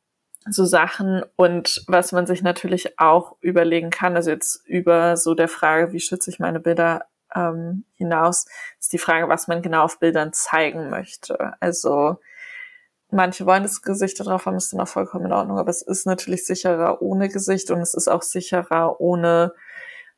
so 0.49 0.65
Sachen 0.65 1.23
und 1.37 1.85
was 1.87 2.13
man 2.13 2.27
sich 2.27 2.43
natürlich 2.43 2.99
auch 2.99 3.37
überlegen 3.41 3.91
kann, 3.91 4.17
also 4.17 4.31
jetzt 4.31 4.67
über 4.67 5.17
so 5.17 5.35
der 5.35 5.49
Frage, 5.49 5.93
wie 5.93 6.01
schütze 6.01 6.31
ich 6.31 6.39
meine 6.39 6.61
Bilder 6.61 7.05
ähm, 7.35 7.85
hinaus, 7.95 8.47
ist 8.81 8.93
die 8.93 8.99
Frage, 8.99 9.29
was 9.29 9.47
man 9.47 9.61
genau 9.61 9.83
auf 9.83 9.99
Bildern 9.99 10.33
zeigen 10.33 10.89
möchte. 10.89 11.55
Also 11.61 12.17
manche 13.11 13.45
wollen 13.45 13.65
das 13.65 13.83
Gesicht 13.83 14.19
da 14.19 14.25
drauf 14.25 14.47
haben, 14.47 14.57
ist 14.57 14.73
dann 14.73 14.81
auch 14.81 14.89
vollkommen 14.89 15.27
in 15.27 15.33
Ordnung, 15.33 15.59
aber 15.59 15.71
es 15.71 15.83
ist 15.83 16.07
natürlich 16.07 16.47
sicherer 16.47 17.03
ohne 17.03 17.29
Gesicht 17.29 17.71
und 17.71 17.81
es 17.81 17.93
ist 17.93 18.09
auch 18.09 18.23
sicherer 18.23 18.99
ohne 19.01 19.53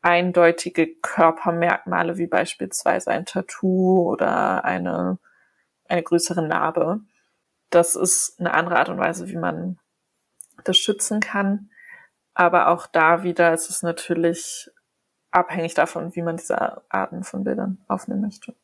eindeutige 0.02 0.86
Körpermerkmale 1.02 2.18
wie 2.18 2.26
beispielsweise 2.26 3.10
ein 3.10 3.26
Tattoo 3.26 4.10
oder 4.10 4.64
eine, 4.64 5.18
eine 5.88 6.02
größere 6.02 6.46
Narbe. 6.46 7.00
Das 7.70 7.96
ist 7.96 8.38
eine 8.38 8.54
andere 8.54 8.78
Art 8.78 8.88
und 8.88 8.98
Weise, 8.98 9.28
wie 9.28 9.36
man 9.36 9.78
das 10.64 10.78
schützen 10.78 11.20
kann. 11.20 11.70
Aber 12.34 12.68
auch 12.68 12.86
da 12.86 13.22
wieder 13.22 13.52
ist 13.52 13.68
es 13.68 13.82
natürlich 13.82 14.70
abhängig 15.30 15.74
davon, 15.74 16.14
wie 16.14 16.22
man 16.22 16.36
diese 16.36 16.82
Arten 16.88 17.24
von 17.24 17.44
Bildern 17.44 17.78
aufnehmen 17.88 18.22
möchte. 18.22 18.54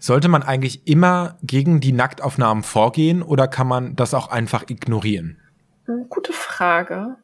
Sollte 0.00 0.28
man 0.28 0.42
eigentlich 0.42 0.86
immer 0.88 1.38
gegen 1.42 1.80
die 1.80 1.92
Nacktaufnahmen 1.92 2.64
vorgehen 2.64 3.22
oder 3.22 3.46
kann 3.46 3.68
man 3.68 3.94
das 3.94 4.14
auch 4.14 4.28
einfach 4.28 4.64
ignorieren? 4.68 5.40
Hm, 5.84 6.08
gute 6.08 6.32
Frage. 6.32 7.16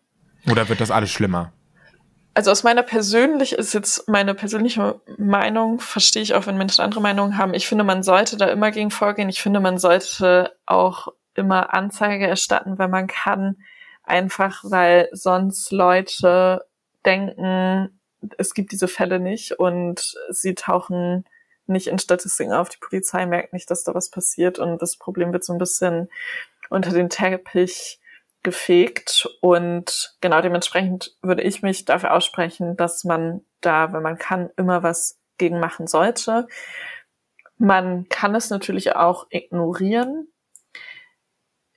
Oder 0.51 0.69
wird 0.69 0.81
das 0.81 0.91
alles 0.91 1.11
schlimmer? 1.11 1.53
Also 2.37 2.51
aus 2.51 2.65
meiner 2.65 2.83
persönlich 2.83 3.53
ist 3.53 3.75
jetzt 3.75 4.09
meine 4.09 4.35
persönliche 4.35 5.01
Meinung, 5.19 5.79
verstehe 5.79 6.23
ich 6.23 6.35
auch, 6.35 6.47
wenn 6.49 6.59
Menschen 6.59 6.83
andere 6.83 7.01
Meinungen 7.01 7.39
haben. 7.39 7.55
Ich 7.55 7.69
finde, 7.69 7.85
man 7.85 8.03
sollte 8.03 8.37
da 8.37 8.47
immer 8.47 8.73
gegen 8.73 8.91
vorgehen. 8.91 9.29
Ich 9.29 9.41
finde, 9.41 9.61
man 9.61 9.79
sollte 9.79 10.53
auch 10.67 11.09
immer 11.35 11.73
Anzeige 11.73 12.27
erstatten, 12.27 12.77
wenn 12.79 12.91
man 12.91 13.07
kann. 13.07 13.59
Einfach 14.03 14.65
weil 14.65 15.09
sonst 15.13 15.71
Leute 15.71 16.65
denken, 17.07 18.01
es 18.37 18.55
gibt 18.55 18.73
diese 18.73 18.89
Fälle 18.89 19.21
nicht 19.21 19.53
und 19.61 20.15
sie 20.31 20.57
tauchen 20.57 21.25
nicht 21.67 21.87
in 21.87 22.01
Statistiken 22.01 22.53
auf. 22.53 22.69
Die 22.69 22.79
Polizei 22.79 23.27
merkt 23.27 23.53
nicht, 23.53 23.71
dass 23.71 23.85
da 23.85 23.95
was 23.95 24.11
passiert 24.11 24.59
und 24.59 24.83
das 24.83 24.97
Problem 24.97 25.33
wird 25.33 25.45
so 25.45 25.53
ein 25.53 25.59
bisschen 25.59 26.09
unter 26.69 26.91
den 26.91 27.11
Teppich 27.11 28.01
gefegt 28.45 29.27
und 29.41 30.15
genau 30.21 30.41
dementsprechend 30.41 31.17
würde 31.23 31.43
ich 31.43 31.63
mich 31.63 31.85
dafür 31.85 32.15
aussprechen, 32.15 32.77
dass 32.77 33.03
man 33.03 33.41
da, 33.61 33.93
wenn 33.93 34.03
man 34.03 34.19
kann, 34.19 34.51
immer 34.57 34.85
was 34.85 35.19
gegen 35.39 35.59
machen 35.59 35.89
sollte. 35.89 36.47
Man 37.57 38.09
kann 38.09 38.35
es 38.35 38.51
natürlich 38.51 38.95
auch 38.95 39.27
ignorieren. 39.31 40.29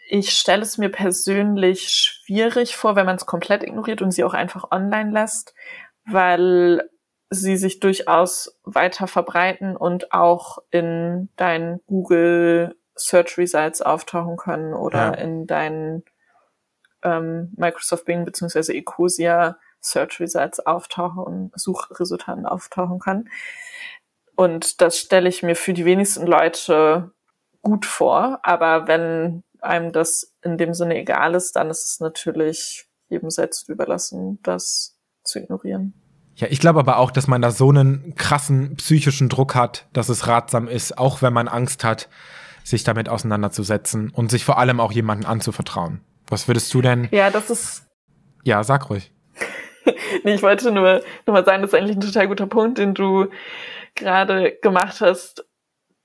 Ich 0.10 0.38
stelle 0.38 0.62
es 0.62 0.78
mir 0.78 0.90
persönlich 0.90 1.90
schwierig 1.90 2.76
vor, 2.76 2.96
wenn 2.96 3.06
man 3.06 3.16
es 3.16 3.26
komplett 3.26 3.64
ignoriert 3.64 4.02
und 4.02 4.12
sie 4.12 4.24
auch 4.24 4.34
einfach 4.34 4.72
online 4.72 5.12
lässt, 5.12 5.56
weil 6.06 6.90
sie 7.30 7.58
sich 7.58 7.80
durchaus 7.80 8.60
weiter 8.64 9.08
verbreiten 9.08 9.76
und 9.76 10.14
auch 10.14 10.60
in 10.72 11.30
deinen 11.36 11.82
Google 11.88 12.76
Search 12.96 13.38
Results 13.38 13.82
auftauchen 13.82 14.38
können 14.38 14.74
oder 14.74 14.98
ja. 14.98 15.14
in 15.14 15.46
deinen 15.46 16.04
ähm, 17.04 17.54
Microsoft 17.56 18.06
Bing 18.06 18.26
beziehungsweise 18.26 18.74
Ecosia 18.74 19.58
Search 19.82 20.20
Results 20.20 20.60
auftauchen 20.60 21.52
Suchresultaten 21.56 22.46
auftauchen 22.46 23.00
kann. 23.00 23.30
Und 24.36 24.82
das 24.82 25.00
stelle 25.00 25.30
ich 25.30 25.44
mir 25.44 25.56
für 25.56 25.74
die 25.74 25.86
wenigsten 25.86 26.28
Leute 26.28 27.12
gut 27.62 27.86
vor. 27.86 28.40
Aber 28.44 28.88
wenn 28.88 29.44
einem 29.62 29.92
das 29.92 30.36
in 30.44 30.58
dem 30.58 30.74
Sinne 30.74 30.98
egal 30.98 31.36
ist, 31.36 31.56
dann 31.56 31.70
ist 31.70 31.86
es 31.86 32.00
natürlich 32.00 32.88
jedem 33.10 33.30
selbst 33.30 33.70
überlassen, 33.70 34.40
das 34.44 34.98
zu 35.24 35.40
ignorieren. 35.40 35.94
Ja, 36.36 36.48
ich 36.52 36.60
glaube 36.60 36.80
aber 36.80 36.98
auch, 36.98 37.10
dass 37.10 37.28
man 37.28 37.42
da 37.42 37.50
so 37.50 37.70
einen 37.70 38.14
krassen 38.16 38.76
psychischen 38.76 39.28
Druck 39.28 39.56
hat, 39.56 39.88
dass 39.92 40.08
es 40.08 40.28
ratsam 40.28 40.68
ist, 40.68 40.98
auch 40.98 41.24
wenn 41.24 41.34
man 41.34 41.48
Angst 41.48 41.84
hat, 41.84 42.10
sich 42.64 42.84
damit 42.84 43.10
auseinanderzusetzen 43.10 44.12
und 44.12 44.30
sich 44.30 44.46
vor 44.46 44.60
allem 44.60 44.80
auch 44.80 44.92
jemanden 44.92 45.26
anzuvertrauen. 45.26 46.02
Was 46.30 46.48
würdest 46.48 46.74
du 46.74 46.82
denn? 46.82 47.08
Ja, 47.12 47.30
das 47.30 47.50
ist. 47.50 47.86
Ja, 48.44 48.64
sag 48.64 48.90
ruhig. 48.90 49.12
nee, 50.24 50.36
ich 50.36 50.42
wollte 50.42 50.72
nur, 50.72 51.02
nur 51.26 51.34
mal 51.34 51.46
sagen, 51.46 51.62
das 51.62 51.72
ist 51.72 51.80
eigentlich 51.80 51.98
ein 51.98 52.02
total 52.02 52.28
guter 52.28 52.48
Punkt, 52.48 52.78
den 52.78 52.94
du 52.94 53.28
gerade 53.96 54.58
gemacht 54.62 55.02
hast. 55.02 55.46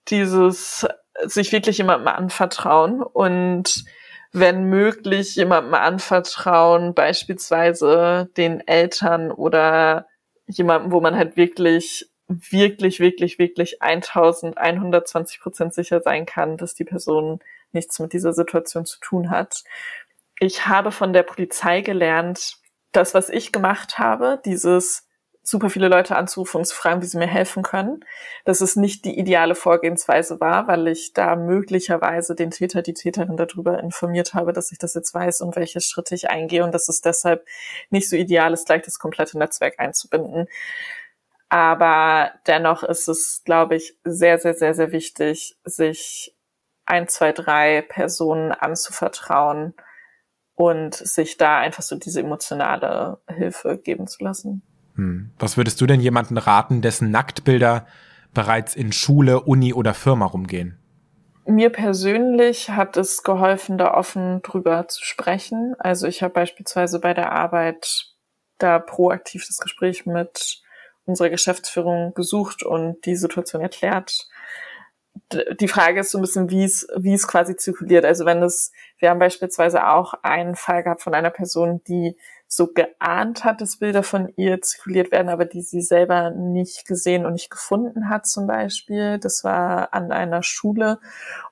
Dieses 0.08 0.86
sich 1.24 1.52
wirklich 1.52 1.78
jemandem 1.78 2.08
anvertrauen 2.08 3.02
und 3.02 3.84
wenn 4.32 4.64
möglich 4.64 5.36
jemandem 5.36 5.74
anvertrauen, 5.74 6.94
beispielsweise 6.94 8.30
den 8.36 8.66
Eltern 8.66 9.30
oder 9.30 10.06
jemandem, 10.46 10.90
wo 10.90 11.00
man 11.00 11.16
halt 11.16 11.36
wirklich, 11.36 12.10
wirklich, 12.28 12.98
wirklich, 12.98 13.38
wirklich 13.38 13.82
1120 13.82 15.40
Prozent 15.40 15.74
sicher 15.74 16.00
sein 16.00 16.24
kann, 16.24 16.56
dass 16.56 16.74
die 16.74 16.84
Person 16.84 17.40
nichts 17.72 17.98
mit 17.98 18.12
dieser 18.12 18.32
Situation 18.32 18.86
zu 18.86 19.00
tun 19.00 19.30
hat. 19.30 19.64
Ich 20.44 20.66
habe 20.66 20.90
von 20.90 21.12
der 21.12 21.22
Polizei 21.22 21.82
gelernt, 21.82 22.56
das, 22.90 23.14
was 23.14 23.28
ich 23.28 23.52
gemacht 23.52 24.00
habe, 24.00 24.42
dieses 24.44 25.06
super 25.44 25.70
viele 25.70 25.86
Leute 25.86 26.16
anzurufen 26.16 26.58
und 26.58 26.64
zu 26.64 26.74
fragen, 26.74 27.00
wie 27.00 27.06
sie 27.06 27.16
mir 27.16 27.28
helfen 27.28 27.62
können, 27.62 28.04
dass 28.44 28.60
es 28.60 28.74
nicht 28.74 29.04
die 29.04 29.16
ideale 29.16 29.54
Vorgehensweise 29.54 30.40
war, 30.40 30.66
weil 30.66 30.88
ich 30.88 31.12
da 31.12 31.36
möglicherweise 31.36 32.34
den 32.34 32.50
Täter, 32.50 32.82
die 32.82 32.94
Täterin 32.94 33.36
darüber 33.36 33.78
informiert 33.78 34.34
habe, 34.34 34.52
dass 34.52 34.72
ich 34.72 34.78
das 34.78 34.94
jetzt 34.94 35.14
weiß 35.14 35.42
und 35.42 35.54
welche 35.54 35.80
Schritte 35.80 36.16
ich 36.16 36.28
eingehe 36.28 36.64
und 36.64 36.72
dass 36.72 36.88
es 36.88 37.00
deshalb 37.00 37.46
nicht 37.90 38.10
so 38.10 38.16
ideal 38.16 38.52
ist, 38.52 38.66
gleich 38.66 38.82
das 38.82 38.98
komplette 38.98 39.38
Netzwerk 39.38 39.78
einzubinden. 39.78 40.48
Aber 41.50 42.32
dennoch 42.48 42.82
ist 42.82 43.06
es, 43.06 43.42
glaube 43.44 43.76
ich, 43.76 43.96
sehr, 44.02 44.38
sehr, 44.38 44.54
sehr, 44.54 44.74
sehr 44.74 44.90
wichtig, 44.90 45.56
sich 45.62 46.34
ein, 46.84 47.06
zwei, 47.06 47.30
drei 47.30 47.82
Personen 47.82 48.50
anzuvertrauen 48.50 49.74
und 50.54 50.94
sich 50.94 51.36
da 51.36 51.58
einfach 51.58 51.82
so 51.82 51.96
diese 51.96 52.20
emotionale 52.20 53.18
Hilfe 53.28 53.78
geben 53.78 54.06
zu 54.06 54.22
lassen. 54.24 54.62
Hm. 54.96 55.30
Was 55.38 55.56
würdest 55.56 55.80
du 55.80 55.86
denn 55.86 56.00
jemanden 56.00 56.36
raten, 56.36 56.82
dessen 56.82 57.10
Nacktbilder 57.10 57.86
bereits 58.34 58.74
in 58.74 58.92
Schule, 58.92 59.40
Uni 59.40 59.72
oder 59.72 59.94
Firma 59.94 60.26
rumgehen? 60.26 60.78
Mir 61.44 61.70
persönlich 61.70 62.70
hat 62.70 62.96
es 62.96 63.24
geholfen, 63.24 63.76
da 63.76 63.94
offen 63.94 64.42
drüber 64.42 64.86
zu 64.88 65.04
sprechen. 65.04 65.74
Also 65.78 66.06
ich 66.06 66.22
habe 66.22 66.34
beispielsweise 66.34 67.00
bei 67.00 67.14
der 67.14 67.32
Arbeit 67.32 68.12
da 68.58 68.78
proaktiv 68.78 69.44
das 69.46 69.58
Gespräch 69.58 70.06
mit 70.06 70.62
unserer 71.04 71.30
Geschäftsführung 71.30 72.14
gesucht 72.14 72.62
und 72.62 73.04
die 73.06 73.16
Situation 73.16 73.60
erklärt. 73.60 74.28
Die 75.60 75.68
Frage 75.68 76.00
ist 76.00 76.10
so 76.10 76.18
ein 76.18 76.22
bisschen, 76.22 76.50
wie 76.50 76.64
es, 76.64 76.86
wie 76.96 77.14
es 77.14 77.26
quasi 77.26 77.56
zirkuliert. 77.56 78.04
Also 78.04 78.24
wenn 78.24 78.42
es, 78.42 78.72
wir 78.98 79.10
haben 79.10 79.18
beispielsweise 79.18 79.86
auch 79.86 80.14
einen 80.22 80.56
Fall 80.56 80.82
gehabt 80.82 81.02
von 81.02 81.14
einer 81.14 81.30
Person, 81.30 81.82
die 81.84 82.16
so 82.46 82.66
geahnt 82.66 83.44
hat, 83.44 83.62
dass 83.62 83.78
Bilder 83.78 84.02
von 84.02 84.30
ihr 84.36 84.60
zirkuliert 84.60 85.10
werden, 85.10 85.30
aber 85.30 85.46
die 85.46 85.62
sie 85.62 85.80
selber 85.80 86.30
nicht 86.30 86.86
gesehen 86.86 87.24
und 87.24 87.32
nicht 87.32 87.50
gefunden 87.50 88.10
hat 88.10 88.26
zum 88.26 88.46
Beispiel. 88.46 89.18
Das 89.18 89.42
war 89.42 89.94
an 89.94 90.12
einer 90.12 90.42
Schule 90.42 90.98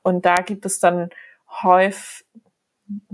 und 0.03 0.27
da 0.27 0.37
gibt 0.37 0.67
es 0.67 0.79
dann 0.79 1.09
häufig, 1.63 2.27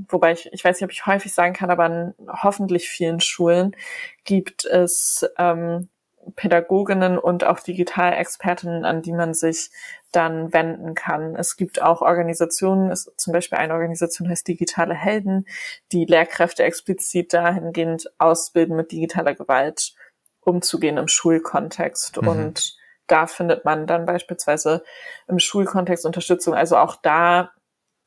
wobei 0.08 0.32
ich, 0.32 0.52
ich 0.52 0.64
weiß 0.64 0.76
nicht, 0.80 0.84
ob 0.84 0.92
ich 0.92 1.06
häufig 1.06 1.32
sagen 1.32 1.54
kann, 1.54 1.70
aber 1.70 1.84
an 1.84 2.14
hoffentlich 2.42 2.88
vielen 2.88 3.20
Schulen 3.20 3.76
gibt 4.24 4.64
es 4.64 5.24
ähm, 5.38 5.88
Pädagoginnen 6.34 7.18
und 7.18 7.44
auch 7.44 7.60
Digitalexpertinnen, 7.60 8.84
an 8.84 9.02
die 9.02 9.12
man 9.12 9.34
sich 9.34 9.70
dann 10.12 10.52
wenden 10.52 10.94
kann. 10.94 11.36
Es 11.36 11.56
gibt 11.56 11.80
auch 11.80 12.02
Organisationen, 12.02 12.90
es, 12.90 13.12
zum 13.16 13.32
Beispiel 13.32 13.58
eine 13.58 13.74
Organisation 13.74 14.28
heißt 14.28 14.48
Digitale 14.48 14.94
Helden, 14.94 15.46
die 15.92 16.04
Lehrkräfte 16.04 16.64
explizit 16.64 17.32
dahingehend 17.32 18.10
ausbilden, 18.18 18.76
mit 18.76 18.92
digitaler 18.92 19.34
Gewalt 19.34 19.94
umzugehen 20.40 20.96
im 20.96 21.08
Schulkontext. 21.08 22.20
Mhm. 22.20 22.28
Und 22.28 22.76
da 23.06 23.26
findet 23.26 23.64
man 23.64 23.86
dann 23.86 24.06
beispielsweise 24.06 24.82
im 25.28 25.38
Schulkontext 25.38 26.06
Unterstützung. 26.06 26.54
Also 26.54 26.76
auch 26.76 26.96
da 26.96 27.50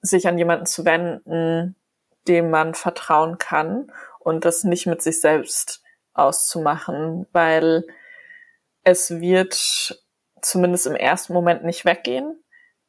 sich 0.02 0.28
an 0.28 0.38
jemanden 0.38 0.66
zu 0.66 0.86
wenden, 0.86 1.76
dem 2.28 2.50
man 2.50 2.74
vertrauen 2.74 3.38
kann 3.38 3.92
und 4.20 4.46
das 4.46 4.64
nicht 4.64 4.88
mit 4.88 5.02
sich 5.02 5.22
selbst 5.22 5.84
auszumachen, 6.14 7.28
weil 7.32 7.86
es 8.90 9.22
wird 9.22 10.04
zumindest 10.42 10.88
im 10.88 10.96
ersten 10.96 11.34
Moment 11.34 11.64
nicht 11.64 11.86
weggehen. 11.86 12.44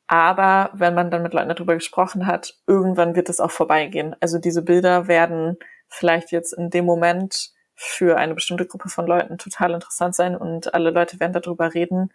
Aber 0.06 0.70
wenn 0.74 0.94
man 0.94 1.10
dann 1.10 1.22
mit 1.22 1.34
Leuten 1.34 1.50
darüber 1.50 1.74
gesprochen 1.74 2.26
hat, 2.26 2.54
irgendwann 2.66 3.14
wird 3.14 3.28
es 3.28 3.38
auch 3.38 3.50
vorbeigehen. 3.52 4.16
Also 4.20 4.38
diese 4.38 4.62
Bilder 4.62 5.06
werden 5.06 5.56
vielleicht 5.88 6.32
jetzt 6.32 6.52
in 6.52 6.70
dem 6.70 6.84
Moment 6.84 7.52
für 7.74 8.16
eine 8.16 8.34
bestimmte 8.34 8.66
Gruppe 8.66 8.88
von 8.88 9.06
Leuten 9.06 9.38
total 9.38 9.72
interessant 9.72 10.14
sein 10.14 10.36
und 10.36 10.74
alle 10.74 10.90
Leute 10.90 11.20
werden 11.20 11.32
darüber 11.32 11.74
reden. 11.74 12.12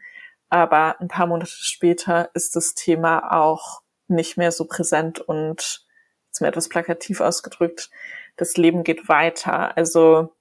Aber 0.49 0.99
ein 0.99 1.07
paar 1.07 1.27
Monate 1.27 1.49
später 1.49 2.29
ist 2.33 2.55
das 2.55 2.75
Thema 2.75 3.31
auch 3.31 3.81
nicht 4.07 4.37
mehr 4.37 4.51
so 4.51 4.65
präsent 4.65 5.19
und 5.19 5.85
jetzt 6.27 6.41
mir 6.41 6.47
etwas 6.47 6.69
plakativ 6.69 7.21
ausgedrückt, 7.21 7.89
das 8.35 8.57
Leben 8.57 8.83
geht 8.83 9.07
weiter. 9.07 9.75
Also 9.77 10.34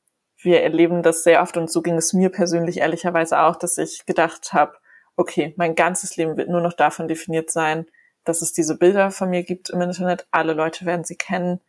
wir 0.44 0.62
erleben 0.62 1.02
das 1.02 1.24
sehr 1.24 1.42
oft 1.42 1.56
und 1.56 1.70
so 1.70 1.82
ging 1.82 1.96
es 1.96 2.12
mir 2.12 2.30
persönlich 2.30 2.78
ehrlicherweise 2.78 3.40
auch, 3.40 3.56
dass 3.56 3.78
ich 3.78 4.06
gedacht 4.06 4.52
habe, 4.52 4.74
okay, 5.16 5.54
mein 5.56 5.74
ganzes 5.74 6.16
Leben 6.16 6.36
wird 6.36 6.48
nur 6.48 6.60
noch 6.60 6.72
davon 6.72 7.08
definiert 7.08 7.50
sein, 7.50 7.86
dass 8.24 8.42
es 8.42 8.52
diese 8.52 8.76
Bilder 8.76 9.10
von 9.10 9.30
mir 9.30 9.42
gibt 9.42 9.70
im 9.70 9.80
Internet. 9.80 10.26
Alle 10.30 10.54
Leute 10.54 10.86
werden 10.86 11.04
sie 11.04 11.16
kennen. 11.16 11.60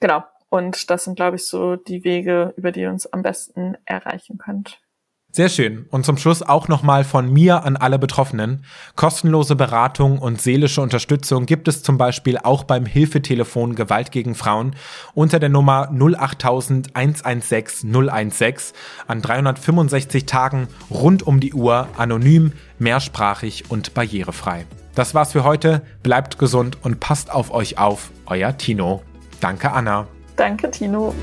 Genau. 0.00 0.24
Und 0.48 0.90
das 0.90 1.04
sind, 1.04 1.16
glaube 1.16 1.36
ich, 1.36 1.46
so 1.46 1.76
die 1.76 2.04
Wege, 2.04 2.54
über 2.56 2.70
die 2.70 2.82
ihr 2.82 2.90
uns 2.90 3.06
am 3.06 3.22
besten 3.22 3.76
erreichen 3.84 4.38
könnt. 4.38 4.80
Sehr 5.36 5.50
schön. 5.50 5.84
Und 5.90 6.06
zum 6.06 6.16
Schluss 6.16 6.40
auch 6.40 6.66
nochmal 6.66 7.04
von 7.04 7.30
mir 7.30 7.62
an 7.62 7.76
alle 7.76 7.98
Betroffenen. 7.98 8.64
Kostenlose 8.94 9.54
Beratung 9.54 10.18
und 10.18 10.40
seelische 10.40 10.80
Unterstützung 10.80 11.44
gibt 11.44 11.68
es 11.68 11.82
zum 11.82 11.98
Beispiel 11.98 12.38
auch 12.38 12.64
beim 12.64 12.86
Hilfetelefon 12.86 13.74
Gewalt 13.74 14.12
gegen 14.12 14.34
Frauen 14.34 14.74
unter 15.12 15.38
der 15.38 15.50
Nummer 15.50 15.90
08000 15.90 16.96
116 16.96 17.92
016 18.30 18.74
an 19.06 19.20
365 19.20 20.24
Tagen 20.24 20.68
rund 20.90 21.26
um 21.26 21.38
die 21.38 21.52
Uhr 21.52 21.86
anonym, 21.98 22.52
mehrsprachig 22.78 23.64
und 23.68 23.92
barrierefrei. 23.92 24.64
Das 24.94 25.14
war's 25.14 25.32
für 25.32 25.44
heute. 25.44 25.82
Bleibt 26.02 26.38
gesund 26.38 26.78
und 26.82 26.98
passt 26.98 27.30
auf 27.30 27.50
euch 27.50 27.76
auf. 27.76 28.10
Euer 28.24 28.56
Tino. 28.56 29.02
Danke, 29.40 29.70
Anna. 29.70 30.06
Danke, 30.36 30.70
Tino. 30.70 31.14